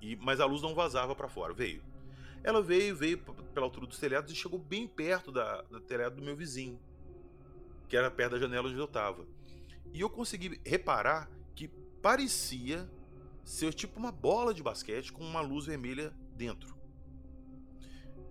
E, 0.00 0.16
mas 0.16 0.40
a 0.40 0.44
luz 0.44 0.62
não 0.62 0.74
vazava 0.74 1.14
para 1.14 1.28
fora. 1.28 1.52
Veio. 1.52 1.82
Ela 2.44 2.60
veio, 2.60 2.94
veio 2.94 3.18
pela 3.18 3.66
altura 3.66 3.86
dos 3.86 3.98
telhados 3.98 4.32
e 4.32 4.36
chegou 4.36 4.58
bem 4.58 4.86
perto 4.86 5.30
da, 5.30 5.62
da 5.62 5.80
telhado 5.80 6.16
do 6.16 6.22
meu 6.22 6.36
vizinho, 6.36 6.78
que 7.88 7.96
era 7.96 8.10
perto 8.10 8.32
da 8.32 8.38
janela 8.38 8.68
onde 8.68 8.76
eu 8.76 8.84
estava. 8.84 9.24
E 9.92 10.00
eu 10.00 10.10
consegui 10.10 10.60
reparar 10.64 11.30
que 11.54 11.68
parecia 12.00 12.88
ser 13.44 13.72
tipo 13.74 13.98
uma 13.98 14.12
bola 14.12 14.54
de 14.54 14.62
basquete 14.62 15.12
com 15.12 15.24
uma 15.24 15.40
luz 15.40 15.66
vermelha 15.66 16.12
dentro. 16.36 16.76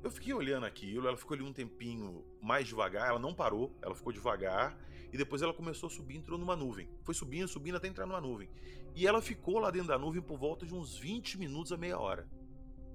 Eu 0.04 0.10
fiquei 0.10 0.34
olhando 0.34 0.65
aquilo, 0.65 1.08
ela 1.08 1.17
ficou 1.17 1.36
ali 1.36 1.43
um 1.43 1.54
tempinho 1.54 2.26
mais 2.41 2.67
devagar, 2.67 3.08
ela 3.08 3.19
não 3.19 3.34
parou, 3.34 3.76
ela 3.82 3.93
ficou 3.93 4.12
devagar 4.12 4.76
e 5.13 5.17
depois 5.17 5.41
ela 5.41 5.54
começou 5.54 5.88
a 5.88 5.89
subir, 5.89 6.15
entrou 6.15 6.39
numa 6.39 6.56
nuvem. 6.56 6.89
Foi 7.04 7.13
subindo, 7.13 7.47
subindo 7.47 7.76
até 7.76 7.88
entrar 7.88 8.06
numa 8.06 8.21
nuvem. 8.21 8.50
E 8.95 9.06
ela 9.06 9.21
ficou 9.21 9.60
lá 9.60 9.69
dentro 9.69 9.89
da 9.89 10.00
nuvem 10.00 10.21
por 10.21 10.38
volta 10.38 10.65
de 10.65 10.74
uns 10.74 10.97
20 10.97 11.38
minutos 11.38 11.71
a 11.71 11.78
meia 11.78 12.00
hora. 12.00 12.28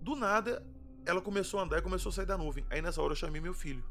Do 0.01 0.17
nada, 0.17 0.67
ela 1.05 1.21
começou 1.21 1.61
a 1.61 1.63
andar 1.63 1.79
e 1.79 1.83
começou 1.83 2.11
a 2.11 2.13
sair 2.13 2.27
da 2.27 2.37
nuvem. 2.37 2.67
Aí 2.71 2.83
nessa 2.83 3.01
hora 3.01 3.13
eu 3.13 3.17
chamei 3.17 3.41
meu 3.41 3.55
filho. 3.55 3.85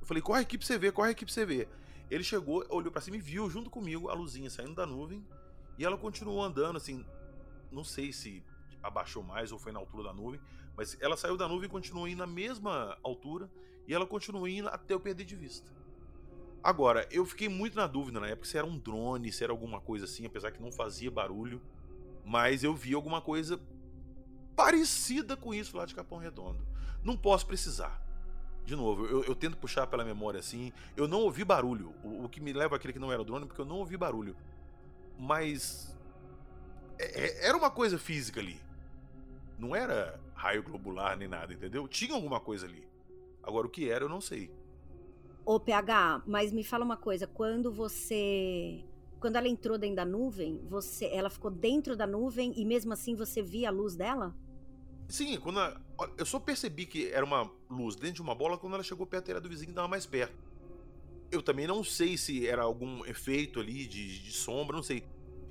Eu 0.00 0.06
falei: 0.06 0.22
"Corre 0.22 0.40
aqui 0.40 0.56
pra 0.56 0.66
você 0.66 0.78
ver, 0.78 0.92
corre 0.92 1.10
aqui 1.10 1.24
pra 1.24 1.34
você 1.34 1.44
ver". 1.44 1.68
Ele 2.10 2.24
chegou, 2.24 2.64
olhou 2.68 2.90
para 2.90 3.00
cima 3.00 3.16
e 3.16 3.20
viu 3.20 3.48
junto 3.50 3.70
comigo 3.70 4.08
a 4.08 4.14
luzinha 4.14 4.48
saindo 4.48 4.74
da 4.74 4.86
nuvem 4.86 5.24
e 5.78 5.84
ela 5.84 5.96
continuou 5.96 6.42
andando 6.42 6.76
assim, 6.76 7.04
não 7.72 7.84
sei 7.84 8.12
se 8.12 8.44
abaixou 8.82 9.22
mais 9.22 9.52
ou 9.52 9.58
foi 9.58 9.72
na 9.72 9.78
altura 9.78 10.04
da 10.04 10.12
nuvem, 10.12 10.40
mas 10.76 10.96
ela 11.00 11.16
saiu 11.16 11.36
da 11.36 11.48
nuvem 11.48 11.66
e 11.66 11.70
continuou 11.70 12.08
indo 12.08 12.18
na 12.18 12.26
mesma 12.26 12.96
altura 13.02 13.50
e 13.86 13.94
ela 13.94 14.06
continuou 14.06 14.48
indo 14.48 14.68
até 14.68 14.94
eu 14.94 15.00
perder 15.00 15.24
de 15.24 15.36
vista. 15.36 15.70
Agora, 16.62 17.08
eu 17.10 17.24
fiquei 17.26 17.48
muito 17.48 17.76
na 17.76 17.86
dúvida 17.86 18.20
na 18.20 18.28
época 18.28 18.46
se 18.46 18.56
era 18.56 18.66
um 18.66 18.78
drone, 18.78 19.32
se 19.32 19.42
era 19.42 19.52
alguma 19.52 19.80
coisa 19.80 20.04
assim, 20.04 20.24
apesar 20.26 20.52
que 20.52 20.62
não 20.62 20.70
fazia 20.70 21.10
barulho, 21.10 21.60
mas 22.24 22.62
eu 22.62 22.74
vi 22.74 22.94
alguma 22.94 23.20
coisa 23.20 23.60
parecida 24.54 25.36
com 25.36 25.52
isso 25.52 25.76
lá 25.76 25.84
de 25.84 25.94
Capão 25.94 26.18
Redondo. 26.18 26.64
Não 27.02 27.16
posso 27.16 27.46
precisar. 27.46 28.00
De 28.64 28.76
novo, 28.76 29.06
eu, 29.06 29.24
eu 29.24 29.34
tento 29.34 29.56
puxar 29.56 29.88
pela 29.88 30.04
memória 30.04 30.38
assim. 30.38 30.72
Eu 30.96 31.08
não 31.08 31.18
ouvi 31.18 31.44
barulho. 31.44 31.92
O, 32.04 32.24
o 32.24 32.28
que 32.28 32.40
me 32.40 32.52
leva 32.52 32.76
àquele 32.76 32.92
que 32.92 32.98
não 32.98 33.12
era 33.12 33.20
o 33.20 33.24
drone, 33.24 33.44
porque 33.44 33.60
eu 33.60 33.64
não 33.64 33.78
ouvi 33.78 33.96
barulho. 33.96 34.36
Mas 35.18 35.91
é, 37.02 37.26
é, 37.26 37.46
era 37.48 37.56
uma 37.56 37.70
coisa 37.70 37.98
física 37.98 38.40
ali. 38.40 38.60
Não 39.58 39.74
era 39.74 40.20
raio 40.34 40.62
globular 40.62 41.16
nem 41.16 41.28
nada, 41.28 41.52
entendeu? 41.52 41.86
Tinha 41.88 42.14
alguma 42.14 42.40
coisa 42.40 42.66
ali. 42.66 42.86
Agora 43.42 43.66
o 43.66 43.70
que 43.70 43.90
era, 43.90 44.04
eu 44.04 44.08
não 44.08 44.20
sei. 44.20 44.50
Ô 45.44 45.58
PH, 45.58 46.22
mas 46.26 46.52
me 46.52 46.62
fala 46.62 46.84
uma 46.84 46.96
coisa, 46.96 47.26
quando 47.26 47.72
você 47.72 48.84
quando 49.18 49.36
ela 49.36 49.46
entrou 49.46 49.78
dentro 49.78 49.96
da 49.96 50.04
nuvem, 50.04 50.60
você 50.68 51.06
ela 51.06 51.30
ficou 51.30 51.50
dentro 51.50 51.96
da 51.96 52.06
nuvem 52.06 52.52
e 52.56 52.64
mesmo 52.64 52.92
assim 52.92 53.14
você 53.14 53.40
via 53.40 53.68
a 53.68 53.70
luz 53.70 53.94
dela? 53.94 54.34
Sim, 55.08 55.38
quando 55.38 55.60
a, 55.60 55.80
eu 56.16 56.26
só 56.26 56.40
percebi 56.40 56.86
que 56.86 57.08
era 57.10 57.24
uma 57.24 57.50
luz 57.70 57.94
dentro 57.94 58.16
de 58.16 58.22
uma 58.22 58.34
bola 58.34 58.58
quando 58.58 58.74
ela 58.74 58.82
chegou 58.82 59.06
perto 59.06 59.40
do 59.40 59.48
vizinho 59.48 59.68
e 59.68 59.72
estava 59.72 59.86
mais 59.86 60.06
perto. 60.06 60.34
Eu 61.30 61.40
também 61.40 61.66
não 61.66 61.84
sei 61.84 62.16
se 62.16 62.46
era 62.46 62.62
algum 62.62 63.04
efeito 63.06 63.60
ali 63.60 63.86
de, 63.86 64.22
de 64.22 64.32
sombra, 64.32 64.76
não 64.76 64.82
sei. 64.82 65.04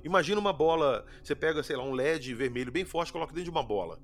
Imagina 0.04 0.40
uma 0.40 0.52
bola, 0.52 1.04
você 1.22 1.34
pega, 1.34 1.62
sei 1.62 1.76
lá, 1.76 1.84
um 1.84 1.92
LED 1.92 2.34
vermelho 2.34 2.72
bem 2.72 2.84
forte, 2.84 3.12
coloca 3.12 3.32
dentro 3.32 3.44
de 3.44 3.50
uma 3.50 3.62
bola. 3.62 3.98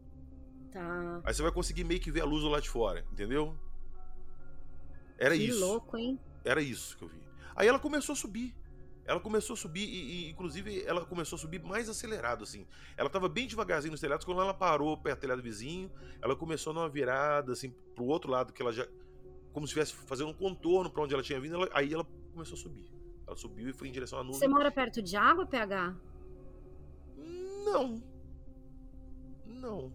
Tá. 0.71 1.21
Aí 1.25 1.35
você 1.35 1.43
vai 1.43 1.53
conseguir 1.53 1.85
meio 1.85 2.01
que 2.01 2.11
ver 2.11 2.21
a 2.21 2.25
luz 2.25 2.43
do 2.43 2.49
lado 2.49 2.63
de 2.63 2.71
fora, 2.71 3.05
entendeu? 3.13 3.57
Era 5.19 5.37
que 5.37 5.45
isso. 5.45 5.61
Louco, 5.61 5.97
hein? 5.97 6.19
Era 6.45 6.63
isso 6.63 6.97
que 6.97 7.05
eu 7.05 7.09
vi. 7.09 7.21
Aí 7.57 7.67
ela 7.67 7.79
começou 7.79 8.13
a 8.13 8.17
subir. 8.17 8.55
Ela 9.05 9.21
começou 9.21 9.55
a 9.55 9.57
subir 9.57 9.89
e, 9.89 10.27
e, 10.27 10.31
inclusive, 10.31 10.85
ela 10.85 11.05
começou 11.05 11.37
a 11.37 11.41
subir 11.41 11.63
mais 11.63 11.89
acelerado, 11.89 12.45
assim. 12.45 12.67
Ela 12.97 13.09
tava 13.09 13.29
bem 13.29 13.47
devagarzinho 13.47 13.91
nos 13.91 14.01
telhados. 14.01 14.25
Quando 14.25 14.41
ela 14.41 14.53
parou 14.53 14.97
perto 14.99 15.19
do 15.19 15.21
telhado 15.23 15.43
vizinho, 15.43 15.91
ela 16.21 16.37
começou 16.37 16.75
numa 16.75 16.89
virada, 16.89 17.53
assim, 17.53 17.71
pro 17.95 18.05
outro 18.05 18.31
lado, 18.31 18.53
que 18.53 18.61
ela 18.61 18.71
já. 18.71 18.87
Como 19.53 19.67
se 19.67 19.71
estivesse 19.71 19.95
fazendo 20.07 20.29
um 20.29 20.35
contorno 20.35 20.91
para 20.91 21.03
onde 21.03 21.15
ela 21.15 21.23
tinha 21.23 21.41
vindo. 21.41 21.55
Ela, 21.55 21.69
aí 21.73 21.93
ela 21.93 22.07
começou 22.33 22.55
a 22.55 22.59
subir. 22.59 22.98
Ela 23.29 23.37
subiu 23.37 23.69
e 23.69 23.73
foi 23.75 23.89
em 23.89 23.93
direção 23.93 24.19
à 24.19 24.25
nuvem. 24.25 24.41
Você 24.41 24.49
mora 24.49 24.71
perto 24.71 25.03
de 25.03 25.15
água, 25.15 25.45
PH? 25.45 25.95
Não. 27.63 28.03
Não. 29.45 29.93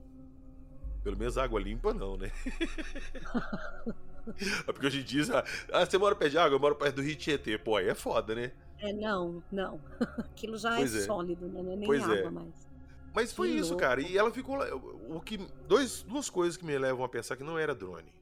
Pelo 1.04 1.18
menos 1.18 1.36
água 1.36 1.60
limpa, 1.60 1.96
não, 1.96 2.16
né? 2.16 2.32
é 4.68 4.72
porque 4.72 4.86
hoje 4.86 5.02
em 5.02 5.04
dia, 5.04 5.24
ah, 5.72 5.84
você 5.84 5.98
mora 5.98 6.16
perto 6.16 6.32
de 6.32 6.38
água, 6.38 6.56
eu 6.56 6.60
moro 6.60 6.76
perto 6.76 6.98
do 6.98 7.02
Rio 7.02 7.16
Tietê. 7.16 7.58
Pô, 7.58 7.76
aí 7.76 7.90
é 7.90 7.96
foda, 7.96 8.36
né? 8.36 8.52
É, 8.78 8.94
não, 8.94 9.42
não. 9.52 9.82
Aquilo 10.20 10.56
já 10.56 10.80
é, 10.80 10.84
é, 10.84 10.88
sólido, 10.88 11.48
né? 11.48 11.64
Não 11.64 11.74
é 11.74 11.76
nem 11.76 11.88
pois 11.88 12.04
água 12.04 12.16
é. 12.16 12.30
mais. 12.30 12.70
Mas 13.16 13.34
foi 13.34 13.50
que 13.50 13.56
isso, 13.56 13.72
louco. 13.72 13.82
cara. 13.82 14.00
E 14.00 14.16
ela 14.16 14.32
ficou 14.32 14.58
lá. 14.58 14.68
O 15.10 15.20
que, 15.20 15.40
dois, 15.68 16.04
duas 16.04 16.30
coisas 16.30 16.56
que 16.56 16.64
me 16.64 16.78
levam 16.78 17.04
a 17.04 17.10
pensar 17.10 17.36
que 17.36 17.44
não 17.44 17.58
era 17.58 17.74
drone. 17.74 18.14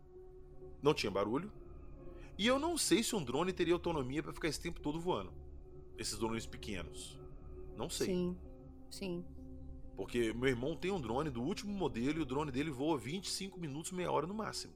Não 0.81 0.93
tinha 0.93 1.11
barulho 1.11 1.51
e 2.41 2.47
eu 2.47 2.57
não 2.57 2.75
sei 2.75 3.03
se 3.03 3.15
um 3.15 3.23
drone 3.23 3.53
teria 3.53 3.75
autonomia 3.75 4.23
para 4.23 4.33
ficar 4.33 4.47
esse 4.47 4.59
tempo 4.59 4.79
todo 4.79 4.99
voando. 4.99 5.31
Esses 5.95 6.17
drones 6.17 6.47
pequenos. 6.47 7.19
Não 7.77 7.87
sei. 7.87 8.07
Sim, 8.07 8.37
sim. 8.89 9.25
Porque 9.95 10.33
meu 10.33 10.49
irmão 10.49 10.75
tem 10.75 10.89
um 10.89 10.99
drone 10.99 11.29
do 11.29 11.39
último 11.39 11.71
modelo 11.71 12.17
e 12.17 12.21
o 12.23 12.25
drone 12.25 12.51
dele 12.51 12.71
voa 12.71 12.97
25 12.97 13.59
minutos, 13.59 13.91
meia 13.91 14.11
hora 14.11 14.25
no 14.25 14.33
máximo. 14.33 14.73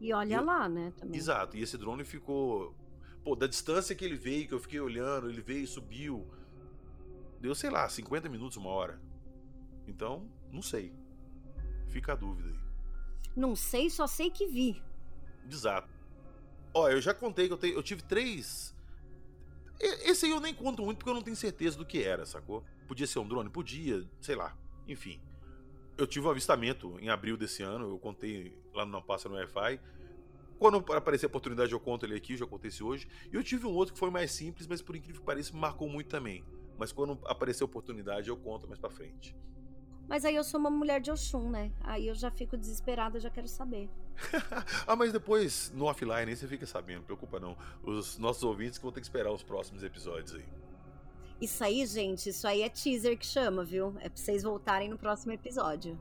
E 0.00 0.12
olha 0.12 0.32
e 0.32 0.36
eu... 0.36 0.44
lá, 0.44 0.68
né? 0.68 0.92
Também. 0.96 1.16
Exato. 1.16 1.56
E 1.56 1.62
esse 1.62 1.78
drone 1.78 2.02
ficou. 2.02 2.74
Pô, 3.22 3.36
da 3.36 3.46
distância 3.46 3.94
que 3.94 4.04
ele 4.04 4.16
veio, 4.16 4.48
que 4.48 4.54
eu 4.54 4.58
fiquei 4.58 4.80
olhando, 4.80 5.30
ele 5.30 5.40
veio 5.40 5.62
e 5.62 5.66
subiu. 5.68 6.26
Deu, 7.40 7.54
sei 7.54 7.70
lá, 7.70 7.88
50 7.88 8.28
minutos, 8.28 8.56
uma 8.56 8.70
hora. 8.70 9.00
Então, 9.86 10.28
não 10.50 10.60
sei. 10.60 10.92
Fica 11.86 12.14
a 12.14 12.16
dúvida 12.16 12.48
aí. 12.48 12.58
Não 13.36 13.54
sei, 13.54 13.88
só 13.90 14.08
sei 14.08 14.28
que 14.28 14.48
vi. 14.48 14.82
Exato. 15.48 15.95
Ó, 16.76 16.90
eu 16.90 17.00
já 17.00 17.14
contei 17.14 17.46
que 17.46 17.54
eu, 17.54 17.56
te, 17.56 17.70
eu 17.70 17.82
tive 17.82 18.02
três. 18.02 18.76
Esse 19.80 20.26
aí 20.26 20.32
eu 20.32 20.40
nem 20.40 20.52
conto 20.52 20.82
muito 20.82 20.98
porque 20.98 21.08
eu 21.08 21.14
não 21.14 21.22
tenho 21.22 21.34
certeza 21.34 21.78
do 21.78 21.86
que 21.86 22.02
era, 22.02 22.26
sacou? 22.26 22.62
Podia 22.86 23.06
ser 23.06 23.18
um 23.18 23.26
drone? 23.26 23.48
Podia, 23.48 24.06
sei 24.20 24.36
lá. 24.36 24.54
Enfim. 24.86 25.18
eu 25.96 26.06
tive 26.06 26.26
um 26.26 26.30
avistamento 26.30 26.98
em 27.00 27.08
abril 27.08 27.34
desse 27.34 27.62
ano, 27.62 27.88
eu 27.88 27.98
contei 27.98 28.54
lá 28.74 28.84
no 28.84 29.02
Passa 29.02 29.26
no 29.26 29.36
Wi-Fi. 29.36 29.80
Quando 30.58 30.84
aparecer 30.92 31.24
a 31.24 31.28
oportunidade, 31.28 31.72
eu 31.72 31.80
conto 31.80 32.04
ele 32.04 32.14
aqui, 32.14 32.36
já 32.36 32.44
acontece 32.44 32.84
hoje. 32.84 33.08
E 33.32 33.36
eu 33.36 33.42
tive 33.42 33.66
um 33.66 33.72
outro 33.72 33.94
que 33.94 33.98
foi 33.98 34.10
mais 34.10 34.30
simples, 34.32 34.66
mas 34.66 34.82
por 34.82 34.94
incrível 34.96 35.22
que 35.22 35.26
pareça, 35.26 35.56
marcou 35.56 35.88
muito 35.88 36.08
também. 36.08 36.44
Mas 36.76 36.92
quando 36.92 37.18
aparecer 37.24 37.62
a 37.62 37.66
oportunidade, 37.66 38.28
eu 38.28 38.36
conto 38.36 38.68
mais 38.68 38.78
pra 38.78 38.90
frente. 38.90 39.34
Mas 40.08 40.24
aí 40.24 40.36
eu 40.36 40.44
sou 40.44 40.60
uma 40.60 40.70
mulher 40.70 41.00
de 41.00 41.10
Oxum, 41.10 41.50
né? 41.50 41.72
Aí 41.80 42.06
eu 42.08 42.14
já 42.14 42.30
fico 42.30 42.56
desesperada, 42.56 43.18
já 43.18 43.28
quero 43.30 43.48
saber. 43.48 43.90
ah, 44.86 44.94
mas 44.94 45.12
depois, 45.12 45.72
no 45.74 45.86
offline, 45.86 46.30
aí 46.30 46.36
você 46.36 46.46
fica 46.46 46.64
sabendo, 46.64 46.98
não 46.98 47.04
preocupa 47.04 47.40
não. 47.40 47.56
Os 47.82 48.16
nossos 48.16 48.42
ouvintes 48.44 48.78
que 48.78 48.84
vão 48.84 48.92
ter 48.92 49.00
que 49.00 49.06
esperar 49.06 49.32
os 49.32 49.42
próximos 49.42 49.82
episódios 49.82 50.34
aí. 50.34 50.44
Isso 51.40 51.62
aí, 51.62 51.84
gente, 51.84 52.30
isso 52.30 52.46
aí 52.46 52.62
é 52.62 52.68
teaser 52.68 53.18
que 53.18 53.26
chama, 53.26 53.64
viu? 53.64 53.94
É 54.00 54.08
pra 54.08 54.16
vocês 54.16 54.42
voltarem 54.42 54.88
no 54.88 54.96
próximo 54.96 55.32
episódio. 55.32 55.98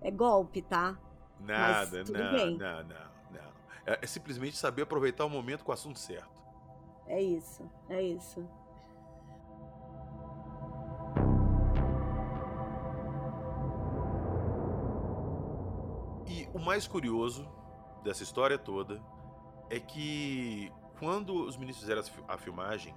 É 0.00 0.10
golpe, 0.10 0.62
tá? 0.62 0.98
Nada, 1.40 2.02
não, 2.04 2.58
não, 2.58 2.82
não, 2.82 2.84
não. 3.30 3.52
É, 3.86 3.98
é 4.02 4.06
simplesmente 4.06 4.56
saber 4.56 4.82
aproveitar 4.82 5.24
o 5.24 5.30
momento 5.30 5.64
com 5.64 5.70
o 5.70 5.74
assunto 5.74 5.98
certo. 5.98 6.42
É 7.06 7.22
isso, 7.22 7.70
é 7.88 8.02
isso. 8.02 8.46
O 16.52 16.58
mais 16.58 16.86
curioso 16.86 17.46
dessa 18.02 18.22
história 18.22 18.58
toda 18.58 19.02
é 19.68 19.78
que 19.78 20.72
quando 20.98 21.34
os 21.34 21.56
meninos 21.56 21.78
fizeram 21.78 22.02
a 22.26 22.38
filmagem, 22.38 22.94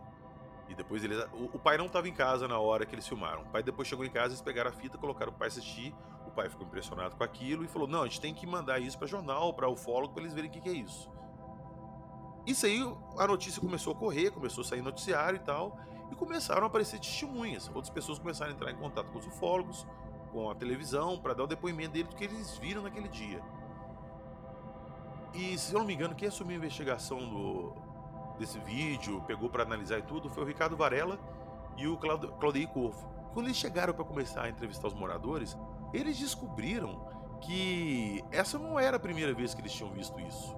e 0.71 0.75
depois 0.75 1.03
eles. 1.03 1.17
O, 1.33 1.57
o 1.57 1.59
pai 1.59 1.77
não 1.77 1.87
estava 1.87 2.07
em 2.07 2.13
casa 2.13 2.47
na 2.47 2.57
hora 2.57 2.85
que 2.85 2.95
eles 2.95 3.05
filmaram. 3.05 3.41
O 3.41 3.45
pai 3.45 3.61
depois 3.61 3.87
chegou 3.87 4.05
em 4.05 4.09
casa, 4.09 4.29
eles 4.29 4.41
pegaram 4.41 4.69
a 4.69 4.73
fita, 4.73 4.97
colocaram 4.97 5.31
o 5.31 5.35
pai 5.35 5.49
assistir. 5.49 5.93
O 6.25 6.31
pai 6.31 6.49
ficou 6.49 6.65
impressionado 6.65 7.15
com 7.15 7.23
aquilo 7.23 7.65
e 7.65 7.67
falou: 7.67 7.87
Não, 7.87 8.03
a 8.03 8.05
gente 8.05 8.21
tem 8.21 8.33
que 8.33 8.47
mandar 8.47 8.79
isso 8.79 8.97
para 8.97 9.05
jornal, 9.05 9.53
para 9.53 9.67
ufólogo, 9.67 10.13
para 10.13 10.23
eles 10.23 10.33
verem 10.33 10.49
o 10.49 10.53
que, 10.53 10.61
que 10.61 10.69
é 10.69 10.73
isso. 10.73 11.11
Isso 12.47 12.65
aí, 12.65 12.79
a 13.17 13.27
notícia 13.27 13.61
começou 13.61 13.93
a 13.93 13.95
correr, 13.95 14.31
começou 14.31 14.63
a 14.63 14.65
sair 14.65 14.81
noticiário 14.81 15.37
e 15.37 15.43
tal, 15.43 15.77
e 16.09 16.15
começaram 16.15 16.63
a 16.63 16.67
aparecer 16.67 16.99
testemunhas. 16.99 17.67
Outras 17.67 17.89
pessoas 17.89 18.17
começaram 18.17 18.51
a 18.51 18.55
entrar 18.55 18.71
em 18.71 18.77
contato 18.77 19.11
com 19.11 19.19
os 19.19 19.27
ufólogos, 19.27 19.85
com 20.31 20.49
a 20.49 20.55
televisão, 20.55 21.19
para 21.19 21.33
dar 21.33 21.43
o 21.43 21.47
depoimento 21.47 21.93
deles 21.93 22.09
do 22.09 22.15
que 22.15 22.23
eles 22.23 22.57
viram 22.57 22.81
naquele 22.81 23.07
dia. 23.07 23.41
E, 25.33 25.57
se 25.57 25.73
eu 25.73 25.79
não 25.79 25.85
me 25.87 25.93
engano, 25.93 26.15
quem 26.15 26.27
assumiu 26.27 26.55
a 26.55 26.57
investigação 26.57 27.19
do, 27.19 27.73
desse 28.37 28.59
vídeo, 28.59 29.21
pegou 29.27 29.49
para 29.49 29.63
analisar 29.63 29.99
e 29.99 30.01
tudo, 30.01 30.29
foi 30.29 30.43
o 30.43 30.45
Ricardo 30.45 30.75
Varela 30.75 31.19
e 31.77 31.87
o 31.87 31.97
Claudio 31.97 32.67
Corvo. 32.69 33.09
Quando 33.33 33.45
eles 33.47 33.57
chegaram 33.57 33.93
para 33.93 34.03
começar 34.03 34.43
a 34.43 34.49
entrevistar 34.49 34.87
os 34.87 34.93
moradores, 34.93 35.57
eles 35.93 36.19
descobriram 36.19 37.07
que 37.39 38.23
essa 38.31 38.59
não 38.59 38.79
era 38.79 38.97
a 38.97 38.99
primeira 38.99 39.33
vez 39.33 39.53
que 39.53 39.61
eles 39.61 39.71
tinham 39.71 39.91
visto 39.91 40.19
isso. 40.19 40.55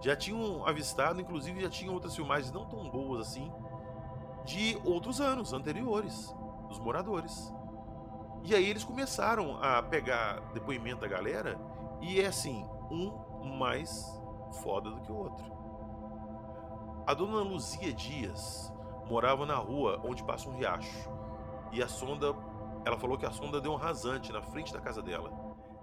Já 0.00 0.14
tinham 0.14 0.66
avistado, 0.66 1.20
inclusive 1.20 1.62
já 1.62 1.70
tinham 1.70 1.94
outras 1.94 2.14
filmagens 2.14 2.52
não 2.52 2.66
tão 2.66 2.90
boas 2.90 3.28
assim, 3.28 3.50
de 4.44 4.78
outros 4.84 5.20
anos 5.20 5.52
anteriores, 5.52 6.34
dos 6.68 6.78
moradores. 6.78 7.52
E 8.44 8.54
aí 8.54 8.68
eles 8.68 8.84
começaram 8.84 9.56
a 9.62 9.82
pegar 9.82 10.38
depoimento 10.52 11.00
da 11.00 11.08
galera 11.08 11.58
e 12.02 12.20
é 12.20 12.26
assim, 12.26 12.68
um 12.90 13.10
mais 13.56 14.20
foda 14.62 14.90
do 14.90 15.00
que 15.00 15.10
o 15.10 15.16
outro. 15.16 15.46
A 17.06 17.14
dona 17.14 17.40
Luzia 17.40 17.90
Dias 17.90 18.70
morava 19.06 19.46
na 19.46 19.56
rua 19.56 19.98
onde 20.04 20.22
passa 20.22 20.46
um 20.50 20.58
riacho. 20.58 21.10
E 21.72 21.82
a 21.82 21.88
sonda, 21.88 22.36
ela 22.84 22.98
falou 22.98 23.16
que 23.16 23.24
a 23.24 23.30
sonda 23.30 23.62
deu 23.62 23.72
um 23.72 23.76
rasante 23.76 24.30
na 24.30 24.42
frente 24.42 24.74
da 24.74 24.80
casa 24.80 25.00
dela. 25.00 25.32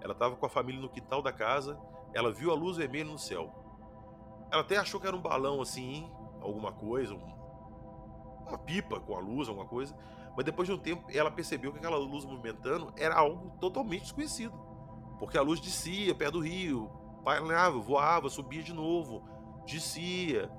Ela 0.00 0.12
estava 0.12 0.36
com 0.36 0.46
a 0.46 0.48
família 0.48 0.80
no 0.80 0.88
quintal 0.88 1.20
da 1.20 1.32
casa, 1.32 1.76
ela 2.14 2.30
viu 2.30 2.52
a 2.52 2.54
luz 2.54 2.76
vermelha 2.76 3.10
no 3.10 3.18
céu. 3.18 3.52
Ela 4.52 4.62
até 4.62 4.76
achou 4.76 5.00
que 5.00 5.06
era 5.08 5.16
um 5.16 5.20
balão 5.20 5.60
assim, 5.60 6.08
alguma 6.40 6.70
coisa, 6.70 7.12
um, 7.12 7.34
uma 8.46 8.58
pipa 8.58 9.00
com 9.00 9.16
a 9.16 9.20
luz, 9.20 9.48
alguma 9.48 9.66
coisa. 9.66 9.96
Mas 10.36 10.44
depois 10.44 10.66
de 10.66 10.74
um 10.74 10.78
tempo, 10.78 11.04
ela 11.10 11.30
percebeu 11.30 11.72
que 11.72 11.78
aquela 11.78 11.96
luz 11.96 12.24
movimentando 12.24 12.92
era 12.96 13.14
algo 13.14 13.50
totalmente 13.58 14.02
desconhecido. 14.02 14.54
Porque 15.18 15.36
a 15.36 15.42
luz 15.42 15.60
descia 15.60 16.14
perto 16.14 16.34
do 16.34 16.40
rio, 16.40 16.90
painava, 17.24 17.78
voava, 17.78 18.28
subia 18.28 18.62
de 18.62 18.72
novo, 18.72 19.22
descia. 19.66 20.50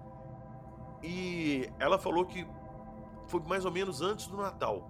E 1.01 1.69
ela 1.79 1.97
falou 1.97 2.25
que 2.25 2.47
foi 3.27 3.41
mais 3.41 3.65
ou 3.65 3.71
menos 3.71 4.01
antes 4.01 4.27
do 4.27 4.37
Natal. 4.37 4.89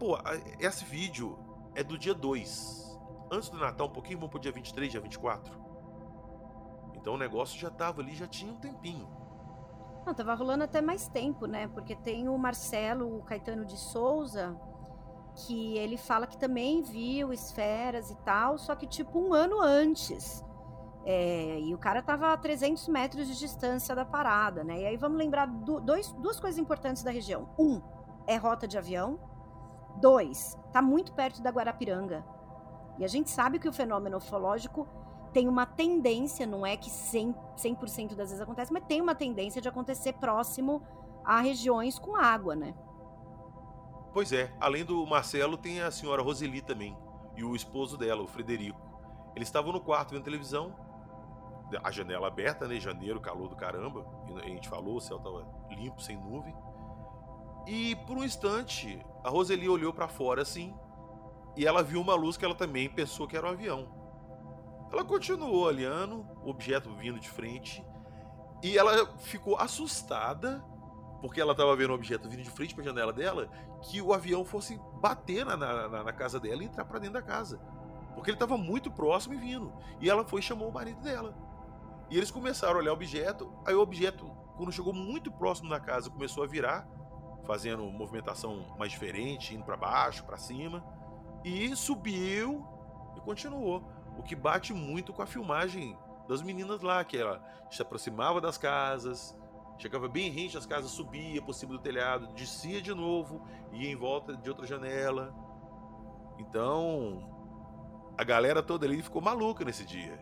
Pô, 0.00 0.18
esse 0.58 0.84
vídeo 0.84 1.38
é 1.74 1.82
do 1.82 1.96
dia 1.96 2.14
2. 2.14 2.98
Antes 3.30 3.48
do 3.48 3.58
Natal, 3.58 3.86
um 3.86 3.92
pouquinho, 3.92 4.18
vamos 4.18 4.30
pro 4.30 4.40
dia 4.40 4.52
23, 4.52 4.90
dia 4.90 5.00
24. 5.00 5.52
Então 6.94 7.14
o 7.14 7.18
negócio 7.18 7.58
já 7.58 7.70
tava 7.70 8.00
ali, 8.00 8.14
já 8.14 8.26
tinha 8.26 8.52
um 8.52 8.56
tempinho. 8.56 9.08
Não, 10.06 10.14
tava 10.14 10.34
rolando 10.34 10.62
até 10.62 10.80
mais 10.80 11.08
tempo, 11.08 11.46
né? 11.46 11.66
Porque 11.66 11.96
tem 11.96 12.28
o 12.28 12.38
Marcelo 12.38 13.18
o 13.18 13.22
Caetano 13.24 13.64
de 13.64 13.76
Souza, 13.76 14.56
que 15.34 15.76
ele 15.76 15.96
fala 15.96 16.28
que 16.28 16.38
também 16.38 16.80
viu 16.80 17.32
esferas 17.32 18.08
e 18.08 18.14
tal, 18.18 18.56
só 18.56 18.76
que 18.76 18.86
tipo 18.86 19.18
um 19.18 19.34
ano 19.34 19.60
antes. 19.60 20.44
É, 21.04 21.58
e 21.60 21.74
o 21.74 21.78
cara 21.78 22.00
tava 22.02 22.32
a 22.32 22.36
300 22.36 22.86
metros 22.86 23.26
de 23.26 23.36
distância 23.36 23.96
da 23.96 24.04
parada, 24.04 24.62
né? 24.62 24.82
E 24.82 24.86
aí 24.86 24.96
vamos 24.96 25.18
lembrar 25.18 25.46
do, 25.46 25.80
dois, 25.80 26.12
duas 26.12 26.38
coisas 26.38 26.58
importantes 26.58 27.02
da 27.02 27.10
região. 27.10 27.48
Um, 27.58 27.82
é 28.28 28.36
rota 28.36 28.68
de 28.68 28.78
avião. 28.78 29.18
Dois, 30.00 30.56
tá 30.72 30.80
muito 30.80 31.12
perto 31.14 31.42
da 31.42 31.50
Guarapiranga. 31.50 32.24
E 32.96 33.04
a 33.04 33.08
gente 33.08 33.28
sabe 33.28 33.58
que 33.58 33.68
o 33.68 33.72
fenômeno 33.72 34.18
ufológico 34.18 34.86
tem 35.32 35.48
uma 35.48 35.66
tendência, 35.66 36.46
não 36.46 36.66
é 36.66 36.76
que 36.76 36.90
100%, 36.90 37.34
100 37.56 38.06
das 38.08 38.30
vezes 38.30 38.40
acontece, 38.40 38.72
mas 38.72 38.84
tem 38.84 39.00
uma 39.00 39.14
tendência 39.14 39.60
de 39.60 39.68
acontecer 39.68 40.14
próximo 40.14 40.82
a 41.24 41.40
regiões 41.40 41.98
com 41.98 42.16
água, 42.16 42.54
né? 42.54 42.74
Pois 44.12 44.32
é, 44.32 44.54
além 44.60 44.84
do 44.84 45.04
Marcelo, 45.06 45.56
tem 45.56 45.80
a 45.80 45.90
senhora 45.90 46.22
Roseli 46.22 46.62
também, 46.62 46.96
e 47.36 47.44
o 47.44 47.54
esposo 47.54 47.98
dela, 47.98 48.22
o 48.22 48.26
Frederico. 48.26 48.80
Eles 49.34 49.48
estavam 49.48 49.72
no 49.72 49.80
quarto 49.80 50.14
vendo 50.14 50.24
televisão, 50.24 50.74
a 51.82 51.90
janela 51.90 52.28
aberta, 52.28 52.66
né? 52.66 52.80
Janeiro, 52.80 53.20
calor 53.20 53.48
do 53.48 53.56
caramba. 53.56 54.06
A 54.42 54.46
gente 54.46 54.68
falou, 54.68 54.96
o 54.96 55.00
céu 55.00 55.18
tava 55.18 55.46
limpo, 55.68 56.00
sem 56.00 56.16
nuvem. 56.16 56.54
E 57.66 57.96
por 58.06 58.16
um 58.16 58.24
instante, 58.24 59.04
a 59.22 59.28
Roseli 59.28 59.68
olhou 59.68 59.92
para 59.92 60.06
fora 60.08 60.42
assim, 60.42 60.72
e 61.56 61.66
ela 61.66 61.82
viu 61.82 62.00
uma 62.00 62.14
luz 62.14 62.36
que 62.36 62.44
ela 62.44 62.54
também 62.54 62.88
pensou 62.88 63.26
que 63.26 63.36
era 63.36 63.46
um 63.46 63.50
avião. 63.50 63.88
Ela 64.92 65.04
continuou 65.04 65.64
olhando, 65.64 66.26
o 66.42 66.50
objeto 66.50 66.90
vindo 66.94 67.18
de 67.18 67.28
frente, 67.28 67.84
e 68.62 68.78
ela 68.78 69.06
ficou 69.18 69.56
assustada, 69.56 70.64
porque 71.20 71.40
ela 71.40 71.52
estava 71.52 71.74
vendo 71.76 71.90
o 71.90 71.94
objeto 71.94 72.28
vindo 72.28 72.42
de 72.42 72.50
frente 72.50 72.74
para 72.74 72.82
a 72.82 72.86
janela 72.86 73.12
dela, 73.12 73.48
que 73.82 74.00
o 74.00 74.12
avião 74.12 74.44
fosse 74.44 74.80
bater 75.00 75.44
na, 75.44 75.56
na, 75.56 76.04
na 76.04 76.12
casa 76.12 76.38
dela 76.38 76.62
e 76.62 76.66
entrar 76.66 76.84
para 76.84 76.98
dentro 76.98 77.14
da 77.14 77.22
casa. 77.22 77.58
Porque 78.14 78.30
ele 78.30 78.36
estava 78.36 78.56
muito 78.56 78.90
próximo 78.90 79.34
e 79.34 79.36
vindo. 79.36 79.72
E 80.00 80.08
ela 80.08 80.24
foi 80.24 80.40
e 80.40 80.42
chamou 80.42 80.68
o 80.68 80.72
marido 80.72 81.00
dela. 81.02 81.34
E 82.08 82.16
eles 82.16 82.30
começaram 82.30 82.76
a 82.76 82.78
olhar 82.78 82.92
o 82.92 82.94
objeto, 82.94 83.52
aí 83.66 83.74
o 83.74 83.80
objeto, 83.80 84.26
quando 84.56 84.72
chegou 84.72 84.92
muito 84.92 85.30
próximo 85.30 85.68
da 85.68 85.80
casa, 85.80 86.08
começou 86.08 86.44
a 86.44 86.46
virar, 86.46 86.88
fazendo 87.44 87.84
movimentação 87.84 88.74
mais 88.78 88.92
diferente, 88.92 89.54
indo 89.54 89.64
para 89.64 89.76
baixo, 89.76 90.24
para 90.24 90.36
cima, 90.36 90.84
e 91.44 91.74
subiu 91.76 92.66
e 93.16 93.20
continuou. 93.20 93.84
O 94.18 94.22
que 94.22 94.34
bate 94.34 94.72
muito 94.72 95.12
com 95.12 95.22
a 95.22 95.26
filmagem 95.26 95.96
das 96.28 96.42
meninas 96.42 96.82
lá, 96.82 97.04
que 97.04 97.16
ela 97.16 97.42
se 97.70 97.80
aproximava 97.82 98.40
das 98.40 98.58
casas, 98.58 99.36
chegava 99.78 100.08
bem 100.08 100.30
rente 100.30 100.56
às 100.56 100.66
casas, 100.66 100.90
subia 100.90 101.40
por 101.42 101.52
cima 101.52 101.72
do 101.72 101.78
telhado, 101.78 102.28
descia 102.34 102.80
de 102.80 102.94
novo, 102.94 103.42
ia 103.72 103.90
em 103.90 103.96
volta 103.96 104.36
de 104.36 104.48
outra 104.48 104.66
janela. 104.66 105.34
Então, 106.38 107.30
a 108.16 108.24
galera 108.24 108.62
toda 108.62 108.86
ali 108.86 109.02
ficou 109.02 109.20
maluca 109.22 109.64
nesse 109.64 109.84
dia. 109.84 110.18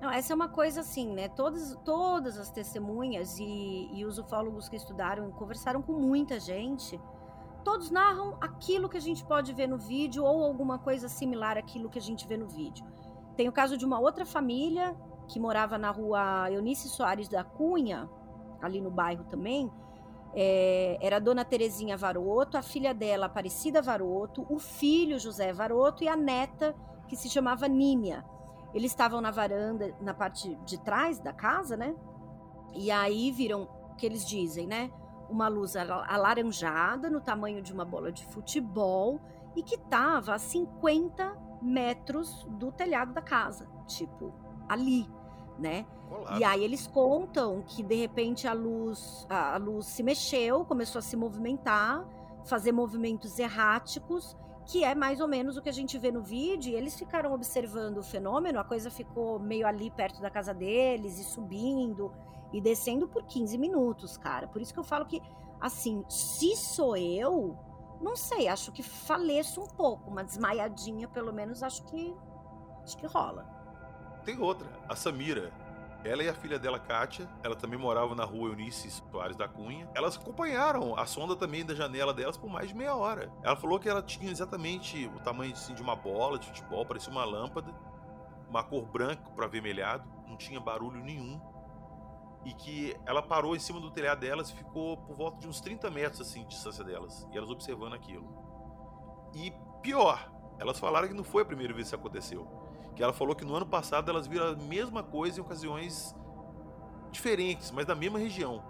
Não, 0.00 0.10
essa 0.10 0.32
é 0.32 0.34
uma 0.36 0.48
coisa 0.48 0.80
assim, 0.80 1.12
né? 1.12 1.28
Todas, 1.28 1.76
todas 1.84 2.36
as 2.36 2.50
testemunhas 2.50 3.38
e, 3.38 3.88
e 3.92 4.04
os 4.04 4.18
ufólogos 4.18 4.68
que 4.68 4.74
estudaram 4.74 5.30
conversaram 5.30 5.80
com 5.80 5.92
muita 5.92 6.40
gente. 6.40 7.00
Todos 7.64 7.90
narram 7.90 8.36
aquilo 8.40 8.88
que 8.88 8.96
a 8.96 9.00
gente 9.00 9.24
pode 9.24 9.52
ver 9.52 9.68
no 9.68 9.78
vídeo 9.78 10.24
ou 10.24 10.44
alguma 10.44 10.78
coisa 10.78 11.08
similar 11.08 11.56
àquilo 11.56 11.88
que 11.88 11.98
a 11.98 12.02
gente 12.02 12.26
vê 12.26 12.36
no 12.36 12.48
vídeo. 12.48 12.84
Tem 13.36 13.48
o 13.48 13.52
caso 13.52 13.76
de 13.76 13.84
uma 13.84 14.00
outra 14.00 14.26
família 14.26 14.96
que 15.28 15.38
morava 15.38 15.78
na 15.78 15.90
rua 15.90 16.50
Eunice 16.50 16.88
Soares 16.88 17.28
da 17.28 17.44
Cunha, 17.44 18.10
ali 18.60 18.80
no 18.80 18.90
bairro 18.90 19.24
também. 19.24 19.70
É, 20.34 20.98
era 21.00 21.16
a 21.16 21.20
dona 21.20 21.44
Terezinha 21.44 21.96
Varoto, 21.96 22.56
a 22.56 22.62
filha 22.62 22.92
dela, 22.92 23.26
Aparecida 23.26 23.80
Varoto, 23.80 24.46
o 24.48 24.58
filho 24.58 25.18
José 25.18 25.52
Varoto 25.52 26.02
e 26.02 26.08
a 26.08 26.16
neta, 26.16 26.74
que 27.06 27.16
se 27.16 27.28
chamava 27.28 27.68
Nímia. 27.68 28.24
Eles 28.74 28.90
estavam 28.90 29.20
na 29.20 29.30
varanda, 29.30 29.94
na 30.00 30.14
parte 30.14 30.56
de 30.64 30.78
trás 30.80 31.18
da 31.20 31.32
casa, 31.32 31.76
né? 31.76 31.94
E 32.74 32.90
aí 32.90 33.30
viram 33.30 33.68
o 33.90 33.94
que 33.96 34.06
eles 34.06 34.26
dizem, 34.26 34.66
né? 34.66 34.90
Uma 35.32 35.48
luz 35.48 35.74
alaranjada, 35.76 37.08
no 37.08 37.20
tamanho 37.20 37.62
de 37.62 37.72
uma 37.72 37.86
bola 37.86 38.12
de 38.12 38.24
futebol, 38.26 39.18
e 39.56 39.62
que 39.62 39.76
estava 39.76 40.34
a 40.34 40.38
50 40.38 41.36
metros 41.62 42.46
do 42.50 42.70
telhado 42.70 43.14
da 43.14 43.22
casa, 43.22 43.66
tipo, 43.86 44.34
ali, 44.68 45.08
né? 45.58 45.86
Colado. 46.08 46.38
E 46.38 46.44
aí 46.44 46.62
eles 46.62 46.86
contam 46.86 47.62
que 47.62 47.82
de 47.82 47.94
repente 47.94 48.46
a 48.46 48.52
luz, 48.52 49.26
a, 49.30 49.54
a 49.54 49.56
luz 49.56 49.86
se 49.86 50.02
mexeu, 50.02 50.64
começou 50.66 50.98
a 50.98 51.02
se 51.02 51.16
movimentar, 51.16 52.06
fazer 52.44 52.72
movimentos 52.72 53.38
erráticos, 53.38 54.36
que 54.66 54.84
é 54.84 54.94
mais 54.94 55.20
ou 55.20 55.28
menos 55.28 55.56
o 55.56 55.62
que 55.62 55.68
a 55.68 55.72
gente 55.72 55.98
vê 55.98 56.10
no 56.10 56.22
vídeo. 56.22 56.72
E 56.72 56.74
eles 56.74 56.98
ficaram 56.98 57.32
observando 57.32 57.98
o 57.98 58.02
fenômeno, 58.02 58.58
a 58.58 58.64
coisa 58.64 58.90
ficou 58.90 59.38
meio 59.38 59.66
ali 59.66 59.90
perto 59.90 60.20
da 60.20 60.30
casa 60.30 60.52
deles 60.52 61.18
e 61.18 61.24
subindo 61.24 62.12
e 62.52 62.60
descendo 62.60 63.08
por 63.08 63.24
15 63.24 63.56
minutos, 63.58 64.16
cara. 64.16 64.46
Por 64.46 64.60
isso 64.60 64.72
que 64.72 64.80
eu 64.80 64.84
falo 64.84 65.06
que, 65.06 65.22
assim, 65.60 66.04
se 66.08 66.54
sou 66.56 66.96
eu, 66.96 67.56
não 68.00 68.16
sei, 68.16 68.48
acho 68.48 68.72
que 68.72 68.82
faleço 68.82 69.60
um 69.60 69.66
pouco, 69.66 70.10
uma 70.10 70.24
desmaiadinha, 70.24 71.08
pelo 71.08 71.32
menos, 71.32 71.62
acho 71.62 71.84
que 71.84 72.14
acho 72.82 72.96
que 72.96 73.06
rola. 73.06 73.46
Tem 74.24 74.38
outra, 74.40 74.68
a 74.88 74.96
Samira. 74.96 75.52
Ela 76.04 76.24
e 76.24 76.28
a 76.28 76.34
filha 76.34 76.58
dela, 76.58 76.80
Kátia, 76.80 77.28
ela 77.44 77.54
também 77.54 77.78
morava 77.78 78.12
na 78.12 78.24
rua 78.24 78.48
Eunice 78.48 78.90
Soares 78.90 79.36
da 79.36 79.46
Cunha. 79.46 79.88
Elas 79.94 80.16
acompanharam 80.16 80.98
a 80.98 81.06
sonda 81.06 81.36
também 81.36 81.64
da 81.64 81.76
janela 81.76 82.12
delas 82.12 82.36
por 82.36 82.50
mais 82.50 82.68
de 82.68 82.74
meia 82.74 82.96
hora. 82.96 83.32
Ela 83.40 83.54
falou 83.54 83.78
que 83.78 83.88
ela 83.88 84.02
tinha 84.02 84.28
exatamente 84.28 85.06
o 85.14 85.20
tamanho 85.20 85.52
assim, 85.52 85.74
de 85.74 85.82
uma 85.82 85.94
bola 85.94 86.40
de 86.40 86.46
futebol, 86.48 86.84
parecia 86.84 87.12
uma 87.12 87.24
lâmpada, 87.24 87.72
uma 88.48 88.64
cor 88.64 88.84
branca 88.84 89.30
para 89.30 89.46
avermelhado, 89.46 90.04
não 90.26 90.36
tinha 90.36 90.58
barulho 90.58 91.00
nenhum. 91.04 91.40
E 92.44 92.52
que 92.52 92.96
ela 93.06 93.22
parou 93.22 93.54
em 93.54 93.58
cima 93.58 93.80
do 93.80 93.90
telhado 93.90 94.20
delas 94.20 94.50
e 94.50 94.54
ficou 94.54 94.96
por 94.96 95.16
volta 95.16 95.38
de 95.38 95.48
uns 95.48 95.60
30 95.60 95.90
metros 95.90 96.20
assim 96.20 96.42
de 96.42 96.48
distância 96.48 96.82
delas. 96.82 97.26
E 97.32 97.36
elas 97.36 97.50
observando 97.50 97.94
aquilo. 97.94 98.26
E 99.34 99.52
pior, 99.80 100.30
elas 100.58 100.78
falaram 100.78 101.08
que 101.08 101.14
não 101.14 101.24
foi 101.24 101.42
a 101.42 101.46
primeira 101.46 101.72
vez 101.72 101.88
que 101.88 101.94
isso 101.94 101.96
aconteceu 101.96 102.62
que 102.94 103.02
ela 103.02 103.12
falou 103.12 103.34
que 103.34 103.44
no 103.44 103.54
ano 103.54 103.66
passado 103.66 104.10
elas 104.10 104.26
viram 104.26 104.48
a 104.48 104.56
mesma 104.56 105.02
coisa 105.02 105.38
em 105.38 105.42
ocasiões 105.42 106.14
diferentes, 107.10 107.70
mas 107.70 107.86
da 107.86 107.94
mesma 107.94 108.18
região. 108.18 108.62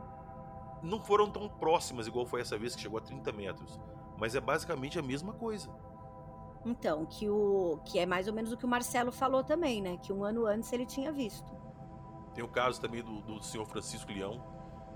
Não 0.83 1.01
foram 1.01 1.31
tão 1.31 1.49
próximas 1.49 2.07
igual 2.07 2.27
foi 2.27 2.41
essa 2.41 2.59
vez 2.59 2.75
que 2.75 2.83
chegou 2.83 2.99
a 2.99 3.03
30 3.03 3.33
metros, 3.33 3.81
mas 4.19 4.35
é 4.35 4.41
basicamente 4.41 4.99
a 4.99 5.03
mesma 5.03 5.33
coisa. 5.33 5.71
Então, 6.65 7.05
que 7.05 7.29
o 7.29 7.81
que 7.85 7.99
é 7.99 8.07
mais 8.07 8.29
ou 8.29 8.35
menos 8.35 8.53
o 8.53 8.57
que 8.57 8.65
o 8.65 8.69
Marcelo 8.69 9.11
falou 9.11 9.43
também, 9.43 9.83
né? 9.83 9.97
Que 9.97 10.13
um 10.13 10.25
ano 10.25 10.47
antes 10.47 10.73
ele 10.73 10.87
tinha 10.87 11.11
visto. 11.11 11.53
Tem 12.35 12.43
o 12.43 12.49
caso 12.49 12.81
também 12.81 13.03
do, 13.03 13.21
do 13.21 13.43
senhor 13.43 13.67
Francisco 13.67 14.11
Leão. 14.11 14.43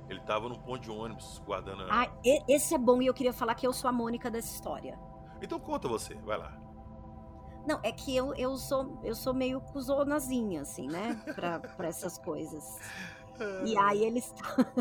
Ele 0.08 0.20
estava 0.20 0.48
num 0.48 0.58
ponto 0.58 0.80
de 0.80 0.90
ônibus 0.90 1.42
guardando. 1.44 1.82
A... 1.82 2.02
Ah, 2.02 2.08
esse 2.48 2.74
é 2.74 2.78
bom 2.78 3.02
e 3.02 3.06
eu 3.06 3.14
queria 3.14 3.32
falar 3.32 3.54
que 3.54 3.66
eu 3.66 3.72
sou 3.72 3.88
a 3.88 3.92
Mônica 3.92 4.30
dessa 4.30 4.54
história. 4.54 4.98
Então 5.42 5.58
conta 5.58 5.88
você, 5.88 6.14
vai 6.14 6.38
lá. 6.38 6.56
Não, 7.66 7.80
é 7.82 7.90
que 7.90 8.14
eu, 8.14 8.32
eu, 8.34 8.56
sou, 8.56 9.00
eu 9.02 9.14
sou 9.14 9.34
meio 9.34 9.60
cuzonazinha, 9.60 10.62
assim, 10.62 10.86
né? 10.86 11.20
Para 11.34 11.88
essas 11.88 12.16
coisas. 12.16 12.78
E 13.64 13.76
aí 13.82 14.04
eles 14.04 14.32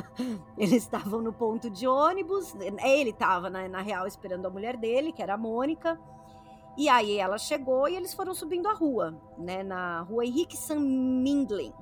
eles 0.56 0.84
estavam 0.84 1.20
no 1.20 1.34
ponto 1.34 1.70
de 1.70 1.88
ônibus, 1.88 2.54
ele 2.56 3.10
estava 3.10 3.50
na, 3.50 3.68
na 3.68 3.82
real 3.82 4.06
esperando 4.06 4.46
a 4.46 4.52
mulher 4.52 4.78
dele, 4.78 5.12
que 5.12 5.24
era 5.24 5.34
a 5.34 5.38
Mônica. 5.38 6.00
E 6.78 6.88
aí 6.88 7.18
ela 7.18 7.38
chegou 7.38 7.88
e 7.88 7.96
eles 7.96 8.14
foram 8.14 8.34
subindo 8.34 8.68
a 8.68 8.74
rua, 8.74 9.20
né, 9.38 9.64
na 9.64 10.02
rua 10.02 10.26
Henrique 10.26 10.58
San 10.58 10.80
Mindlin. 10.80 11.74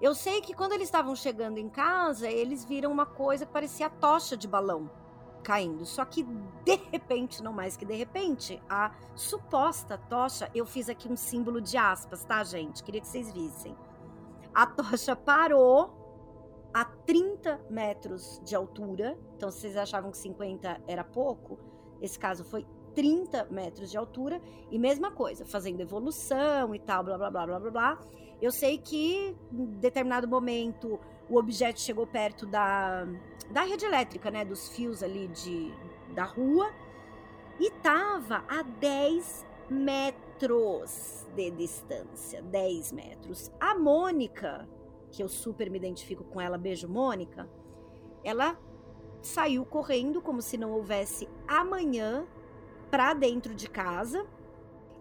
Eu 0.00 0.14
sei 0.14 0.40
que 0.40 0.54
quando 0.54 0.72
eles 0.72 0.88
estavam 0.88 1.14
chegando 1.14 1.58
em 1.58 1.68
casa, 1.68 2.28
eles 2.28 2.64
viram 2.64 2.90
uma 2.90 3.06
coisa 3.06 3.46
que 3.46 3.52
parecia 3.52 3.88
tocha 3.88 4.36
de 4.36 4.48
balão 4.48 4.90
caindo. 5.42 5.84
Só 5.84 6.04
que 6.04 6.24
de 6.64 6.76
repente, 6.90 7.42
não 7.42 7.52
mais 7.52 7.76
que 7.76 7.84
de 7.84 7.94
repente, 7.94 8.60
a 8.68 8.92
suposta 9.14 9.96
tocha, 9.96 10.50
eu 10.54 10.66
fiz 10.66 10.88
aqui 10.88 11.08
um 11.08 11.16
símbolo 11.16 11.60
de 11.60 11.76
aspas, 11.76 12.24
tá, 12.24 12.42
gente? 12.42 12.82
Queria 12.82 13.00
que 13.00 13.06
vocês 13.06 13.32
vissem. 13.32 13.76
A 14.52 14.66
tocha 14.66 15.14
parou 15.14 16.04
a 16.72 16.84
30 16.84 17.60
metros 17.70 18.40
de 18.44 18.56
altura. 18.56 19.16
Então, 19.36 19.50
se 19.50 19.60
vocês 19.60 19.76
achavam 19.76 20.10
que 20.10 20.18
50 20.18 20.82
era 20.88 21.04
pouco, 21.04 21.58
esse 22.00 22.18
caso 22.18 22.42
foi 22.44 22.66
30 22.94 23.48
metros 23.50 23.90
de 23.90 23.96
altura. 23.96 24.40
E 24.70 24.78
mesma 24.78 25.10
coisa, 25.10 25.44
fazendo 25.44 25.80
evolução 25.80 26.74
e 26.74 26.78
tal, 26.78 27.04
blá 27.04 27.18
blá 27.18 27.30
blá 27.30 27.46
blá 27.46 27.60
blá 27.60 27.70
blá. 27.70 27.98
Eu 28.40 28.50
sei 28.50 28.78
que 28.78 29.34
em 29.52 29.64
determinado 29.78 30.28
momento 30.28 30.98
o 31.28 31.38
objeto 31.38 31.80
chegou 31.80 32.06
perto 32.06 32.46
da, 32.46 33.06
da 33.50 33.62
rede 33.62 33.84
elétrica, 33.84 34.30
né? 34.30 34.44
Dos 34.44 34.68
fios 34.68 35.02
ali 35.02 35.28
de, 35.28 35.72
da 36.14 36.24
rua. 36.24 36.70
E 37.58 37.70
tava 37.70 38.44
a 38.48 38.62
10 38.62 39.46
metros 39.70 41.26
de 41.34 41.50
distância. 41.50 42.42
10 42.42 42.92
metros. 42.92 43.50
A 43.60 43.74
Mônica, 43.78 44.68
que 45.10 45.22
eu 45.22 45.28
super 45.28 45.70
me 45.70 45.78
identifico 45.78 46.24
com 46.24 46.40
ela, 46.40 46.58
beijo 46.58 46.88
Mônica, 46.88 47.48
ela 48.22 48.58
saiu 49.22 49.64
correndo 49.64 50.20
como 50.20 50.42
se 50.42 50.58
não 50.58 50.72
houvesse 50.72 51.28
amanhã 51.48 52.26
para 52.94 53.12
dentro 53.12 53.56
de 53.56 53.68
casa 53.68 54.24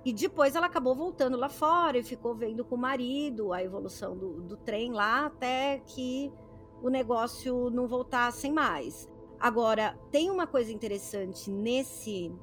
e 0.03 0.11
depois 0.11 0.55
ela 0.55 0.65
acabou 0.65 0.95
voltando 0.95 1.37
lá 1.37 1.47
fora 1.47 1.99
e 1.99 2.03
ficou 2.03 2.33
vendo 2.33 2.65
com 2.65 2.73
o 2.73 2.77
marido 2.77 3.53
a 3.53 3.61
evolução 3.61 4.17
do, 4.17 4.41
do 4.41 4.57
trem 4.57 4.91
lá 4.91 5.27
até 5.27 5.77
que 5.85 6.33
o 6.81 6.89
negócio 6.89 7.69
não 7.69 7.87
voltasse 7.87 8.49
mais. 8.49 9.07
Agora, 9.39 9.95
tem 10.09 10.31
uma 10.31 10.47
coisa 10.47 10.71
interessante 10.71 11.51
nesse 11.51 12.33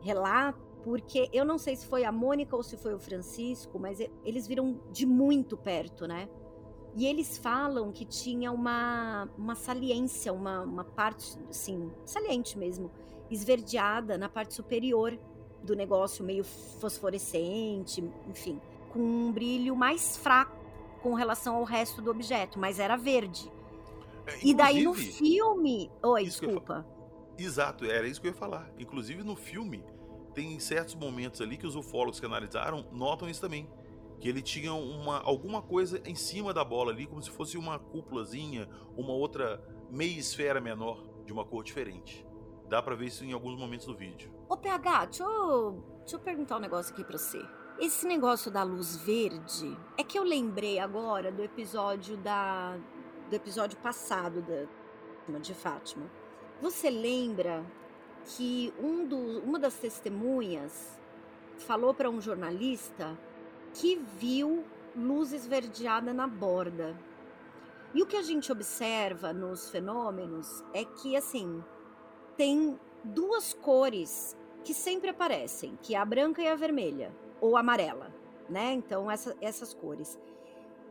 relato, 0.00 0.60
porque 0.84 1.28
eu 1.32 1.44
não 1.44 1.58
sei 1.58 1.74
se 1.74 1.84
foi 1.84 2.04
a 2.04 2.12
Mônica 2.12 2.54
ou 2.54 2.62
se 2.62 2.76
foi 2.76 2.94
o 2.94 2.98
Francisco, 3.00 3.80
mas 3.80 3.98
eles 4.24 4.46
viram 4.46 4.80
de 4.92 5.04
muito 5.04 5.56
perto, 5.56 6.06
né? 6.06 6.28
E 6.94 7.06
eles 7.06 7.36
falam 7.36 7.90
que 7.90 8.04
tinha 8.04 8.52
uma, 8.52 9.28
uma 9.36 9.56
saliência, 9.56 10.32
uma, 10.32 10.60
uma 10.60 10.84
parte, 10.84 11.36
assim, 11.50 11.90
saliente 12.04 12.56
mesmo, 12.56 12.88
esverdeada 13.32 14.18
na 14.18 14.28
parte 14.28 14.54
superior 14.54 15.18
do 15.62 15.76
negócio 15.76 16.24
meio 16.24 16.44
fosforescente, 16.44 18.02
enfim, 18.28 18.60
com 18.90 18.98
um 18.98 19.32
brilho 19.32 19.76
mais 19.76 20.16
fraco 20.16 20.56
com 21.02 21.14
relação 21.14 21.56
ao 21.56 21.64
resto 21.64 22.00
do 22.00 22.10
objeto, 22.10 22.58
mas 22.58 22.78
era 22.78 22.96
verde. 22.96 23.50
É, 24.26 24.38
e 24.42 24.54
daí 24.54 24.84
no 24.84 24.94
filme. 24.94 25.90
Oi, 26.02 26.24
desculpa. 26.24 26.86
Exato, 27.36 27.84
era 27.84 28.06
isso 28.06 28.20
que 28.20 28.28
eu 28.28 28.32
ia 28.32 28.38
falar. 28.38 28.70
Inclusive 28.78 29.22
no 29.24 29.34
filme, 29.34 29.84
tem 30.34 30.58
certos 30.60 30.94
momentos 30.94 31.40
ali 31.40 31.56
que 31.56 31.66
os 31.66 31.74
ufólogos 31.74 32.20
que 32.20 32.26
analisaram 32.26 32.86
notam 32.92 33.28
isso 33.28 33.40
também. 33.40 33.68
Que 34.20 34.28
ele 34.28 34.40
tinha 34.40 34.72
uma, 34.72 35.20
alguma 35.20 35.60
coisa 35.60 36.00
em 36.04 36.14
cima 36.14 36.54
da 36.54 36.64
bola 36.64 36.92
ali, 36.92 37.06
como 37.06 37.20
se 37.20 37.30
fosse 37.30 37.58
uma 37.58 37.78
cúpulazinha, 37.78 38.68
uma 38.96 39.12
outra 39.12 39.60
meia 39.90 40.16
esfera 40.16 40.60
menor, 40.60 41.02
de 41.26 41.32
uma 41.32 41.44
cor 41.44 41.64
diferente. 41.64 42.24
Dá 42.72 42.82
pra 42.82 42.94
ver 42.94 43.08
isso 43.08 43.22
em 43.22 43.34
alguns 43.34 43.54
momentos 43.58 43.84
do 43.84 43.94
vídeo. 43.94 44.32
Ô, 44.48 44.56
PH, 44.56 45.04
deixa 45.04 45.24
eu, 45.24 45.84
deixa 45.98 46.16
eu 46.16 46.20
perguntar 46.20 46.56
um 46.56 46.58
negócio 46.58 46.90
aqui 46.94 47.04
pra 47.04 47.18
você. 47.18 47.38
Esse 47.78 48.06
negócio 48.06 48.50
da 48.50 48.62
luz 48.62 48.96
verde, 48.96 49.76
é 49.98 50.02
que 50.02 50.18
eu 50.18 50.24
lembrei 50.24 50.78
agora 50.78 51.30
do 51.30 51.42
episódio 51.42 52.16
da 52.16 52.78
do 53.28 53.36
episódio 53.36 53.76
passado 53.80 54.40
da 55.28 55.38
de 55.38 55.52
Fátima. 55.52 56.10
Você 56.62 56.88
lembra 56.88 57.62
que 58.24 58.72
um 58.80 59.06
do, 59.06 59.18
uma 59.40 59.58
das 59.58 59.74
testemunhas 59.74 60.98
falou 61.58 61.92
para 61.92 62.08
um 62.08 62.22
jornalista 62.22 63.18
que 63.74 63.96
viu 63.96 64.64
luz 64.96 65.34
esverdeada 65.34 66.14
na 66.14 66.26
borda. 66.26 66.98
E 67.92 68.02
o 68.02 68.06
que 68.06 68.16
a 68.16 68.22
gente 68.22 68.50
observa 68.50 69.30
nos 69.30 69.68
fenômenos 69.68 70.64
é 70.72 70.86
que 70.86 71.14
assim 71.14 71.62
tem 72.36 72.78
duas 73.04 73.52
cores 73.52 74.36
que 74.64 74.72
sempre 74.72 75.10
aparecem, 75.10 75.78
que 75.82 75.94
é 75.94 75.98
a 75.98 76.04
branca 76.04 76.40
e 76.40 76.48
a 76.48 76.54
vermelha, 76.54 77.14
ou 77.40 77.56
amarela, 77.56 78.14
né? 78.48 78.72
Então, 78.72 79.10
essa, 79.10 79.36
essas 79.40 79.74
cores. 79.74 80.18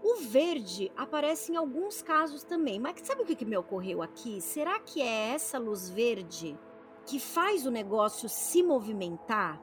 O 0.03 0.15
verde 0.15 0.91
aparece 0.97 1.51
em 1.51 1.55
alguns 1.55 2.01
casos 2.01 2.43
também, 2.43 2.79
mas 2.79 2.99
sabe 3.03 3.21
o 3.21 3.25
que, 3.25 3.35
que 3.35 3.45
me 3.45 3.55
ocorreu 3.55 4.01
aqui? 4.01 4.41
Será 4.41 4.79
que 4.79 5.01
é 5.01 5.29
essa 5.33 5.59
luz 5.59 5.89
verde 5.89 6.57
que 7.05 7.19
faz 7.19 7.65
o 7.65 7.71
negócio 7.71 8.27
se 8.27 8.63
movimentar? 8.63 9.61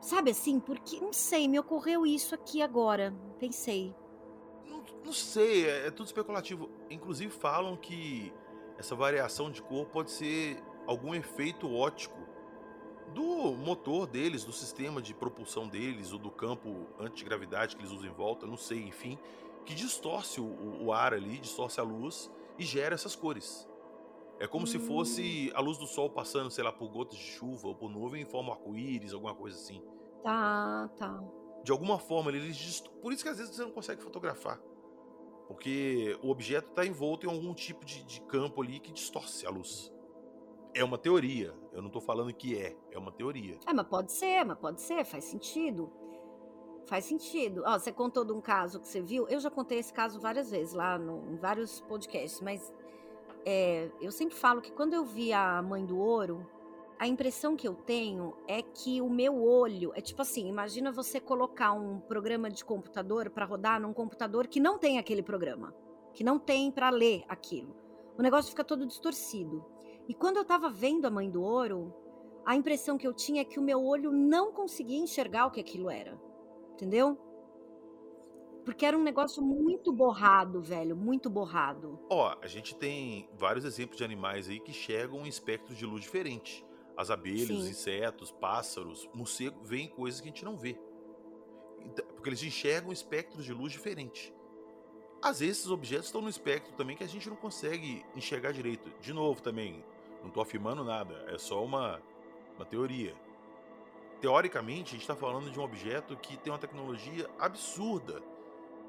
Sabe 0.00 0.32
assim? 0.32 0.58
Porque, 0.58 1.00
não 1.00 1.12
sei, 1.12 1.46
me 1.46 1.60
ocorreu 1.60 2.04
isso 2.04 2.34
aqui 2.34 2.60
agora. 2.60 3.14
Pensei. 3.38 3.94
Não, 4.66 4.82
não 5.04 5.12
sei, 5.12 5.64
é, 5.64 5.86
é 5.86 5.90
tudo 5.92 6.06
especulativo. 6.06 6.68
Inclusive 6.90 7.30
falam 7.30 7.76
que 7.76 8.32
essa 8.76 8.96
variação 8.96 9.48
de 9.48 9.62
cor 9.62 9.86
pode 9.86 10.10
ser 10.10 10.60
algum 10.86 11.14
efeito 11.14 11.72
ótico 11.72 12.20
do 13.14 13.52
motor 13.52 14.06
deles, 14.06 14.44
do 14.44 14.52
sistema 14.52 15.02
de 15.02 15.14
propulsão 15.14 15.68
deles, 15.68 16.12
ou 16.12 16.18
do 16.18 16.30
campo 16.30 16.86
antigravidade 16.98 17.76
que 17.76 17.82
eles 17.82 17.92
usam 17.92 18.08
em 18.08 18.12
volta, 18.12 18.46
não 18.46 18.56
sei, 18.56 18.82
enfim, 18.82 19.18
que 19.64 19.74
distorce 19.74 20.40
o, 20.40 20.84
o 20.84 20.92
ar 20.92 21.12
ali, 21.12 21.38
distorce 21.38 21.78
a 21.78 21.82
luz 21.82 22.30
e 22.58 22.64
gera 22.64 22.94
essas 22.94 23.14
cores. 23.14 23.68
É 24.38 24.46
como 24.46 24.64
hum. 24.64 24.66
se 24.66 24.78
fosse 24.78 25.50
hum. 25.52 25.56
a 25.56 25.60
luz 25.60 25.78
do 25.78 25.86
sol 25.86 26.10
passando, 26.10 26.50
sei 26.50 26.64
lá, 26.64 26.72
por 26.72 26.88
gotas 26.88 27.16
de 27.16 27.24
chuva 27.24 27.68
ou 27.68 27.74
por 27.74 27.90
nuvem 27.90 28.22
em 28.22 28.26
forma 28.26 28.52
arco-íris, 28.52 29.12
alguma 29.12 29.34
coisa 29.34 29.56
assim. 29.56 29.82
Tá, 30.22 30.90
tá. 30.96 31.22
De 31.62 31.70
alguma 31.70 31.98
forma, 31.98 32.30
eles. 32.30 32.80
Por 33.00 33.12
isso 33.12 33.22
que 33.22 33.28
às 33.28 33.38
vezes 33.38 33.54
você 33.54 33.62
não 33.62 33.70
consegue 33.70 34.02
fotografar. 34.02 34.60
Porque 35.46 36.18
o 36.22 36.30
objeto 36.30 36.70
está 36.70 36.84
envolto 36.84 37.26
em 37.26 37.30
algum 37.30 37.52
tipo 37.52 37.84
de, 37.84 38.02
de, 38.04 38.20
campo 38.22 38.62
ali 38.62 38.80
que 38.80 38.90
distorce 38.90 39.46
a 39.46 39.50
luz. 39.50 39.91
É 40.74 40.82
uma 40.82 40.96
teoria. 40.96 41.54
Eu 41.72 41.80
não 41.80 41.88
estou 41.88 42.00
falando 42.00 42.32
que 42.32 42.56
é. 42.56 42.76
É 42.90 42.98
uma 42.98 43.12
teoria. 43.12 43.58
É, 43.66 43.72
mas 43.72 43.86
pode 43.86 44.12
ser, 44.12 44.44
mas 44.44 44.58
pode 44.58 44.80
ser, 44.80 45.04
faz 45.04 45.24
sentido. 45.24 45.92
Faz 46.86 47.04
sentido. 47.04 47.62
Ó, 47.64 47.78
você 47.78 47.92
contou 47.92 48.24
de 48.24 48.32
um 48.32 48.40
caso 48.40 48.80
que 48.80 48.88
você 48.88 49.00
viu. 49.00 49.28
Eu 49.28 49.38
já 49.38 49.50
contei 49.50 49.78
esse 49.78 49.92
caso 49.92 50.20
várias 50.20 50.50
vezes 50.50 50.74
lá 50.74 50.98
no, 50.98 51.32
em 51.32 51.36
vários 51.36 51.80
podcasts, 51.80 52.40
mas 52.40 52.72
é, 53.44 53.90
eu 54.00 54.10
sempre 54.10 54.34
falo 54.34 54.60
que 54.60 54.72
quando 54.72 54.94
eu 54.94 55.04
vi 55.04 55.32
a 55.32 55.60
Mãe 55.62 55.84
do 55.84 55.98
Ouro, 55.98 56.46
a 56.98 57.06
impressão 57.06 57.56
que 57.56 57.66
eu 57.66 57.74
tenho 57.74 58.36
é 58.46 58.62
que 58.62 59.00
o 59.00 59.10
meu 59.10 59.42
olho 59.42 59.92
é 59.94 60.00
tipo 60.00 60.22
assim: 60.22 60.48
imagina 60.48 60.92
você 60.92 61.20
colocar 61.20 61.72
um 61.72 61.98
programa 61.98 62.48
de 62.48 62.64
computador 62.64 63.28
para 63.30 63.44
rodar 63.44 63.80
num 63.80 63.92
computador 63.92 64.46
que 64.46 64.60
não 64.60 64.78
tem 64.78 64.98
aquele 64.98 65.22
programa, 65.22 65.74
que 66.14 66.22
não 66.22 66.38
tem 66.38 66.70
para 66.70 66.90
ler 66.90 67.24
aquilo. 67.28 67.74
O 68.16 68.22
negócio 68.22 68.50
fica 68.50 68.62
todo 68.62 68.86
distorcido. 68.86 69.64
E 70.08 70.14
quando 70.14 70.36
eu 70.36 70.44
tava 70.44 70.68
vendo 70.68 71.06
a 71.06 71.10
Mãe 71.10 71.30
do 71.30 71.42
Ouro, 71.42 71.94
a 72.44 72.56
impressão 72.56 72.98
que 72.98 73.06
eu 73.06 73.12
tinha 73.12 73.42
é 73.42 73.44
que 73.44 73.58
o 73.58 73.62
meu 73.62 73.82
olho 73.84 74.10
não 74.10 74.52
conseguia 74.52 74.98
enxergar 74.98 75.46
o 75.46 75.50
que 75.50 75.60
aquilo 75.60 75.88
era 75.88 76.18
entendeu? 76.82 77.16
Porque 78.64 78.84
era 78.86 78.96
um 78.96 79.02
negócio 79.02 79.42
muito 79.42 79.92
borrado, 79.92 80.60
velho, 80.60 80.96
muito 80.96 81.28
borrado. 81.30 81.98
Ó, 82.08 82.36
a 82.40 82.46
gente 82.46 82.74
tem 82.76 83.28
vários 83.36 83.64
exemplos 83.64 83.96
de 83.96 84.04
animais 84.04 84.48
aí 84.48 84.60
que 84.60 84.72
chegam 84.72 85.24
em 85.24 85.28
espectros 85.28 85.76
de 85.76 85.86
luz 85.86 86.02
diferente. 86.02 86.64
As 86.96 87.10
abelhas, 87.10 87.48
Sim. 87.48 87.56
os 87.56 87.68
insetos, 87.68 88.30
pássaros, 88.30 89.08
morcego, 89.14 89.62
veem 89.64 89.88
coisas 89.88 90.20
que 90.20 90.28
a 90.28 90.30
gente 90.30 90.44
não 90.44 90.56
vê. 90.56 90.78
Porque 92.14 92.28
eles 92.28 92.42
enxergam 92.42 92.92
espectros 92.92 93.44
de 93.44 93.52
luz 93.52 93.72
diferente. 93.72 94.32
Às 95.20 95.40
vezes 95.40 95.58
esses 95.58 95.70
objetos 95.70 96.06
estão 96.06 96.20
no 96.20 96.28
espectro 96.28 96.72
também 96.74 96.96
que 96.96 97.04
a 97.04 97.08
gente 97.08 97.28
não 97.28 97.36
consegue 97.36 98.04
enxergar 98.14 98.52
direito. 98.52 98.92
De 99.00 99.12
novo 99.12 99.40
também, 99.42 99.84
não 100.22 100.28
estou 100.28 100.42
afirmando 100.42 100.82
nada, 100.82 101.24
é 101.28 101.36
só 101.36 101.62
uma, 101.62 102.00
uma 102.56 102.64
teoria 102.64 103.14
teoricamente, 104.22 104.90
a 104.90 104.92
gente 104.92 105.00
está 105.00 105.16
falando 105.16 105.50
de 105.50 105.58
um 105.58 105.64
objeto 105.64 106.16
que 106.16 106.36
tem 106.36 106.52
uma 106.52 106.58
tecnologia 106.58 107.28
absurda, 107.40 108.22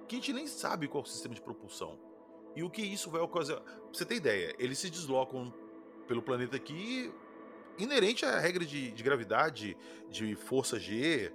que 0.08 0.16
a 0.16 0.20
gente 0.20 0.32
nem 0.32 0.46
sabe 0.46 0.88
qual 0.88 1.04
é 1.04 1.08
o 1.08 1.10
sistema 1.10 1.34
de 1.34 1.42
propulsão. 1.42 1.98
E 2.56 2.62
o 2.62 2.70
que 2.70 2.84
isso 2.84 3.10
vai 3.10 3.20
ocasionar. 3.20 3.64
Pra 3.64 3.82
você 3.92 4.06
ter 4.06 4.16
ideia, 4.16 4.56
eles 4.60 4.78
se 4.78 4.92
deslocam 4.92 5.52
pelo 6.08 6.22
planeta 6.22 6.56
aqui 6.56 7.12
inerente 7.80 8.24
à 8.24 8.40
regra 8.40 8.64
de, 8.64 8.92
de 8.92 9.04
gravidade, 9.04 9.76
de 10.08 10.36
força 10.36 10.80
G. 10.80 11.34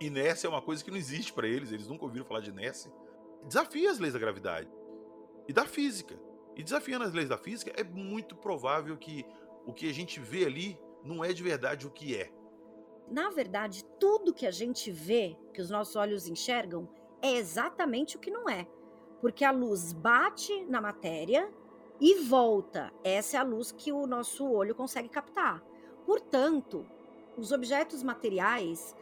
Inércia 0.00 0.46
é 0.46 0.50
uma 0.50 0.62
coisa 0.62 0.84
que 0.84 0.90
não 0.92 0.96
existe 0.96 1.32
para 1.32 1.48
eles, 1.48 1.72
eles 1.72 1.88
nunca 1.88 2.04
ouviram 2.04 2.24
falar 2.24 2.40
de 2.40 2.50
inércia. 2.50 2.92
Desafia 3.42 3.90
as 3.90 3.98
leis 3.98 4.12
da 4.12 4.20
gravidade 4.20 4.70
e 5.48 5.52
da 5.52 5.64
física. 5.64 6.16
E 6.58 6.62
desafiando 6.62 7.04
as 7.04 7.14
leis 7.14 7.28
da 7.28 7.38
física, 7.38 7.72
é 7.74 7.82
muito 7.82 8.36
provável 8.36 8.96
que 8.98 9.24
o 9.64 9.72
que 9.72 9.88
a 9.88 9.94
gente 9.94 10.20
vê 10.20 10.44
ali 10.44 10.78
não 11.02 11.24
é 11.24 11.32
de 11.32 11.42
verdade 11.42 11.86
o 11.86 11.90
que 11.90 12.14
é 12.14 12.30
na 13.10 13.30
verdade, 13.30 13.84
tudo 13.98 14.34
que 14.34 14.46
a 14.46 14.50
gente 14.50 14.90
vê, 14.90 15.36
que 15.52 15.60
os 15.60 15.70
nossos 15.70 15.96
olhos 15.96 16.28
enxergam, 16.28 16.88
é 17.22 17.32
exatamente 17.32 18.16
o 18.16 18.20
que 18.20 18.30
não 18.30 18.48
é. 18.48 18.66
Porque 19.20 19.44
a 19.44 19.50
luz 19.50 19.92
bate 19.92 20.64
na 20.66 20.80
matéria 20.80 21.50
e 22.00 22.20
volta. 22.20 22.92
Essa 23.02 23.36
é 23.36 23.40
a 23.40 23.44
luz 23.44 23.72
que 23.72 23.90
o 23.92 24.06
nosso 24.06 24.48
olho 24.48 24.74
consegue 24.74 25.08
captar. 25.08 25.62
Portanto, 26.06 26.86
os 27.36 27.50
objetos 27.50 28.02
materiais, 28.02 28.96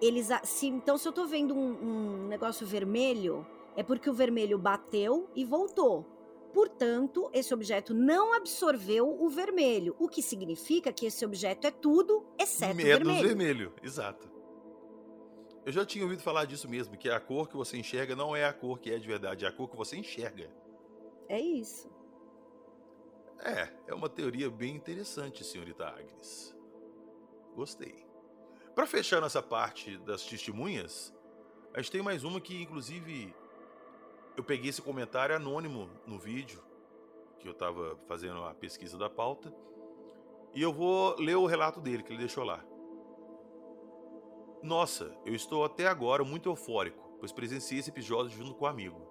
eles. 0.00 0.28
Se, 0.44 0.66
então, 0.66 0.96
se 0.96 1.06
eu 1.06 1.10
estou 1.10 1.26
vendo 1.26 1.54
um, 1.54 1.72
um 1.82 2.26
negócio 2.28 2.66
vermelho, 2.66 3.46
é 3.76 3.82
porque 3.82 4.08
o 4.08 4.14
vermelho 4.14 4.58
bateu 4.58 5.28
e 5.34 5.44
voltou. 5.44 6.06
Portanto, 6.52 7.30
esse 7.32 7.52
objeto 7.52 7.92
não 7.94 8.32
absorveu 8.32 9.08
o 9.22 9.28
vermelho, 9.28 9.94
o 9.98 10.08
que 10.08 10.22
significa 10.22 10.92
que 10.92 11.06
esse 11.06 11.24
objeto 11.24 11.66
é 11.66 11.70
tudo 11.70 12.26
exceto 12.38 12.74
Menos 12.74 12.98
vermelho. 12.98 13.28
vermelho, 13.28 13.74
exato. 13.82 14.30
Eu 15.64 15.72
já 15.72 15.84
tinha 15.84 16.02
ouvido 16.04 16.22
falar 16.22 16.46
disso 16.46 16.68
mesmo, 16.68 16.96
que 16.96 17.10
a 17.10 17.20
cor 17.20 17.48
que 17.48 17.56
você 17.56 17.76
enxerga 17.76 18.16
não 18.16 18.34
é 18.34 18.44
a 18.46 18.52
cor 18.52 18.78
que 18.78 18.90
é 18.90 18.98
de 18.98 19.06
verdade, 19.06 19.44
é 19.44 19.48
a 19.48 19.52
cor 19.52 19.68
que 19.68 19.76
você 19.76 19.96
enxerga. 19.96 20.50
É 21.28 21.38
isso. 21.38 21.90
É, 23.40 23.68
é 23.86 23.94
uma 23.94 24.08
teoria 24.08 24.50
bem 24.50 24.74
interessante, 24.74 25.44
senhorita 25.44 25.86
Agnes. 25.86 26.56
Gostei. 27.54 28.06
Para 28.74 28.86
fechar 28.86 29.20
nessa 29.20 29.42
parte 29.42 29.98
das 29.98 30.24
testemunhas, 30.24 31.14
a 31.74 31.82
gente 31.82 31.92
tem 31.92 32.02
mais 32.02 32.24
uma 32.24 32.40
que, 32.40 32.62
inclusive, 32.62 33.34
eu 34.38 34.44
peguei 34.44 34.70
esse 34.70 34.80
comentário 34.80 35.34
anônimo 35.34 35.90
no 36.06 36.16
vídeo, 36.16 36.62
que 37.40 37.48
eu 37.48 37.50
estava 37.50 37.98
fazendo 38.06 38.44
a 38.44 38.54
pesquisa 38.54 38.96
da 38.96 39.10
pauta, 39.10 39.52
e 40.54 40.62
eu 40.62 40.72
vou 40.72 41.16
ler 41.18 41.34
o 41.34 41.44
relato 41.44 41.80
dele 41.80 42.04
que 42.04 42.12
ele 42.12 42.20
deixou 42.20 42.44
lá. 42.44 42.64
Nossa, 44.62 45.12
eu 45.26 45.34
estou 45.34 45.64
até 45.64 45.88
agora 45.88 46.22
muito 46.22 46.48
eufórico, 46.48 47.16
pois 47.18 47.32
presenciei 47.32 47.80
esse 47.80 47.90
episódio 47.90 48.30
junto 48.30 48.54
com 48.54 48.64
um 48.64 48.68
amigo. 48.68 49.02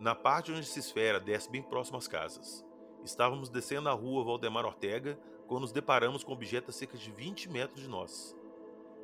Na 0.00 0.16
parte 0.16 0.50
onde 0.50 0.62
essa 0.62 0.80
esfera 0.80 1.20
desce 1.20 1.48
bem 1.48 1.62
próximo 1.62 1.98
às 1.98 2.08
casas. 2.08 2.66
Estávamos 3.04 3.48
descendo 3.48 3.88
a 3.88 3.92
rua 3.92 4.24
Valdemar 4.24 4.66
Ortega 4.66 5.16
quando 5.46 5.60
nos 5.60 5.72
deparamos 5.72 6.24
com 6.24 6.32
um 6.32 6.34
objeto 6.34 6.70
a 6.70 6.72
cerca 6.72 6.98
de 6.98 7.12
20 7.12 7.48
metros 7.50 7.82
de 7.82 7.88
nós. 7.88 8.36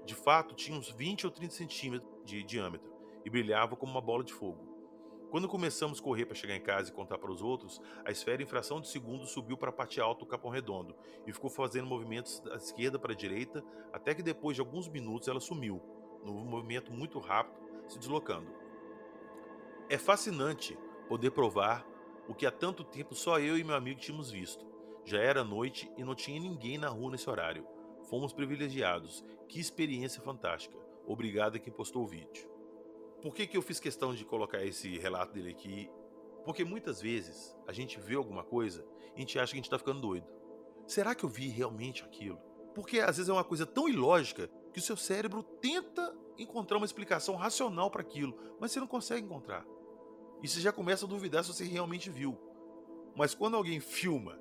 De 0.05 0.17
fato, 0.17 0.57
tinha 0.57 0.77
uns 0.77 0.91
20 0.91 1.27
ou 1.27 1.31
30 1.31 1.55
centímetros 1.55 2.11
de 2.25 2.43
diâmetro 2.43 2.93
e 3.25 3.31
brilhava 3.31 3.77
como 3.77 3.93
uma 3.93 4.01
bola 4.01 4.25
de 4.25 4.33
fogo. 4.33 4.72
Quando 5.33 5.49
começamos 5.49 5.99
a 5.99 6.03
correr 6.03 6.27
para 6.27 6.35
chegar 6.35 6.55
em 6.55 6.61
casa 6.61 6.91
e 6.91 6.93
contar 6.93 7.17
para 7.17 7.33
os 7.33 7.41
outros, 7.41 7.81
a 8.05 8.11
esfera 8.11 8.43
em 8.43 8.47
fração 8.47 8.83
de 8.83 8.89
segundo 8.89 9.25
subiu 9.25 9.57
para 9.57 9.71
a 9.71 9.73
parte 9.73 9.99
alta 9.99 10.21
do 10.21 10.27
Capão 10.27 10.51
Redondo 10.51 10.95
e 11.27 11.33
ficou 11.33 11.49
fazendo 11.49 11.87
movimentos 11.87 12.39
da 12.41 12.57
esquerda 12.57 12.99
para 12.99 13.15
a 13.15 13.17
direita, 13.17 13.65
até 13.95 14.15
que 14.15 14.23
depois 14.23 14.57
de 14.57 14.61
alguns 14.61 14.91
minutos 14.91 15.29
ela 15.29 15.41
sumiu, 15.41 15.81
num 16.23 16.45
movimento 16.45 16.93
muito 16.93 17.19
rápido, 17.19 17.57
se 17.89 17.99
deslocando. 17.99 18.53
É 19.89 19.97
fascinante 19.97 20.77
poder 21.09 21.31
provar 21.31 21.83
o 22.29 22.35
que 22.35 22.45
há 22.45 22.51
tanto 22.51 22.85
tempo 22.85 23.15
só 23.15 23.41
eu 23.41 23.57
e 23.57 23.65
meu 23.65 23.75
amigo 23.75 24.01
tínhamos 24.01 24.31
visto. 24.31 24.67
Já 25.03 25.19
era 25.19 25.43
noite 25.43 25.91
e 25.97 26.05
não 26.05 26.15
tinha 26.15 26.39
ninguém 26.39 26.77
na 26.77 26.91
rua 26.91 27.11
nesse 27.11 27.31
horário. 27.31 27.67
Fomos 28.03 28.35
privilegiados. 28.35 29.25
Que 29.49 29.59
experiência 29.59 30.21
fantástica. 30.21 30.77
Obrigado 31.07 31.57
a 31.57 31.59
quem 31.59 31.73
postou 31.73 32.03
o 32.03 32.07
vídeo. 32.07 32.52
Por 33.23 33.33
que, 33.33 33.47
que 33.47 33.57
eu 33.57 33.63
fiz 33.63 33.79
questão 33.79 34.13
de 34.13 34.25
colocar 34.25 34.65
esse 34.65 34.99
relato 34.99 35.33
dele 35.33 35.51
aqui? 35.51 35.89
Porque 36.45 36.65
muitas 36.65 37.01
vezes 37.01 37.57
a 37.69 37.73
gente 37.73 38.01
vê 38.01 38.17
alguma 38.17 38.43
coisa 38.43 38.85
e 39.15 39.17
a 39.17 39.21
gente 39.21 39.39
acha 39.39 39.53
que 39.53 39.57
a 39.57 39.61
gente 39.61 39.67
está 39.67 39.79
ficando 39.79 40.01
doido. 40.01 40.27
Será 40.89 41.15
que 41.15 41.23
eu 41.23 41.29
vi 41.29 41.47
realmente 41.47 42.03
aquilo? 42.03 42.37
Porque 42.75 42.99
às 42.99 43.17
vezes 43.17 43.29
é 43.29 43.33
uma 43.33 43.45
coisa 43.45 43.65
tão 43.65 43.89
ilógica 43.89 44.51
que 44.73 44.81
o 44.81 44.83
seu 44.83 44.97
cérebro 44.97 45.43
tenta 45.43 46.13
encontrar 46.37 46.79
uma 46.79 46.87
explicação 46.87 47.37
racional 47.37 47.91
para 47.91 48.01
aquilo, 48.01 48.37
mas 48.59 48.73
você 48.73 48.81
não 48.81 48.89
consegue 48.89 49.25
encontrar. 49.25 49.65
E 50.43 50.49
você 50.49 50.61
já 50.61 50.73
começa 50.73 51.07
a 51.07 51.09
duvidar 51.09 51.45
se 51.45 51.53
você 51.53 51.65
realmente 51.65 52.11
viu. 52.11 52.37
Mas 53.15 53.35
quando 53.35 53.57
alguém 53.57 53.79
filma 53.79 54.37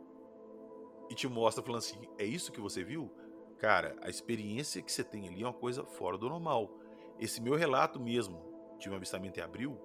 e 1.08 1.14
te 1.14 1.28
mostra 1.28 1.62
falando 1.62 1.80
assim, 1.80 2.00
é 2.18 2.26
isso 2.26 2.52
que 2.52 2.60
você 2.60 2.84
viu? 2.84 3.12
Cara, 3.60 3.96
a 4.02 4.10
experiência 4.10 4.82
que 4.82 4.92
você 4.92 5.04
tem 5.04 5.28
ali 5.28 5.44
é 5.44 5.46
uma 5.46 5.54
coisa 5.54 5.84
fora 5.84 6.18
do 6.18 6.28
normal. 6.28 6.80
Esse 7.20 7.40
meu 7.40 7.54
relato 7.54 8.00
mesmo, 8.00 8.51
tive 8.82 8.94
um 8.94 8.98
avistamento 8.98 9.40
em 9.40 9.44
abril, 9.44 9.80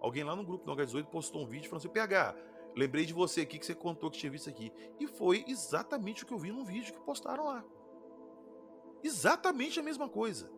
alguém 0.00 0.24
lá 0.24 0.34
no 0.34 0.44
grupo 0.44 0.64
do 0.64 0.72
H18 0.72 1.06
postou 1.06 1.42
um 1.42 1.46
vídeo 1.46 1.68
falando 1.68 1.84
assim: 1.84 1.92
PH, 1.92 2.36
lembrei 2.76 3.04
de 3.04 3.12
você 3.12 3.42
aqui 3.42 3.58
que 3.58 3.66
você 3.66 3.74
contou 3.74 4.10
que 4.10 4.18
tinha 4.18 4.30
visto 4.30 4.48
aqui. 4.48 4.72
E 4.98 5.06
foi 5.06 5.44
exatamente 5.46 6.24
o 6.24 6.26
que 6.26 6.32
eu 6.32 6.38
vi 6.38 6.50
no 6.50 6.64
vídeo 6.64 6.94
que 6.94 7.00
postaram 7.00 7.46
lá. 7.46 7.64
Exatamente 9.02 9.80
a 9.80 9.82
mesma 9.82 10.08
coisa. 10.08 10.50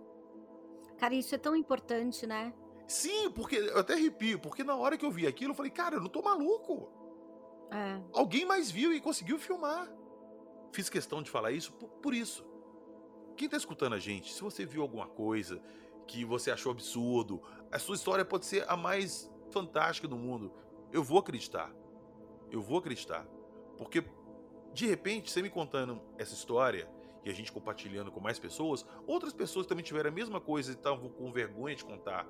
Cara, 0.99 1.14
isso 1.14 1.35
é 1.35 1.39
tão 1.39 1.57
importante, 1.57 2.27
né? 2.27 2.55
Sim, 2.87 3.31
porque 3.31 3.57
eu 3.57 3.79
até 3.79 3.95
arrepio, 3.95 4.39
porque 4.39 4.62
na 4.62 4.77
hora 4.77 4.97
que 4.97 5.05
eu 5.05 5.11
vi 5.11 5.27
aquilo, 5.27 5.53
eu 5.53 5.57
falei, 5.57 5.70
cara, 5.70 5.97
eu 5.97 6.01
não 6.01 6.09
tô 6.09 6.23
maluco. 6.23 6.91
É. 7.70 8.03
Alguém 8.12 8.45
mais 8.45 8.70
viu 8.70 8.93
e 8.93 9.01
conseguiu 9.01 9.39
filmar. 9.39 9.91
Fiz 10.73 10.91
questão 10.91 11.23
de 11.23 11.31
falar 11.31 11.53
isso 11.53 11.73
por, 11.73 11.89
por 11.89 12.14
isso. 12.14 12.45
Quem 13.37 13.49
tá 13.49 13.57
escutando 13.57 13.95
a 13.95 13.99
gente, 13.99 14.33
se 14.33 14.43
você 14.43 14.66
viu 14.66 14.83
alguma 14.83 15.07
coisa, 15.07 15.62
que 16.07 16.24
você 16.24 16.50
achou 16.50 16.72
absurdo. 16.72 17.42
A 17.70 17.78
sua 17.78 17.94
história 17.94 18.24
pode 18.24 18.46
ser 18.46 18.64
a 18.68 18.76
mais 18.76 19.30
fantástica 19.50 20.09
do 20.09 20.16
mundo. 20.16 20.53
Eu 20.92 21.03
vou 21.03 21.18
acreditar. 21.18 21.72
Eu 22.50 22.61
vou 22.61 22.78
acreditar. 22.78 23.26
Porque, 23.78 24.05
de 24.72 24.86
repente, 24.86 25.30
você 25.30 25.42
me 25.42 25.50
contando 25.50 26.00
essa 26.18 26.34
história 26.34 26.88
e 27.24 27.30
a 27.30 27.32
gente 27.32 27.53
compartilhando 27.53 28.11
com 28.11 28.20
mais 28.20 28.38
pessoas, 28.38 28.84
outras 29.07 29.32
pessoas 29.32 29.66
também 29.66 29.84
tiveram 29.84 30.11
a 30.11 30.12
mesma 30.12 30.40
coisa 30.40 30.72
e 30.72 30.74
estavam 30.74 31.09
com 31.09 31.32
vergonha 31.32 31.74
de 31.76 31.84
contar 31.84 32.26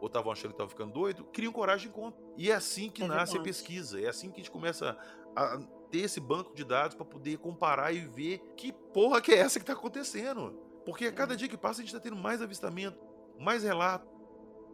ou 0.00 0.06
estavam 0.06 0.30
achando 0.30 0.48
que 0.48 0.54
estavam 0.54 0.68
ficando 0.68 0.92
doido, 0.92 1.24
criam 1.24 1.52
coragem 1.52 1.88
de 1.88 1.94
contar. 1.94 2.18
E 2.36 2.50
é 2.50 2.54
assim 2.54 2.90
que 2.90 3.02
é 3.02 3.06
nasce 3.06 3.32
verdade. 3.32 3.38
a 3.38 3.42
pesquisa. 3.42 4.00
É 4.00 4.08
assim 4.08 4.28
que 4.28 4.34
a 4.34 4.36
gente 4.38 4.50
começa 4.50 4.98
a 5.34 5.58
ter 5.90 6.00
esse 6.00 6.20
banco 6.20 6.54
de 6.54 6.62
dados 6.62 6.94
para 6.94 7.06
poder 7.06 7.38
comparar 7.38 7.92
e 7.92 8.00
ver 8.00 8.38
que 8.56 8.72
porra 8.72 9.20
que 9.20 9.32
é 9.32 9.38
essa 9.38 9.58
que 9.58 9.62
está 9.62 9.72
acontecendo. 9.72 10.50
Porque 10.84 11.06
a 11.06 11.12
cada 11.12 11.36
dia 11.36 11.48
que 11.48 11.56
passa 11.56 11.80
a 11.80 11.84
gente 11.84 11.94
está 11.94 12.00
tendo 12.00 12.16
mais 12.16 12.42
avistamento, 12.42 12.98
mais 13.38 13.62
relato. 13.62 14.08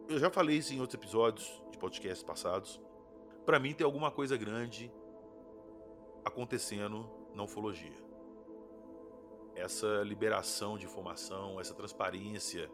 Eu 0.07 0.19
já 0.19 0.29
falei 0.29 0.57
isso 0.57 0.73
em 0.73 0.79
outros 0.79 0.95
episódios 0.95 1.63
de 1.71 1.77
podcasts 1.77 2.23
passados. 2.23 2.81
Para 3.45 3.59
mim 3.59 3.73
tem 3.73 3.85
alguma 3.85 4.11
coisa 4.11 4.37
grande 4.37 4.91
acontecendo 6.23 7.09
na 7.33 7.43
ufologia. 7.43 7.95
Essa 9.55 10.01
liberação 10.03 10.77
de 10.77 10.85
informação, 10.85 11.59
essa 11.59 11.73
transparência, 11.73 12.69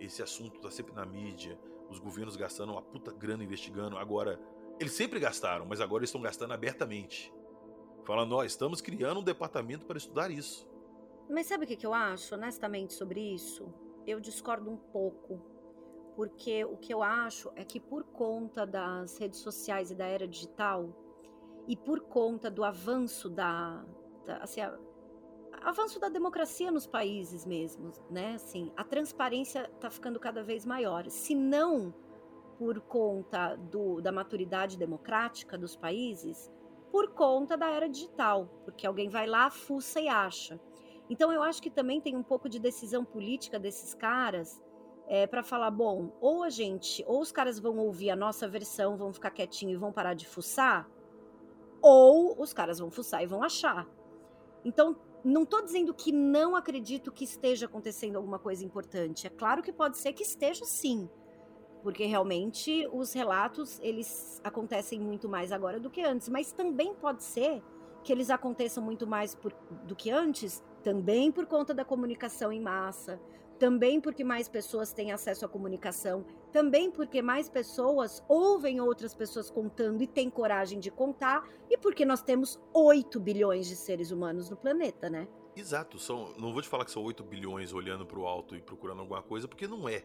esse 0.00 0.22
assunto 0.22 0.56
está 0.56 0.70
sempre 0.70 0.94
na 0.94 1.04
mídia, 1.04 1.58
os 1.88 1.98
governos 1.98 2.36
gastando 2.36 2.72
uma 2.72 2.82
puta 2.82 3.12
grana 3.12 3.44
investigando. 3.44 3.96
Agora, 3.96 4.40
eles 4.78 4.92
sempre 4.92 5.20
gastaram, 5.20 5.64
mas 5.64 5.80
agora 5.80 6.04
estão 6.04 6.20
gastando 6.20 6.52
abertamente. 6.52 7.32
Falando, 8.04 8.30
nós 8.30 8.52
estamos 8.52 8.80
criando 8.80 9.20
um 9.20 9.24
departamento 9.24 9.86
para 9.86 9.98
estudar 9.98 10.30
isso. 10.30 10.68
Mas 11.28 11.46
sabe 11.46 11.64
o 11.64 11.66
que 11.66 11.84
eu 11.84 11.92
acho, 11.92 12.34
honestamente, 12.34 12.92
sobre 12.92 13.20
isso? 13.20 13.72
Eu 14.06 14.20
discordo 14.20 14.70
um 14.70 14.76
pouco. 14.76 15.40
Porque 16.14 16.64
o 16.64 16.76
que 16.76 16.94
eu 16.94 17.02
acho 17.02 17.50
é 17.56 17.64
que, 17.64 17.78
por 17.78 18.04
conta 18.04 18.66
das 18.66 19.18
redes 19.18 19.40
sociais 19.40 19.90
e 19.90 19.94
da 19.94 20.06
era 20.06 20.26
digital, 20.26 20.88
e 21.68 21.76
por 21.76 22.00
conta 22.00 22.50
do 22.50 22.64
avanço 22.64 23.28
da. 23.28 23.84
da 24.24 24.38
assim, 24.38 24.60
a, 24.60 24.78
avanço 25.62 25.98
da 25.98 26.08
democracia 26.08 26.70
nos 26.70 26.86
países 26.86 27.44
mesmo, 27.44 27.92
né? 28.08 28.34
Assim, 28.34 28.72
a 28.76 28.84
transparência 28.84 29.70
está 29.74 29.90
ficando 29.90 30.20
cada 30.20 30.42
vez 30.42 30.64
maior. 30.64 31.10
Se 31.10 31.34
não 31.34 31.92
por 32.58 32.80
conta 32.80 33.56
do, 33.56 34.00
da 34.00 34.10
maturidade 34.10 34.78
democrática 34.78 35.58
dos 35.58 35.76
países, 35.76 36.50
por 36.90 37.10
conta 37.10 37.56
da 37.56 37.68
era 37.68 37.88
digital, 37.88 38.48
porque 38.64 38.86
alguém 38.86 39.08
vai 39.08 39.26
lá, 39.26 39.50
fuça 39.50 40.00
e 40.00 40.08
acha. 40.08 40.58
Então 41.08 41.32
eu 41.32 41.42
acho 41.42 41.62
que 41.62 41.70
também 41.70 42.00
tem 42.00 42.16
um 42.16 42.22
pouco 42.22 42.48
de 42.48 42.58
decisão 42.58 43.04
política 43.04 43.58
desses 43.58 43.94
caras 43.94 44.60
é, 45.08 45.26
para 45.26 45.42
falar, 45.42 45.70
bom, 45.70 46.12
ou 46.20 46.42
a 46.42 46.50
gente, 46.50 47.04
ou 47.06 47.20
os 47.20 47.30
caras 47.30 47.58
vão 47.58 47.78
ouvir 47.78 48.10
a 48.10 48.16
nossa 48.16 48.48
versão, 48.48 48.96
vão 48.96 49.12
ficar 49.12 49.30
quietinho 49.30 49.72
e 49.72 49.76
vão 49.76 49.92
parar 49.92 50.14
de 50.14 50.26
fuçar, 50.26 50.88
ou 51.80 52.40
os 52.40 52.52
caras 52.52 52.78
vão 52.78 52.90
fuçar 52.90 53.22
e 53.22 53.26
vão 53.26 53.42
achar. 53.42 53.88
Então, 54.64 54.96
não 55.24 55.42
estou 55.42 55.62
dizendo 55.62 55.94
que 55.94 56.10
não 56.10 56.56
acredito 56.56 57.12
que 57.12 57.24
esteja 57.24 57.66
acontecendo 57.66 58.16
alguma 58.16 58.38
coisa 58.38 58.64
importante. 58.64 59.26
É 59.26 59.30
claro 59.30 59.62
que 59.62 59.72
pode 59.72 59.96
ser 59.96 60.12
que 60.12 60.22
esteja 60.22 60.64
sim, 60.64 61.08
porque 61.82 62.04
realmente 62.04 62.88
os 62.92 63.12
relatos 63.12 63.78
eles 63.80 64.40
acontecem 64.42 64.98
muito 65.00 65.28
mais 65.28 65.52
agora 65.52 65.78
do 65.78 65.88
que 65.88 66.02
antes, 66.02 66.28
mas 66.28 66.52
também 66.52 66.94
pode 66.94 67.22
ser 67.22 67.62
que 68.02 68.12
eles 68.12 68.30
aconteçam 68.30 68.82
muito 68.82 69.06
mais 69.06 69.34
por, 69.34 69.52
do 69.84 69.94
que 69.94 70.10
antes 70.10 70.64
também 70.86 71.32
por 71.32 71.46
conta 71.46 71.74
da 71.74 71.84
comunicação 71.84 72.52
em 72.52 72.60
massa, 72.60 73.20
também 73.58 74.00
porque 74.00 74.22
mais 74.22 74.48
pessoas 74.48 74.92
têm 74.92 75.10
acesso 75.10 75.44
à 75.44 75.48
comunicação, 75.48 76.24
também 76.52 76.92
porque 76.92 77.20
mais 77.20 77.48
pessoas 77.48 78.22
ouvem 78.28 78.80
outras 78.80 79.12
pessoas 79.12 79.50
contando 79.50 80.00
e 80.00 80.06
têm 80.06 80.30
coragem 80.30 80.78
de 80.78 80.88
contar, 80.92 81.44
e 81.68 81.76
porque 81.76 82.04
nós 82.04 82.22
temos 82.22 82.60
8 82.72 83.18
bilhões 83.18 83.66
de 83.66 83.74
seres 83.74 84.12
humanos 84.12 84.48
no 84.48 84.56
planeta, 84.56 85.10
né? 85.10 85.26
Exato, 85.56 85.98
são, 85.98 86.32
não 86.38 86.52
vou 86.52 86.62
te 86.62 86.68
falar 86.68 86.84
que 86.84 86.92
são 86.92 87.02
8 87.02 87.24
bilhões 87.24 87.72
olhando 87.72 88.06
para 88.06 88.20
o 88.20 88.24
alto 88.24 88.54
e 88.54 88.62
procurando 88.62 89.00
alguma 89.00 89.22
coisa, 89.24 89.48
porque 89.48 89.66
não 89.66 89.88
é. 89.88 90.04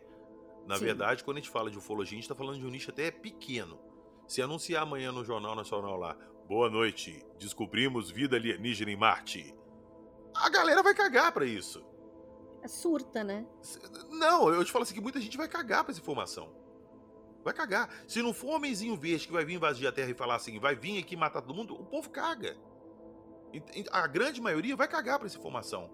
Na 0.65 0.77
Sim. 0.77 0.85
verdade, 0.85 1.23
quando 1.23 1.37
a 1.37 1.41
gente 1.41 1.51
fala 1.51 1.69
de 1.69 1.77
ufologia, 1.77 2.15
a 2.15 2.17
gente 2.17 2.23
está 2.23 2.33
falando 2.33 2.57
de 2.57 2.65
um 2.65 2.71
nicho 2.71 2.89
até 2.89 3.11
pequeno. 3.11 3.77
Se 4.27 4.41
anunciar 4.41 4.81
amanhã 4.81 5.11
no 5.11 5.23
Jornal 5.23 5.55
Nacional 5.55 5.95
lá, 5.95 6.17
boa 6.47 6.71
noite, 6.71 7.23
descobrimos 7.37 8.09
vida 8.09 8.35
alienígena 8.35 8.89
em 8.89 8.97
Marte 8.97 9.60
a 10.33 10.49
galera 10.49 10.81
vai 10.83 10.93
cagar 10.93 11.31
para 11.31 11.45
isso. 11.45 11.83
É 12.61 12.67
surta, 12.67 13.23
né? 13.23 13.45
Não, 14.09 14.49
eu 14.49 14.63
te 14.63 14.71
falo 14.71 14.83
assim 14.83 14.93
que 14.93 15.01
muita 15.01 15.19
gente 15.19 15.37
vai 15.37 15.47
cagar 15.47 15.83
pra 15.83 15.91
essa 15.91 16.01
informação. 16.01 16.53
Vai 17.43 17.53
cagar. 17.53 17.89
Se 18.07 18.21
não 18.21 18.33
for 18.33 18.47
um 18.47 18.55
homenzinho 18.55 18.95
verde 18.95 19.25
que 19.25 19.33
vai 19.33 19.43
vir 19.43 19.55
invadir 19.55 19.87
a 19.87 19.91
Terra 19.91 20.11
e 20.11 20.13
falar 20.13 20.35
assim, 20.35 20.59
vai 20.59 20.75
vir 20.75 20.99
aqui 20.99 21.15
matar 21.15 21.41
todo 21.41 21.55
mundo, 21.55 21.73
o 21.73 21.83
povo 21.83 22.09
caga. 22.09 22.55
A 23.91 24.07
grande 24.07 24.39
maioria 24.39 24.75
vai 24.75 24.87
cagar 24.87 25.17
pra 25.17 25.27
essa 25.27 25.37
informação. 25.37 25.89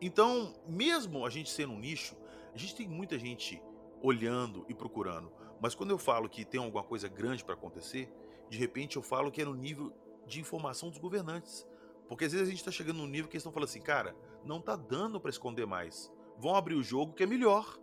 Então, 0.00 0.54
mesmo 0.66 1.24
a 1.26 1.30
gente 1.30 1.50
sendo 1.50 1.72
um 1.72 1.78
nicho, 1.78 2.16
a 2.54 2.58
gente 2.58 2.74
tem 2.74 2.88
muita 2.88 3.18
gente 3.18 3.62
olhando 4.02 4.64
e 4.68 4.74
procurando. 4.74 5.32
Mas 5.60 5.74
quando 5.74 5.90
eu 5.90 5.98
falo 5.98 6.28
que 6.28 6.44
tem 6.44 6.60
alguma 6.60 6.84
coisa 6.84 7.08
grande 7.08 7.44
para 7.44 7.54
acontecer, 7.54 8.12
de 8.48 8.56
repente 8.58 8.96
eu 8.96 9.02
falo 9.02 9.30
que 9.32 9.42
é 9.42 9.44
no 9.44 9.54
nível 9.54 9.92
de 10.26 10.40
informação 10.40 10.88
dos 10.88 10.98
governantes. 10.98 11.66
Porque 12.08 12.24
às 12.24 12.32
vezes 12.32 12.48
a 12.48 12.50
gente 12.50 12.64
tá 12.64 12.70
chegando 12.70 12.96
num 12.96 13.06
nível 13.06 13.28
que 13.28 13.36
eles 13.36 13.42
estão 13.42 13.52
falando 13.52 13.68
assim, 13.68 13.80
cara, 13.80 14.16
não 14.44 14.60
tá 14.60 14.74
dando 14.74 15.20
para 15.20 15.30
esconder 15.30 15.66
mais. 15.66 16.10
Vão 16.38 16.54
abrir 16.54 16.74
o 16.74 16.82
jogo 16.82 17.12
que 17.12 17.22
é 17.22 17.26
melhor. 17.26 17.78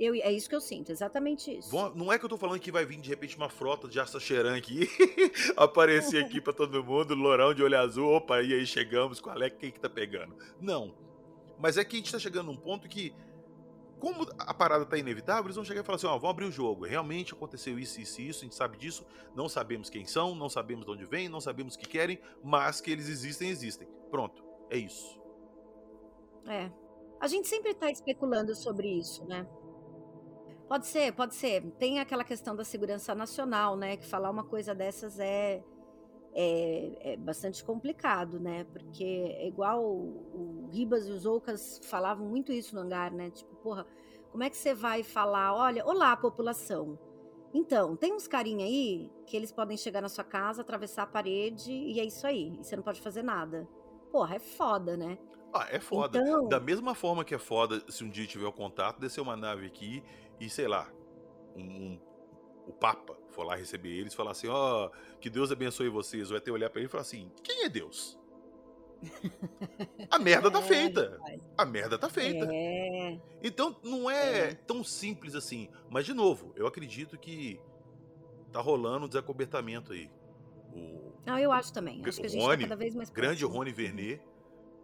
Eu, 0.00 0.14
é 0.14 0.32
isso 0.32 0.48
que 0.48 0.56
eu 0.56 0.60
sinto, 0.60 0.90
exatamente 0.90 1.56
isso. 1.56 1.70
Vão, 1.70 1.94
não 1.94 2.12
é 2.12 2.18
que 2.18 2.24
eu 2.24 2.28
tô 2.28 2.36
falando 2.36 2.58
que 2.58 2.72
vai 2.72 2.84
vir 2.84 3.00
de 3.00 3.08
repente 3.08 3.36
uma 3.36 3.48
frota 3.48 3.86
de 3.86 4.00
Astacheran 4.00 4.56
aqui, 4.56 4.88
aparecer 5.56 6.24
aqui 6.24 6.40
para 6.40 6.52
todo 6.52 6.82
mundo, 6.82 7.14
lourão 7.14 7.54
de 7.54 7.62
olho 7.62 7.78
azul, 7.78 8.10
opa, 8.10 8.42
e 8.42 8.52
aí 8.52 8.66
chegamos, 8.66 9.20
qual 9.20 9.40
é, 9.40 9.48
quem 9.48 9.70
que 9.70 9.78
tá 9.78 9.88
pegando? 9.88 10.34
Não. 10.60 10.94
Mas 11.58 11.76
é 11.76 11.84
que 11.84 11.94
a 11.94 11.98
gente 11.98 12.10
tá 12.10 12.18
chegando 12.18 12.46
num 12.46 12.56
ponto 12.56 12.88
que 12.88 13.14
como 14.02 14.26
a 14.36 14.52
parada 14.52 14.84
tá 14.84 14.98
inevitável, 14.98 15.44
eles 15.44 15.54
vão 15.54 15.64
chegar 15.64 15.82
e 15.82 15.84
falar 15.84 15.94
assim: 15.94 16.08
ó, 16.08 16.18
vamos 16.18 16.30
abrir 16.30 16.46
o 16.46 16.50
jogo. 16.50 16.84
Realmente 16.84 17.34
aconteceu 17.34 17.78
isso, 17.78 18.00
isso 18.00 18.20
e 18.20 18.28
isso, 18.28 18.40
a 18.40 18.42
gente 18.42 18.56
sabe 18.56 18.76
disso, 18.76 19.06
não 19.32 19.48
sabemos 19.48 19.88
quem 19.88 20.04
são, 20.04 20.34
não 20.34 20.48
sabemos 20.48 20.84
de 20.84 20.90
onde 20.90 21.04
vêm, 21.04 21.28
não 21.28 21.40
sabemos 21.40 21.76
o 21.76 21.78
que 21.78 21.86
querem, 21.86 22.20
mas 22.42 22.80
que 22.80 22.90
eles 22.90 23.08
existem, 23.08 23.48
existem. 23.48 23.86
Pronto, 24.10 24.42
é 24.68 24.76
isso. 24.76 25.22
É. 26.48 26.68
A 27.20 27.28
gente 27.28 27.46
sempre 27.46 27.74
tá 27.74 27.92
especulando 27.92 28.56
sobre 28.56 28.88
isso, 28.88 29.24
né? 29.24 29.46
Pode 30.66 30.88
ser, 30.88 31.12
pode 31.12 31.36
ser. 31.36 31.62
Tem 31.78 32.00
aquela 32.00 32.24
questão 32.24 32.56
da 32.56 32.64
segurança 32.64 33.14
nacional, 33.14 33.76
né? 33.76 33.96
Que 33.96 34.04
falar 34.04 34.30
uma 34.30 34.42
coisa 34.42 34.74
dessas 34.74 35.20
é 35.20 35.62
é, 36.34 37.12
é, 37.12 37.16
bastante 37.16 37.62
complicado, 37.64 38.40
né? 38.40 38.64
Porque 38.72 39.04
é 39.04 39.46
igual 39.46 39.84
o, 39.84 40.66
o 40.66 40.68
Ribas 40.72 41.06
e 41.06 41.10
os 41.10 41.26
Ocas 41.26 41.80
falavam 41.84 42.26
muito 42.26 42.52
isso 42.52 42.74
no 42.74 42.82
hangar, 42.82 43.12
né? 43.12 43.30
Tipo, 43.30 43.54
porra, 43.56 43.86
como 44.30 44.42
é 44.42 44.50
que 44.50 44.56
você 44.56 44.74
vai 44.74 45.02
falar, 45.02 45.54
olha, 45.54 45.84
olá, 45.86 46.16
população. 46.16 46.98
Então, 47.54 47.94
tem 47.94 48.14
uns 48.14 48.26
carinha 48.26 48.64
aí 48.64 49.10
que 49.26 49.36
eles 49.36 49.52
podem 49.52 49.76
chegar 49.76 50.00
na 50.00 50.08
sua 50.08 50.24
casa, 50.24 50.62
atravessar 50.62 51.02
a 51.02 51.06
parede 51.06 51.70
e 51.70 52.00
é 52.00 52.04
isso 52.04 52.26
aí. 52.26 52.56
E 52.58 52.64
você 52.64 52.74
não 52.74 52.82
pode 52.82 53.00
fazer 53.02 53.22
nada. 53.22 53.68
Porra, 54.10 54.36
é 54.36 54.38
foda, 54.38 54.96
né? 54.96 55.18
Ah, 55.52 55.66
é 55.70 55.78
foda. 55.78 56.18
Então... 56.18 56.48
Da 56.48 56.58
mesma 56.58 56.94
forma 56.94 57.24
que 57.24 57.34
é 57.34 57.38
foda 57.38 57.82
se 57.90 58.02
um 58.02 58.08
dia 58.08 58.26
tiver 58.26 58.46
o 58.46 58.52
contato, 58.52 58.98
descer 58.98 59.20
uma 59.20 59.36
nave 59.36 59.66
aqui 59.66 60.02
e, 60.40 60.48
sei 60.48 60.66
lá, 60.66 60.90
um, 61.54 61.62
um 61.62 61.98
o 62.66 62.72
Papa 62.72 63.16
for 63.30 63.44
lá 63.44 63.56
receber 63.56 63.90
eles 63.90 64.12
e 64.12 64.16
falar 64.16 64.32
assim: 64.32 64.48
ó, 64.48 64.86
oh, 64.86 65.18
que 65.18 65.30
Deus 65.30 65.50
abençoe 65.50 65.88
vocês. 65.88 66.30
Vai 66.30 66.40
ter 66.40 66.50
olhar 66.50 66.70
para 66.70 66.80
ele 66.80 66.88
e 66.88 66.90
falar 66.90 67.02
assim: 67.02 67.30
quem 67.42 67.64
é 67.64 67.68
Deus? 67.68 68.18
A 70.10 70.18
merda 70.18 70.50
tá 70.50 70.60
é, 70.60 70.62
feita. 70.62 71.20
A 71.56 71.64
merda 71.64 71.98
tá 71.98 72.08
feita. 72.08 72.48
É. 72.52 73.18
Então 73.42 73.76
não 73.82 74.08
é, 74.10 74.50
é, 74.50 74.54
tão 74.54 74.84
simples 74.84 75.34
assim. 75.34 75.68
Mas, 75.90 76.06
de 76.06 76.14
novo, 76.14 76.52
eu 76.56 76.66
acredito 76.66 77.18
que 77.18 77.60
tá 78.52 78.60
rolando 78.60 79.06
um 79.06 79.08
desacobertamento 79.08 79.92
aí. 79.92 80.10
O, 80.72 81.12
não, 81.26 81.38
eu 81.38 81.50
acho 81.52 81.72
também. 81.72 82.02
Acho 82.06 82.20
que 82.20 82.26
a 82.26 82.28
gente 82.28 82.40
tá 82.40 82.46
Rony, 82.46 82.62
tá 82.62 82.68
cada 82.68 82.76
vez 82.76 82.94
mais 82.94 83.10
Grande 83.10 83.44
Rony 83.44 83.72
Vernet 83.72 84.22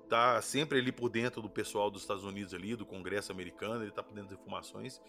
tá 0.09 0.41
sempre 0.41 0.79
ali 0.79 0.91
por 0.91 1.09
dentro 1.11 1.43
do 1.43 1.51
pessoal 1.51 1.91
dos 1.91 2.03
Estados 2.03 2.25
Unidos 2.25 2.55
ali, 2.55 2.75
do 2.75 2.87
Congresso 2.87 3.31
americano, 3.31 3.85
ele 3.85 3.91
tá 3.91 4.03
por 4.03 4.15
dentro 4.15 4.31
das 4.31 4.41
informações. 4.41 5.01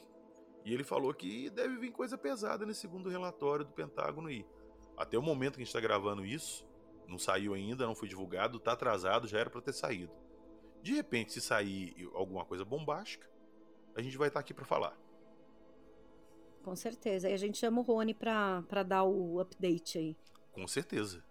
E 0.65 0.73
ele 0.73 0.83
falou 0.83 1.13
que 1.13 1.49
deve 1.49 1.77
vir 1.77 1.91
coisa 1.91 2.17
pesada 2.17 2.65
nesse 2.65 2.81
segundo 2.81 3.09
relatório 3.09 3.65
do 3.65 3.71
Pentágono 3.71 4.27
aí. 4.27 4.45
Até 4.97 5.17
o 5.17 5.21
momento 5.21 5.53
que 5.53 5.61
a 5.61 5.63
gente 5.63 5.73
está 5.73 5.79
gravando 5.79 6.25
isso, 6.25 6.67
não 7.07 7.17
saiu 7.17 7.53
ainda, 7.53 7.87
não 7.87 7.95
foi 7.95 8.07
divulgado, 8.07 8.57
está 8.57 8.73
atrasado, 8.73 9.27
já 9.27 9.39
era 9.39 9.49
para 9.49 9.61
ter 9.61 9.73
saído. 9.73 10.11
De 10.81 10.93
repente, 10.93 11.33
se 11.33 11.41
sair 11.41 12.09
alguma 12.13 12.45
coisa 12.45 12.63
bombástica, 12.63 13.29
a 13.95 14.01
gente 14.01 14.17
vai 14.17 14.27
estar 14.27 14.39
tá 14.39 14.41
aqui 14.41 14.53
para 14.53 14.65
falar. 14.65 14.97
Com 16.63 16.75
certeza. 16.75 17.29
E 17.29 17.33
a 17.33 17.37
gente 17.37 17.57
chama 17.57 17.79
o 17.79 17.83
Rony 17.83 18.13
para 18.13 18.83
dar 18.85 19.03
o 19.03 19.39
update 19.39 19.97
aí. 19.97 20.17
Com 20.51 20.67
certeza. 20.67 21.23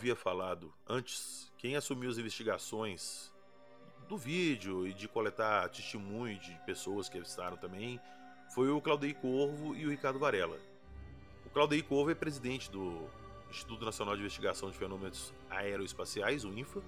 Havia 0.00 0.16
falado 0.16 0.72
antes, 0.88 1.52
quem 1.58 1.76
assumiu 1.76 2.08
as 2.08 2.16
investigações 2.16 3.30
do 4.08 4.16
vídeo 4.16 4.86
e 4.86 4.94
de 4.94 5.06
coletar 5.06 5.68
testemunho 5.68 6.38
de 6.38 6.58
pessoas 6.64 7.06
que 7.06 7.18
avistaram 7.18 7.58
também 7.58 8.00
foi 8.54 8.70
o 8.70 8.80
Claudei 8.80 9.12
Corvo 9.12 9.76
e 9.76 9.84
o 9.84 9.90
Ricardo 9.90 10.18
Varela. 10.18 10.58
O 11.44 11.50
Claudio 11.50 11.84
Couve 11.84 12.12
é 12.12 12.14
presidente 12.14 12.70
do 12.70 13.10
Instituto 13.50 13.84
Nacional 13.84 14.14
de 14.14 14.22
Investigação 14.22 14.70
de 14.70 14.78
Fenômenos 14.78 15.34
Aeroespaciais, 15.50 16.46
o 16.46 16.48
INFA, 16.48 16.82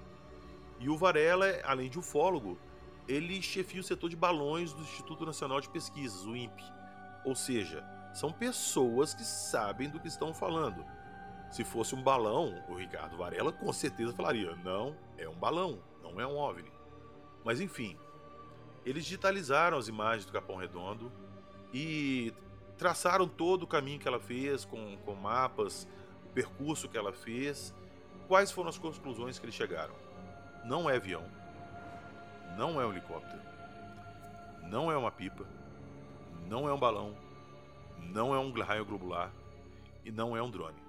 e 0.80 0.88
o 0.88 0.96
Varela, 0.96 1.46
além 1.64 1.90
de 1.90 1.98
ufólogo, 1.98 2.58
ele 3.06 3.42
chefia 3.42 3.82
o 3.82 3.84
setor 3.84 4.08
de 4.08 4.16
balões 4.16 4.72
do 4.72 4.80
Instituto 4.80 5.26
Nacional 5.26 5.60
de 5.60 5.68
Pesquisas, 5.68 6.24
o 6.24 6.34
INPE. 6.34 6.64
Ou 7.26 7.34
seja, 7.34 7.84
são 8.14 8.32
pessoas 8.32 9.12
que 9.12 9.22
sabem 9.22 9.90
do 9.90 10.00
que 10.00 10.08
estão 10.08 10.32
falando. 10.32 10.82
Se 11.52 11.64
fosse 11.64 11.94
um 11.94 12.02
balão, 12.02 12.64
o 12.66 12.74
Ricardo 12.74 13.14
Varela 13.14 13.52
com 13.52 13.70
certeza 13.74 14.14
falaria: 14.14 14.56
não, 14.64 14.96
é 15.18 15.28
um 15.28 15.34
balão, 15.34 15.78
não 16.02 16.18
é 16.18 16.26
um 16.26 16.38
OVNI. 16.38 16.72
Mas 17.44 17.60
enfim, 17.60 17.94
eles 18.86 19.04
digitalizaram 19.04 19.76
as 19.76 19.86
imagens 19.86 20.24
do 20.24 20.32
Capão 20.32 20.56
Redondo 20.56 21.12
e 21.72 22.32
traçaram 22.78 23.28
todo 23.28 23.64
o 23.64 23.66
caminho 23.66 23.98
que 23.98 24.08
ela 24.08 24.18
fez, 24.18 24.64
com, 24.64 24.96
com 25.04 25.14
mapas, 25.14 25.86
o 26.24 26.28
percurso 26.30 26.88
que 26.88 26.96
ela 26.96 27.12
fez. 27.12 27.74
Quais 28.26 28.50
foram 28.50 28.70
as 28.70 28.78
conclusões 28.78 29.38
que 29.38 29.44
eles 29.44 29.54
chegaram? 29.54 29.94
Não 30.64 30.88
é 30.88 30.96
avião, 30.96 31.24
não 32.56 32.80
é 32.80 32.86
um 32.86 32.92
helicóptero, 32.92 33.42
não 34.70 34.90
é 34.90 34.96
uma 34.96 35.10
pipa, 35.10 35.44
não 36.48 36.66
é 36.66 36.72
um 36.72 36.78
balão, 36.78 37.14
não 38.00 38.34
é 38.34 38.38
um 38.38 38.50
raio 38.62 38.86
globular 38.86 39.30
e 40.02 40.10
não 40.10 40.34
é 40.34 40.42
um 40.42 40.50
drone. 40.50 40.81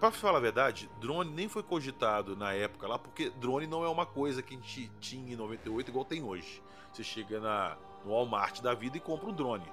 Para 0.00 0.10
falar 0.10 0.38
a 0.38 0.40
verdade, 0.40 0.88
drone 0.98 1.30
nem 1.30 1.46
foi 1.46 1.62
cogitado 1.62 2.34
na 2.34 2.54
época 2.54 2.88
lá, 2.88 2.98
porque 2.98 3.28
drone 3.28 3.66
não 3.66 3.84
é 3.84 3.88
uma 3.88 4.06
coisa 4.06 4.42
que 4.42 4.54
a 4.54 4.56
gente 4.56 4.90
tinha 4.98 5.34
em 5.34 5.36
98 5.36 5.90
igual 5.90 6.06
tem 6.06 6.22
hoje. 6.22 6.62
Você 6.90 7.04
chega 7.04 7.38
na, 7.38 7.76
no 8.02 8.12
Walmart 8.12 8.62
da 8.62 8.72
vida 8.72 8.96
e 8.96 9.00
compra 9.00 9.28
um 9.28 9.34
drone. 9.34 9.70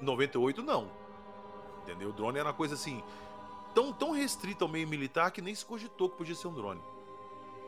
Em 0.00 0.04
98 0.04 0.62
não. 0.62 0.88
Entendeu? 1.82 2.10
O 2.10 2.12
drone 2.12 2.38
era 2.38 2.48
uma 2.48 2.54
coisa 2.54 2.74
assim, 2.74 3.02
tão, 3.74 3.92
tão 3.92 4.12
restrita 4.12 4.64
ao 4.64 4.68
meio 4.68 4.86
militar 4.86 5.32
que 5.32 5.42
nem 5.42 5.52
se 5.52 5.66
cogitou 5.66 6.08
que 6.08 6.16
podia 6.16 6.36
ser 6.36 6.46
um 6.46 6.54
drone. 6.54 6.80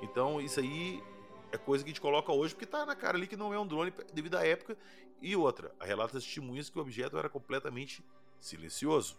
Então 0.00 0.40
isso 0.40 0.60
aí 0.60 1.02
é 1.50 1.58
coisa 1.58 1.82
que 1.82 1.90
a 1.90 1.92
gente 1.92 2.00
coloca 2.00 2.32
hoje 2.32 2.54
porque 2.54 2.66
tá 2.66 2.86
na 2.86 2.94
cara 2.94 3.16
ali 3.16 3.26
que 3.26 3.36
não 3.36 3.52
é 3.52 3.58
um 3.58 3.66
drone 3.66 3.92
devido 4.12 4.36
à 4.36 4.46
época. 4.46 4.78
E 5.20 5.34
outra, 5.34 5.74
a 5.80 5.84
relata 5.84 6.12
das 6.12 6.22
testemunhas 6.22 6.70
que 6.70 6.78
o 6.78 6.80
objeto 6.80 7.18
era 7.18 7.28
completamente 7.28 8.04
silencioso. 8.38 9.18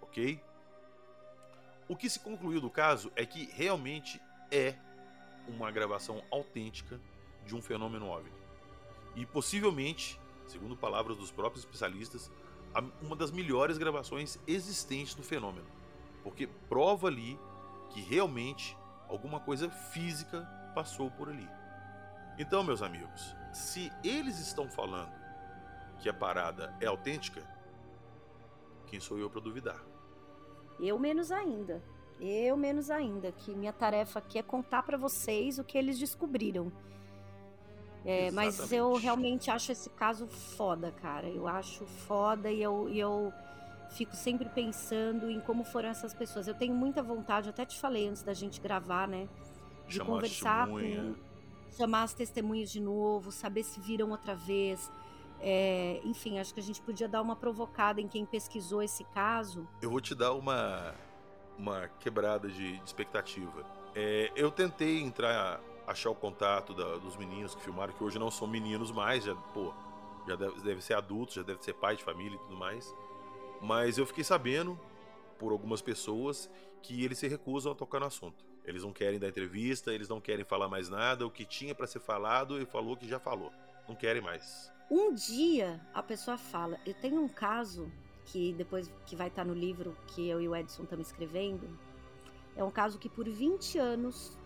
Ok? 0.00 0.40
O 1.92 1.94
que 1.94 2.08
se 2.08 2.20
concluiu 2.20 2.58
do 2.58 2.70
caso 2.70 3.12
é 3.14 3.26
que 3.26 3.50
realmente 3.52 4.18
é 4.50 4.74
uma 5.46 5.70
gravação 5.70 6.24
autêntica 6.30 6.98
de 7.44 7.54
um 7.54 7.60
fenômeno 7.60 8.08
OVNI. 8.08 8.32
E 9.14 9.26
possivelmente, 9.26 10.18
segundo 10.46 10.74
palavras 10.74 11.18
dos 11.18 11.30
próprios 11.30 11.66
especialistas, 11.66 12.30
uma 13.02 13.14
das 13.14 13.30
melhores 13.30 13.76
gravações 13.76 14.38
existentes 14.46 15.12
do 15.14 15.22
fenômeno. 15.22 15.66
Porque 16.22 16.46
prova 16.46 17.08
ali 17.08 17.38
que 17.90 18.00
realmente 18.00 18.74
alguma 19.06 19.38
coisa 19.38 19.68
física 19.68 20.48
passou 20.74 21.10
por 21.10 21.28
ali. 21.28 21.46
Então, 22.38 22.64
meus 22.64 22.80
amigos, 22.80 23.36
se 23.52 23.92
eles 24.02 24.38
estão 24.38 24.66
falando 24.66 25.12
que 26.00 26.08
a 26.08 26.14
parada 26.14 26.74
é 26.80 26.86
autêntica, 26.86 27.46
quem 28.86 28.98
sou 28.98 29.18
eu 29.18 29.28
para 29.28 29.42
duvidar? 29.42 29.91
Eu 30.82 30.98
menos 30.98 31.30
ainda. 31.30 31.82
Eu 32.20 32.56
menos 32.56 32.90
ainda, 32.90 33.32
que 33.32 33.54
minha 33.54 33.72
tarefa 33.72 34.18
aqui 34.18 34.38
é 34.38 34.42
contar 34.42 34.82
para 34.82 34.96
vocês 34.96 35.58
o 35.58 35.64
que 35.64 35.78
eles 35.78 35.98
descobriram. 35.98 36.70
É, 38.04 38.30
mas 38.32 38.72
eu 38.72 38.94
realmente 38.94 39.50
acho 39.50 39.70
esse 39.72 39.88
caso 39.90 40.26
foda, 40.26 40.90
cara. 40.90 41.28
Eu 41.28 41.46
acho 41.46 41.86
foda 41.86 42.50
e 42.50 42.60
eu, 42.60 42.88
e 42.88 42.98
eu 42.98 43.32
fico 43.90 44.16
sempre 44.16 44.48
pensando 44.48 45.30
em 45.30 45.40
como 45.40 45.64
foram 45.64 45.88
essas 45.88 46.12
pessoas. 46.12 46.48
Eu 46.48 46.54
tenho 46.54 46.74
muita 46.74 47.02
vontade, 47.02 47.48
até 47.48 47.64
te 47.64 47.78
falei 47.78 48.08
antes 48.08 48.22
da 48.22 48.34
gente 48.34 48.60
gravar, 48.60 49.06
né? 49.06 49.28
De 49.86 49.96
Chamar 49.96 50.10
conversar 50.10 50.68
com. 50.68 51.14
Chamar 51.76 52.02
as 52.02 52.12
testemunhas 52.12 52.70
de 52.70 52.80
novo, 52.80 53.32
saber 53.32 53.62
se 53.62 53.80
viram 53.80 54.10
outra 54.10 54.34
vez. 54.34 54.90
É, 55.44 56.00
enfim, 56.04 56.38
acho 56.38 56.54
que 56.54 56.60
a 56.60 56.62
gente 56.62 56.80
podia 56.80 57.08
dar 57.08 57.20
uma 57.20 57.34
provocada 57.34 58.00
em 58.00 58.06
quem 58.06 58.24
pesquisou 58.24 58.80
esse 58.80 59.02
caso. 59.04 59.68
Eu 59.82 59.90
vou 59.90 60.00
te 60.00 60.14
dar 60.14 60.32
uma, 60.34 60.94
uma 61.58 61.88
quebrada 61.98 62.48
de, 62.48 62.78
de 62.78 62.84
expectativa. 62.84 63.66
É, 63.94 64.30
eu 64.36 64.52
tentei 64.52 65.00
entrar, 65.00 65.60
achar 65.84 66.10
o 66.10 66.14
contato 66.14 66.72
da, 66.72 66.96
dos 66.96 67.16
meninos 67.16 67.56
que 67.56 67.60
filmaram, 67.60 67.92
que 67.92 68.04
hoje 68.04 68.18
não 68.18 68.30
são 68.30 68.46
meninos 68.46 68.92
mais, 68.92 69.24
já, 69.24 69.34
pô, 69.34 69.74
já 70.28 70.36
deve, 70.36 70.60
deve 70.60 70.80
ser 70.80 70.94
adultos, 70.94 71.34
já 71.34 71.42
deve 71.42 71.62
ser 71.62 71.74
pai 71.74 71.96
de 71.96 72.04
família 72.04 72.36
e 72.36 72.38
tudo 72.38 72.56
mais. 72.56 72.94
Mas 73.60 73.98
eu 73.98 74.06
fiquei 74.06 74.22
sabendo, 74.22 74.78
por 75.38 75.50
algumas 75.50 75.82
pessoas, 75.82 76.48
que 76.80 77.04
eles 77.04 77.18
se 77.18 77.26
recusam 77.26 77.72
a 77.72 77.74
tocar 77.74 77.98
no 77.98 78.06
assunto. 78.06 78.44
Eles 78.64 78.84
não 78.84 78.92
querem 78.92 79.18
dar 79.18 79.28
entrevista, 79.28 79.92
eles 79.92 80.08
não 80.08 80.20
querem 80.20 80.44
falar 80.44 80.68
mais 80.68 80.88
nada. 80.88 81.26
O 81.26 81.30
que 81.30 81.44
tinha 81.44 81.74
para 81.74 81.86
ser 81.86 81.98
falado, 82.00 82.56
ele 82.56 82.66
falou 82.66 82.96
que 82.96 83.08
já 83.08 83.18
falou. 83.18 83.52
Não 83.88 83.96
querem 83.96 84.22
mais. 84.22 84.71
Um 84.90 85.14
dia 85.14 85.80
a 85.94 86.02
pessoa 86.02 86.36
fala: 86.36 86.78
Eu 86.84 86.94
tenho 86.94 87.20
um 87.20 87.28
caso 87.28 87.90
que 88.24 88.52
depois 88.52 88.92
que 89.06 89.16
vai 89.16 89.28
estar 89.28 89.44
no 89.44 89.54
livro 89.54 89.96
que 90.08 90.28
eu 90.28 90.40
e 90.40 90.48
o 90.48 90.54
Edson 90.54 90.82
estamos 90.84 91.06
escrevendo. 91.06 91.68
É 92.54 92.62
um 92.62 92.70
caso 92.70 92.98
que 92.98 93.08
por 93.08 93.28
20 93.28 93.78
anos 93.78 94.38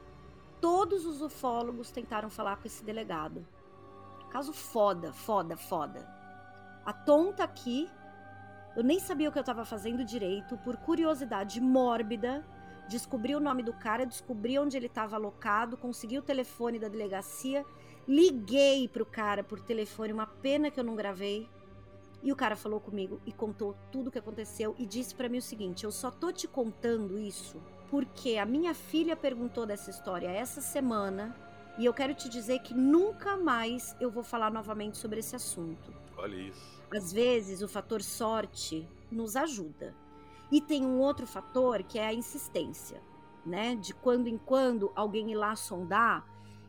todos 0.60 1.04
os 1.04 1.20
ufólogos 1.20 1.90
tentaram 1.90 2.30
falar 2.30 2.56
com 2.56 2.66
esse 2.66 2.84
delegado. 2.84 3.46
Caso 4.30 4.52
foda, 4.52 5.12
foda, 5.12 5.56
foda. 5.56 6.06
A 6.84 6.92
tonta 6.92 7.42
aqui 7.44 7.90
eu 8.76 8.84
nem 8.84 9.00
sabia 9.00 9.30
o 9.30 9.32
que 9.32 9.38
eu 9.38 9.40
estava 9.40 9.64
fazendo 9.64 10.04
direito, 10.04 10.58
por 10.58 10.76
curiosidade 10.76 11.62
mórbida, 11.62 12.44
descobri 12.86 13.34
o 13.34 13.40
nome 13.40 13.62
do 13.62 13.72
cara, 13.72 14.04
descobri 14.04 14.58
onde 14.58 14.76
ele 14.76 14.84
estava 14.84 15.16
alocado, 15.16 15.78
consegui 15.78 16.18
o 16.18 16.22
telefone 16.22 16.78
da 16.78 16.86
delegacia, 16.86 17.64
liguei 18.06 18.88
pro 18.88 19.06
cara 19.06 19.42
por 19.42 19.60
telefone, 19.60 20.12
uma 20.12 20.26
pena 20.26 20.70
que 20.70 20.78
eu 20.78 20.84
não 20.84 20.96
gravei. 20.96 21.48
E 22.22 22.32
o 22.32 22.36
cara 22.36 22.56
falou 22.56 22.80
comigo 22.80 23.20
e 23.26 23.32
contou 23.32 23.76
tudo 23.92 24.08
o 24.08 24.10
que 24.10 24.18
aconteceu 24.18 24.74
e 24.78 24.86
disse 24.86 25.14
para 25.14 25.28
mim 25.28 25.38
o 25.38 25.42
seguinte: 25.42 25.84
"Eu 25.84 25.92
só 25.92 26.10
tô 26.10 26.32
te 26.32 26.48
contando 26.48 27.18
isso 27.18 27.60
porque 27.90 28.36
a 28.36 28.44
minha 28.46 28.74
filha 28.74 29.14
perguntou 29.14 29.64
dessa 29.64 29.90
história 29.90 30.28
essa 30.28 30.60
semana 30.60 31.36
e 31.78 31.84
eu 31.84 31.94
quero 31.94 32.14
te 32.14 32.28
dizer 32.28 32.60
que 32.60 32.74
nunca 32.74 33.36
mais 33.36 33.94
eu 34.00 34.10
vou 34.10 34.24
falar 34.24 34.50
novamente 34.50 34.96
sobre 34.96 35.20
esse 35.20 35.36
assunto." 35.36 35.92
Olha 36.16 36.36
isso 36.36 36.76
às 36.94 37.12
vezes 37.12 37.62
o 37.62 37.68
fator 37.68 38.02
sorte 38.02 38.88
nos 39.10 39.36
ajuda. 39.36 39.94
E 40.50 40.60
tem 40.60 40.84
um 40.84 40.98
outro 40.98 41.26
fator 41.26 41.82
que 41.82 41.98
é 41.98 42.06
a 42.06 42.14
insistência, 42.14 43.02
né? 43.44 43.74
De 43.74 43.92
quando 43.92 44.28
em 44.28 44.38
quando 44.38 44.92
alguém 44.94 45.32
ir 45.32 45.34
lá 45.34 45.56
sondar. 45.56 46.24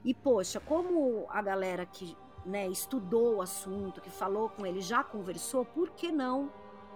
E, 0.08 0.14
poxa, 0.14 0.58
como 0.62 1.26
a 1.28 1.42
galera 1.42 1.86
que 1.86 2.16
né, 2.46 2.66
estudou 2.70 3.36
o 3.36 3.42
assunto, 3.42 4.00
que 4.00 4.10
falou 4.10 4.48
com 4.48 4.66
ele, 4.66 4.80
já 4.80 5.04
conversou, 5.04 5.66
por 5.66 5.90
que 5.90 6.14
não 6.14 6.50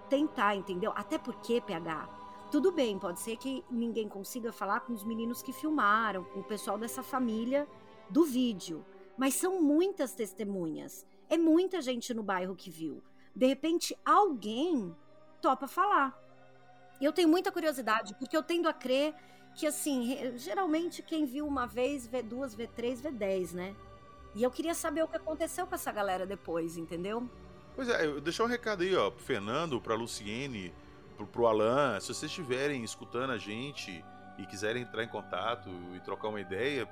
tentar, 0.08 0.56
entendeu? 0.56 0.94
Até 0.96 1.18
porque, 1.18 1.60
PH, 1.60 2.08
tudo 2.50 2.72
bem, 2.72 2.98
pode 2.98 3.20
ser 3.20 3.36
que 3.36 3.62
ninguém 3.70 4.08
consiga 4.08 4.50
falar 4.50 4.80
com 4.80 4.94
os 4.94 5.04
meninos 5.04 5.42
que 5.42 5.52
filmaram, 5.52 6.24
com 6.24 6.40
o 6.40 6.44
pessoal 6.44 6.78
dessa 6.78 7.02
família 7.02 7.68
do 8.08 8.24
vídeo. 8.24 8.82
Mas 9.14 9.34
são 9.34 9.60
muitas 9.60 10.14
testemunhas. 10.14 11.04
É 11.28 11.36
muita 11.36 11.82
gente 11.82 12.14
no 12.14 12.22
bairro 12.22 12.56
que 12.56 12.70
viu. 12.70 13.02
De 13.36 13.44
repente, 13.46 13.94
alguém 14.06 14.96
topa 15.42 15.68
falar. 15.68 16.18
Eu 16.98 17.12
tenho 17.12 17.28
muita 17.28 17.52
curiosidade, 17.52 18.14
porque 18.14 18.34
eu 18.34 18.42
tendo 18.42 18.70
a 18.70 18.72
crer 18.72 19.14
que, 19.54 19.66
assim, 19.66 20.36
geralmente 20.36 21.02
quem 21.02 21.24
viu 21.24 21.46
uma 21.46 21.66
vez, 21.66 22.06
vê 22.06 22.22
duas, 22.22 22.54
vê 22.54 22.66
três, 22.66 23.00
vê 23.00 23.10
dez, 23.10 23.52
né? 23.52 23.74
E 24.34 24.42
eu 24.42 24.50
queria 24.50 24.74
saber 24.74 25.02
o 25.02 25.08
que 25.08 25.16
aconteceu 25.16 25.66
com 25.66 25.74
essa 25.74 25.92
galera 25.92 26.26
depois, 26.26 26.76
entendeu? 26.76 27.28
Pois 27.74 27.88
é, 27.88 28.06
eu 28.06 28.20
deixar 28.20 28.44
um 28.44 28.48
recado 28.48 28.82
aí, 28.82 28.94
ó, 28.94 29.10
pro 29.10 29.22
Fernando, 29.22 29.80
pra 29.80 29.94
Luciene, 29.94 30.72
pro, 31.16 31.26
pro 31.26 31.46
Alan. 31.46 32.00
Se 32.00 32.08
vocês 32.08 32.30
estiverem 32.30 32.82
escutando 32.82 33.30
a 33.30 33.38
gente 33.38 34.04
e 34.38 34.46
quiserem 34.46 34.82
entrar 34.82 35.04
em 35.04 35.08
contato 35.08 35.68
e 35.94 36.00
trocar 36.00 36.28
uma 36.28 36.40
ideia, 36.40 36.86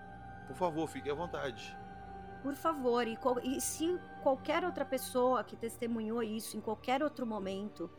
por 0.46 0.56
favor, 0.56 0.86
fiquem 0.88 1.12
à 1.12 1.14
vontade. 1.14 1.76
Por 2.42 2.54
favor, 2.54 3.06
e, 3.06 3.18
e 3.42 3.60
se 3.60 3.98
qualquer 4.22 4.64
outra 4.64 4.84
pessoa 4.84 5.44
que 5.44 5.56
testemunhou 5.56 6.22
isso 6.22 6.56
em 6.56 6.60
qualquer 6.60 7.02
outro 7.02 7.26
momento 7.26 7.90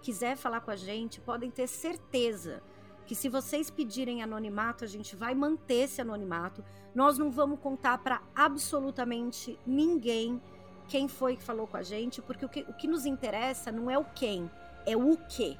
quiser 0.00 0.36
falar 0.36 0.60
com 0.62 0.70
a 0.70 0.76
gente, 0.76 1.20
podem 1.20 1.50
ter 1.50 1.66
certeza 1.66 2.62
que 3.10 3.14
se 3.16 3.28
vocês 3.28 3.68
pedirem 3.68 4.22
anonimato, 4.22 4.84
a 4.84 4.86
gente 4.86 5.16
vai 5.16 5.34
manter 5.34 5.82
esse 5.82 6.00
anonimato. 6.00 6.64
Nós 6.94 7.18
não 7.18 7.28
vamos 7.28 7.58
contar 7.58 7.98
para 7.98 8.22
absolutamente 8.36 9.58
ninguém 9.66 10.40
quem 10.86 11.08
foi 11.08 11.34
que 11.36 11.42
falou 11.42 11.66
com 11.66 11.76
a 11.76 11.82
gente, 11.82 12.22
porque 12.22 12.44
o 12.44 12.48
que, 12.48 12.60
o 12.60 12.72
que 12.72 12.86
nos 12.86 13.06
interessa 13.06 13.72
não 13.72 13.90
é 13.90 13.98
o 13.98 14.04
quem, 14.04 14.48
é 14.86 14.96
o 14.96 15.16
que. 15.28 15.58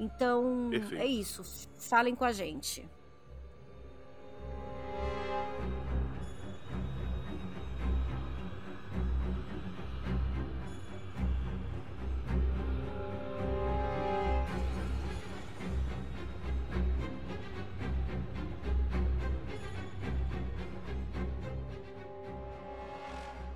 Então, 0.00 0.66
Perfeito. 0.68 1.00
é 1.00 1.06
isso. 1.06 1.44
Falem 1.76 2.12
com 2.12 2.24
a 2.24 2.32
gente. 2.32 2.84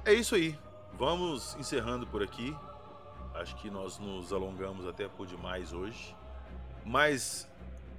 É 0.09 0.14
isso 0.14 0.34
aí. 0.36 0.59
Vamos 0.94 1.54
encerrando 1.56 2.06
por 2.06 2.22
aqui. 2.22 2.56
Acho 3.34 3.54
que 3.56 3.68
nós 3.68 3.98
nos 3.98 4.32
alongamos 4.32 4.86
até 4.86 5.06
por 5.06 5.26
demais 5.26 5.74
hoje. 5.74 6.16
Mas 6.82 7.46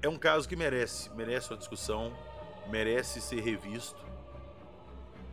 é 0.01 0.09
um 0.09 0.17
caso 0.17 0.49
que 0.49 0.55
merece, 0.55 1.11
merece 1.11 1.51
uma 1.51 1.57
discussão, 1.57 2.11
merece 2.67 3.21
ser 3.21 3.41
revisto. 3.41 4.03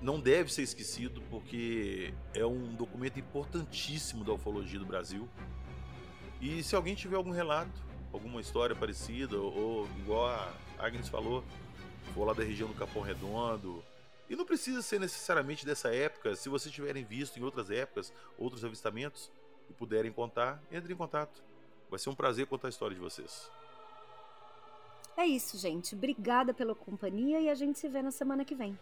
Não 0.02 0.20
deve 0.20 0.52
ser 0.52 0.64
esquecido 0.64 1.22
porque 1.30 2.12
é 2.34 2.44
um 2.44 2.74
documento 2.74 3.18
importantíssimo 3.18 4.22
da 4.22 4.34
ufologia 4.34 4.78
do 4.78 4.84
Brasil. 4.84 5.26
E 6.42 6.62
se 6.62 6.76
alguém 6.76 6.94
tiver 6.94 7.16
algum 7.16 7.30
relato, 7.30 7.82
alguma 8.12 8.38
história 8.38 8.76
parecida, 8.76 9.38
ou 9.38 9.88
igual 10.00 10.26
a 10.26 10.52
Agnes 10.78 11.08
falou, 11.08 11.42
for 12.12 12.26
lá 12.26 12.34
da 12.34 12.44
região 12.44 12.68
do 12.68 12.74
Capão 12.74 13.00
Redondo, 13.00 13.82
e 14.28 14.36
não 14.36 14.44
precisa 14.44 14.82
ser 14.82 14.98
necessariamente 14.98 15.64
dessa 15.64 15.94
época. 15.94 16.34
Se 16.34 16.48
vocês 16.48 16.74
tiverem 16.74 17.04
visto 17.04 17.38
em 17.38 17.42
outras 17.42 17.70
épocas, 17.70 18.12
outros 18.38 18.64
avistamentos 18.64 19.30
e 19.70 19.72
puderem 19.72 20.12
contar, 20.12 20.60
entre 20.70 20.92
em 20.92 20.96
contato. 20.96 21.42
Vai 21.88 21.98
ser 21.98 22.10
um 22.10 22.14
prazer 22.14 22.46
contar 22.46 22.68
a 22.68 22.70
história 22.70 22.94
de 22.94 23.00
vocês. 23.00 23.50
É 25.16 25.24
isso, 25.24 25.56
gente. 25.56 25.94
Obrigada 25.94 26.52
pela 26.52 26.74
companhia 26.74 27.40
e 27.40 27.48
a 27.48 27.54
gente 27.54 27.78
se 27.78 27.88
vê 27.88 28.02
na 28.02 28.10
semana 28.10 28.44
que 28.44 28.54
vem. 28.54 28.78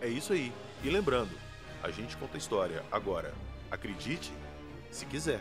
É 0.00 0.08
isso 0.08 0.32
aí. 0.32 0.52
E 0.84 0.90
lembrando, 0.90 1.34
a 1.82 1.90
gente 1.90 2.16
conta 2.16 2.36
a 2.36 2.38
história. 2.38 2.84
Agora, 2.90 3.34
acredite 3.70 4.32
se 4.90 5.06
quiser. 5.06 5.40